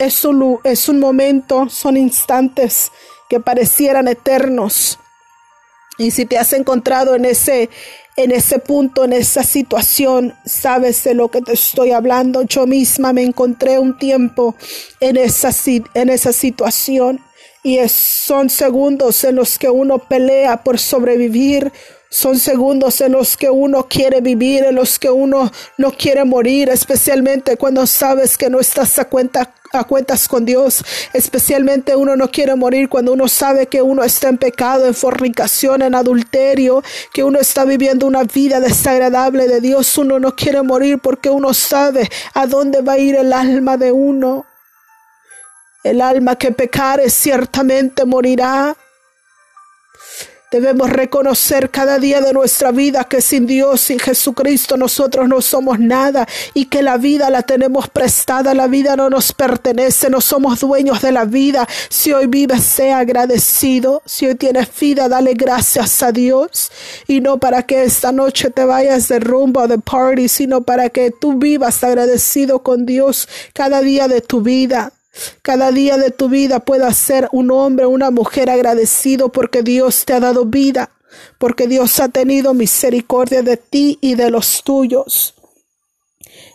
es 0.00 0.24
un, 0.24 0.58
es 0.64 0.88
un 0.88 0.98
momento, 0.98 1.68
son 1.68 1.96
instantes 1.96 2.90
que 3.28 3.38
parecieran 3.38 4.08
eternos. 4.08 4.98
Y 5.98 6.10
si 6.10 6.24
te 6.24 6.38
has 6.38 6.54
encontrado 6.54 7.14
en 7.14 7.26
ese, 7.26 7.68
en 8.16 8.32
ese 8.32 8.58
punto, 8.58 9.04
en 9.04 9.12
esa 9.12 9.42
situación, 9.42 10.34
sabes 10.46 11.04
de 11.04 11.12
lo 11.12 11.30
que 11.30 11.42
te 11.42 11.52
estoy 11.52 11.92
hablando. 11.92 12.42
Yo 12.42 12.66
misma 12.66 13.12
me 13.12 13.22
encontré 13.22 13.78
un 13.78 13.98
tiempo 13.98 14.54
en 15.00 15.18
esa, 15.18 15.50
en 15.92 16.08
esa 16.08 16.32
situación 16.32 17.20
y 17.62 17.78
son 17.88 18.48
segundos 18.48 19.22
en 19.24 19.36
los 19.36 19.58
que 19.58 19.68
uno 19.68 19.98
pelea 19.98 20.64
por 20.64 20.78
sobrevivir, 20.78 21.70
son 22.10 22.38
segundos 22.38 23.00
en 23.00 23.12
los 23.12 23.36
que 23.36 23.48
uno 23.48 23.86
quiere 23.88 24.20
vivir, 24.20 24.64
en 24.64 24.74
los 24.74 24.98
que 24.98 25.08
uno 25.08 25.50
no 25.78 25.92
quiere 25.92 26.24
morir, 26.24 26.68
especialmente 26.68 27.56
cuando 27.56 27.86
sabes 27.86 28.36
que 28.36 28.50
no 28.50 28.58
estás 28.58 28.98
a 28.98 29.04
cuenta 29.06 29.54
a 29.72 29.84
cuentas 29.84 30.26
con 30.26 30.44
Dios. 30.44 30.84
Especialmente 31.12 31.94
uno 31.94 32.16
no 32.16 32.28
quiere 32.28 32.56
morir 32.56 32.88
cuando 32.88 33.12
uno 33.12 33.28
sabe 33.28 33.66
que 33.66 33.80
uno 33.80 34.02
está 34.02 34.28
en 34.28 34.38
pecado, 34.38 34.86
en 34.86 34.94
fornicación, 34.94 35.82
en 35.82 35.94
adulterio, 35.94 36.82
que 37.12 37.22
uno 37.22 37.38
está 37.38 37.64
viviendo 37.64 38.06
una 38.06 38.24
vida 38.24 38.58
desagradable 38.58 39.46
de 39.46 39.60
Dios. 39.60 39.96
Uno 39.96 40.18
no 40.18 40.34
quiere 40.34 40.62
morir 40.62 40.98
porque 40.98 41.30
uno 41.30 41.54
sabe 41.54 42.10
a 42.34 42.46
dónde 42.46 42.82
va 42.82 42.94
a 42.94 42.98
ir 42.98 43.14
el 43.14 43.32
alma 43.32 43.76
de 43.76 43.92
uno. 43.92 44.46
El 45.84 46.00
alma 46.00 46.36
que 46.36 46.50
pecare 46.50 47.08
ciertamente 47.08 48.04
morirá. 48.04 48.76
Debemos 50.50 50.90
reconocer 50.90 51.70
cada 51.70 52.00
día 52.00 52.20
de 52.20 52.32
nuestra 52.32 52.72
vida 52.72 53.04
que 53.04 53.20
sin 53.20 53.46
Dios, 53.46 53.82
sin 53.82 54.00
Jesucristo, 54.00 54.76
nosotros 54.76 55.28
no 55.28 55.40
somos 55.42 55.78
nada 55.78 56.26
y 56.54 56.64
que 56.64 56.82
la 56.82 56.96
vida 56.96 57.30
la 57.30 57.42
tenemos 57.42 57.88
prestada, 57.88 58.52
la 58.52 58.66
vida 58.66 58.96
no 58.96 59.08
nos 59.10 59.32
pertenece, 59.32 60.10
no 60.10 60.20
somos 60.20 60.58
dueños 60.58 61.02
de 61.02 61.12
la 61.12 61.24
vida. 61.24 61.68
Si 61.88 62.12
hoy 62.12 62.26
vives, 62.26 62.64
sea 62.64 62.98
agradecido. 62.98 64.02
Si 64.04 64.26
hoy 64.26 64.34
tienes 64.34 64.68
vida, 64.80 65.08
dale 65.08 65.34
gracias 65.34 66.02
a 66.02 66.10
Dios 66.10 66.72
y 67.06 67.20
no 67.20 67.38
para 67.38 67.62
que 67.62 67.84
esta 67.84 68.10
noche 68.10 68.50
te 68.50 68.64
vayas 68.64 69.06
de 69.06 69.20
rumbo 69.20 69.68
de 69.68 69.78
party, 69.78 70.26
sino 70.26 70.62
para 70.62 70.90
que 70.90 71.12
tú 71.12 71.34
vivas 71.38 71.84
agradecido 71.84 72.64
con 72.64 72.86
Dios 72.86 73.28
cada 73.52 73.80
día 73.82 74.08
de 74.08 74.20
tu 74.20 74.40
vida. 74.40 74.92
Cada 75.42 75.72
día 75.72 75.96
de 75.96 76.10
tu 76.10 76.28
vida 76.28 76.60
puedas 76.60 76.96
ser 76.96 77.28
un 77.32 77.50
hombre 77.50 77.86
una 77.86 78.10
mujer 78.10 78.48
agradecido 78.50 79.30
porque 79.30 79.62
Dios 79.62 80.04
te 80.04 80.12
ha 80.12 80.20
dado 80.20 80.44
vida, 80.44 80.90
porque 81.38 81.66
Dios 81.66 81.98
ha 82.00 82.08
tenido 82.08 82.54
misericordia 82.54 83.42
de 83.42 83.56
ti 83.56 83.98
y 84.00 84.14
de 84.14 84.30
los 84.30 84.62
tuyos. 84.62 85.34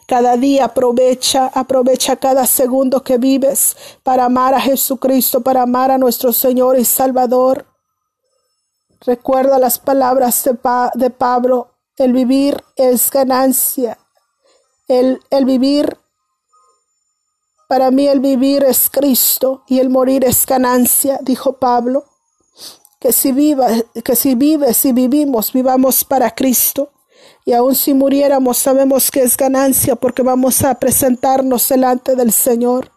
Cada 0.08 0.38
día 0.38 0.66
aprovecha, 0.66 1.47
aprovecha 1.47 2.16
cada 2.18 2.45
segundo 2.45 3.03
que 3.03 3.18
vives 3.18 3.76
para 4.03 4.26
amar 4.26 4.53
a 4.53 4.62
Jesucristo, 4.62 5.41
para 5.41 5.64
amar 5.64 5.89
a 5.89 5.97
nuestro 5.97 6.32
Señor 6.32 6.78
y 6.78 6.86
Salvador. 6.86 7.66
Recuerda 9.01 9.58
las 9.58 9.80
palabras 9.80 10.43
de, 10.43 10.58
de 10.93 11.10
Pablo, 11.10 11.72
el 11.97 12.14
vivir 12.14 12.64
es 12.76 13.10
ganancia, 13.10 13.97
el, 14.88 15.20
el 15.32 15.45
vivir 15.45 15.97
para 17.68 17.91
mí 17.91 18.07
el 18.07 18.20
vivir 18.20 18.63
es 18.63 18.89
Cristo 18.89 19.63
y 19.68 19.80
el 19.80 19.89
morir 19.89 20.24
es 20.24 20.45
ganancia, 20.45 21.20
dijo 21.22 21.53
Pablo. 21.53 22.05
Que 22.99 23.11
si, 23.11 23.32
viva, 23.32 23.68
que 24.03 24.16
si 24.16 24.34
vives 24.36 24.84
y 24.86 24.91
vivimos, 24.91 25.53
vivamos 25.53 26.03
para 26.03 26.32
Cristo. 26.32 26.91
Y 27.45 27.53
aun 27.53 27.76
si 27.76 27.93
muriéramos, 27.93 28.57
sabemos 28.57 29.11
que 29.11 29.22
es 29.22 29.38
ganancia 29.38 29.95
porque 29.95 30.24
vamos 30.24 30.63
a 30.63 30.74
presentarnos 30.76 31.68
delante 31.70 32.16
del 32.16 32.32
Señor. 32.32 32.91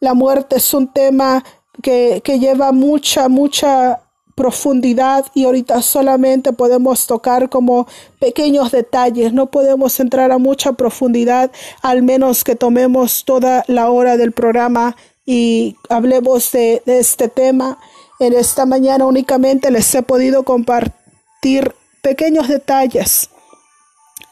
La 0.00 0.14
muerte 0.14 0.56
es 0.56 0.72
un 0.72 0.92
tema 0.92 1.44
que, 1.82 2.22
que 2.24 2.38
lleva 2.38 2.72
mucha, 2.72 3.28
mucha 3.28 4.03
profundidad 4.34 5.26
y 5.34 5.44
ahorita 5.44 5.82
solamente 5.82 6.52
podemos 6.52 7.06
tocar 7.06 7.48
como 7.48 7.86
pequeños 8.18 8.72
detalles, 8.72 9.32
no 9.32 9.46
podemos 9.46 9.98
entrar 10.00 10.32
a 10.32 10.38
mucha 10.38 10.72
profundidad, 10.72 11.50
al 11.82 12.02
menos 12.02 12.44
que 12.44 12.56
tomemos 12.56 13.24
toda 13.24 13.64
la 13.68 13.90
hora 13.90 14.16
del 14.16 14.32
programa 14.32 14.96
y 15.24 15.76
hablemos 15.88 16.50
de, 16.52 16.82
de 16.84 16.98
este 16.98 17.28
tema. 17.28 17.78
En 18.20 18.32
esta 18.32 18.66
mañana 18.66 19.06
únicamente 19.06 19.70
les 19.70 19.94
he 19.94 20.02
podido 20.02 20.44
compartir 20.44 21.74
pequeños 22.02 22.48
detalles 22.48 23.30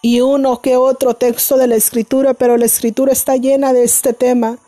y 0.03 0.21
uno 0.21 0.61
que 0.61 0.77
otro 0.77 1.15
texto 1.15 1.57
de 1.57 1.69
la 1.69 1.77
escritura, 1.77 2.35
pero 2.35 2.57
la 2.57 2.67
escritura 2.67 3.13
está 3.13 3.37
llena 3.37 3.73
de 3.73 3.85
este 3.85 4.13
tema 4.13 4.59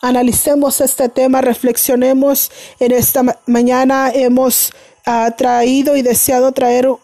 analicemos 0.00 0.80
este 0.80 1.08
tema, 1.08 1.40
reflexionemos. 1.40 2.50
En 2.78 2.92
esta 2.92 3.22
mañana 3.46 4.10
hemos 4.12 4.72
uh, 5.06 5.30
traído 5.36 5.96
y 5.96 6.02
deseado 6.02 6.52
traer 6.52 6.88
uh, 6.88 6.98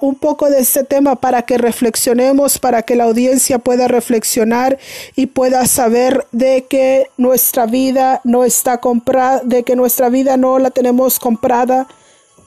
un 0.00 0.14
poco 0.14 0.48
de 0.48 0.60
este 0.60 0.84
tema 0.84 1.16
para 1.16 1.42
que 1.42 1.58
reflexionemos, 1.58 2.58
para 2.58 2.82
que 2.82 2.96
la 2.96 3.04
audiencia 3.04 3.58
pueda 3.58 3.88
reflexionar 3.88 4.78
y 5.16 5.26
pueda 5.26 5.66
saber 5.66 6.26
de 6.32 6.66
que 6.68 7.06
nuestra 7.16 7.66
vida 7.66 8.20
no 8.24 8.44
está 8.44 8.78
comprada, 8.78 9.40
de 9.44 9.62
que 9.62 9.76
nuestra 9.76 10.08
vida 10.08 10.36
no 10.36 10.58
la 10.58 10.70
tenemos 10.70 11.18
comprada 11.18 11.88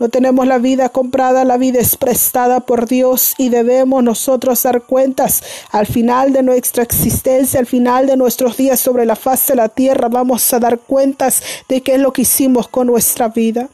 no 0.03 0.09
tenemos 0.09 0.45
la 0.45 0.57
vida 0.57 0.89
comprada, 0.89 1.45
la 1.45 1.55
vida 1.55 1.79
es 1.79 1.95
prestada 1.95 2.59
por 2.59 2.89
Dios 2.89 3.35
y 3.37 3.47
debemos 3.47 4.03
nosotros 4.03 4.61
dar 4.61 4.81
cuentas 4.81 5.41
al 5.71 5.87
final 5.87 6.33
de 6.33 6.43
nuestra 6.43 6.83
existencia, 6.83 7.57
al 7.57 7.67
final 7.67 8.05
de 8.05 8.17
nuestros 8.17 8.57
días 8.57 8.81
sobre 8.81 9.05
la 9.05 9.15
faz 9.15 9.47
de 9.47 9.55
la 9.55 9.69
tierra. 9.69 10.09
Vamos 10.09 10.53
a 10.53 10.59
dar 10.59 10.79
cuentas 10.79 11.41
de 11.69 11.79
qué 11.79 11.93
es 11.93 12.01
lo 12.01 12.11
que 12.11 12.23
hicimos 12.23 12.67
con 12.67 12.87
nuestra 12.87 13.29
vida. 13.29 13.69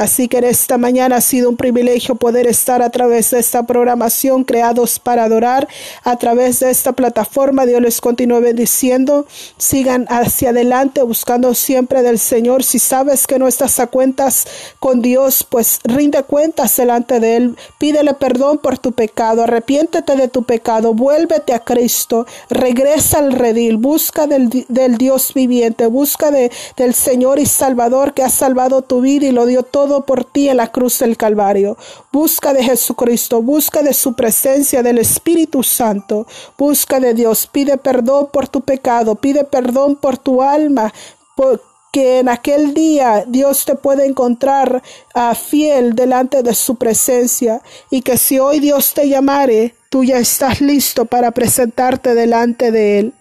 Así 0.00 0.28
que 0.28 0.38
en 0.38 0.44
esta 0.44 0.78
mañana 0.78 1.16
ha 1.16 1.20
sido 1.20 1.50
un 1.50 1.58
privilegio 1.58 2.14
poder 2.14 2.46
estar 2.46 2.80
a 2.80 2.88
través 2.88 3.32
de 3.32 3.38
esta 3.38 3.64
programación 3.64 4.44
creados 4.44 4.98
para 4.98 5.24
adorar, 5.24 5.68
a 6.04 6.16
través 6.16 6.60
de 6.60 6.70
esta 6.70 6.92
plataforma. 6.92 7.66
Dios 7.66 7.82
les 7.82 8.00
continúe 8.00 8.40
bendiciendo. 8.40 9.26
Sigan 9.58 10.06
hacia 10.08 10.50
adelante 10.50 11.02
buscando 11.02 11.52
siempre 11.52 12.02
del 12.02 12.18
Señor. 12.18 12.64
Si 12.64 12.78
sabes 12.78 13.26
que 13.26 13.38
no 13.38 13.46
estás 13.46 13.78
a 13.78 13.88
cuentas 13.88 14.46
con 14.78 15.02
Dios, 15.02 15.44
pues 15.46 15.80
rinde 15.84 16.22
cuentas 16.22 16.78
delante 16.78 17.20
de 17.20 17.36
Él. 17.36 17.56
Pídele 17.76 18.14
perdón 18.14 18.56
por 18.56 18.78
tu 18.78 18.92
pecado. 18.92 19.42
Arrepiéntete 19.42 20.16
de 20.16 20.28
tu 20.28 20.44
pecado. 20.44 20.94
Vuélvete 20.94 21.52
a 21.52 21.62
Cristo. 21.62 22.26
Regresa 22.48 23.18
al 23.18 23.32
redil. 23.32 23.76
Busca 23.76 24.26
del, 24.26 24.48
Dios 24.96 25.34
viviente. 25.34 25.88
Busca 25.88 26.30
de, 26.30 26.50
del 26.78 26.94
Señor 26.94 27.38
y 27.38 27.44
Salvador 27.44 28.14
que 28.14 28.22
ha 28.22 28.30
salvado 28.30 28.80
tu 28.80 29.02
vida 29.02 29.26
y 29.26 29.32
lo 29.32 29.44
dio 29.44 29.62
todo 29.62 29.89
por 30.06 30.24
ti 30.24 30.48
en 30.48 30.58
la 30.58 30.68
cruz 30.68 31.00
del 31.00 31.16
Calvario. 31.16 31.76
Busca 32.12 32.52
de 32.52 32.62
Jesucristo, 32.62 33.42
busca 33.42 33.82
de 33.82 33.92
su 33.92 34.14
presencia, 34.14 34.82
del 34.82 34.98
Espíritu 34.98 35.62
Santo, 35.62 36.26
busca 36.56 37.00
de 37.00 37.14
Dios, 37.14 37.48
pide 37.50 37.76
perdón 37.78 38.28
por 38.32 38.48
tu 38.48 38.60
pecado, 38.60 39.16
pide 39.16 39.44
perdón 39.44 39.96
por 39.96 40.16
tu 40.16 40.42
alma, 40.42 40.92
que 41.92 42.20
en 42.20 42.28
aquel 42.28 42.72
día 42.74 43.24
Dios 43.26 43.64
te 43.64 43.74
puede 43.74 44.06
encontrar 44.06 44.82
ah, 45.14 45.34
fiel 45.34 45.94
delante 45.94 46.42
de 46.42 46.54
su 46.54 46.76
presencia 46.76 47.62
y 47.90 48.02
que 48.02 48.16
si 48.16 48.38
hoy 48.38 48.60
Dios 48.60 48.94
te 48.94 49.08
llamare, 49.08 49.74
tú 49.88 50.04
ya 50.04 50.18
estás 50.18 50.60
listo 50.60 51.04
para 51.06 51.32
presentarte 51.32 52.14
delante 52.14 52.70
de 52.70 52.98
Él. 53.00 53.14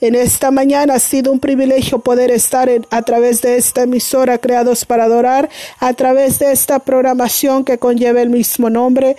En 0.00 0.14
esta 0.14 0.50
mañana 0.50 0.94
ha 0.94 0.98
sido 0.98 1.32
un 1.32 1.40
privilegio 1.40 1.98
poder 1.98 2.30
estar 2.30 2.70
a 2.90 3.02
través 3.02 3.42
de 3.42 3.56
esta 3.56 3.82
emisora 3.82 4.38
Creados 4.38 4.84
para 4.84 5.04
Adorar, 5.04 5.48
a 5.78 5.92
través 5.94 6.38
de 6.38 6.52
esta 6.52 6.78
programación 6.78 7.64
que 7.64 7.78
conlleva 7.78 8.20
el 8.20 8.30
mismo 8.30 8.70
nombre. 8.70 9.16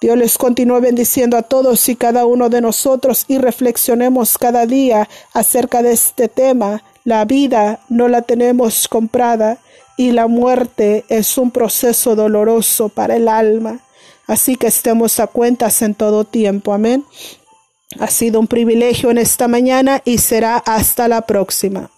Dios 0.00 0.16
les 0.16 0.38
continúe 0.38 0.80
bendiciendo 0.80 1.36
a 1.36 1.42
todos 1.42 1.88
y 1.88 1.96
cada 1.96 2.24
uno 2.24 2.48
de 2.48 2.60
nosotros 2.60 3.24
y 3.26 3.38
reflexionemos 3.38 4.38
cada 4.38 4.64
día 4.64 5.08
acerca 5.32 5.82
de 5.82 5.92
este 5.92 6.28
tema. 6.28 6.84
La 7.04 7.24
vida 7.24 7.80
no 7.88 8.06
la 8.06 8.22
tenemos 8.22 8.86
comprada 8.86 9.58
y 9.96 10.12
la 10.12 10.28
muerte 10.28 11.04
es 11.08 11.36
un 11.36 11.50
proceso 11.50 12.14
doloroso 12.14 12.88
para 12.88 13.16
el 13.16 13.26
alma. 13.26 13.80
Así 14.28 14.56
que 14.56 14.68
estemos 14.68 15.18
a 15.18 15.26
cuentas 15.26 15.82
en 15.82 15.94
todo 15.94 16.24
tiempo. 16.24 16.72
Amén. 16.72 17.04
Ha 17.98 18.08
sido 18.08 18.38
un 18.38 18.46
privilegio 18.46 19.10
en 19.10 19.18
esta 19.18 19.48
mañana 19.48 20.02
y 20.04 20.18
será 20.18 20.58
hasta 20.58 21.08
la 21.08 21.22
próxima. 21.22 21.90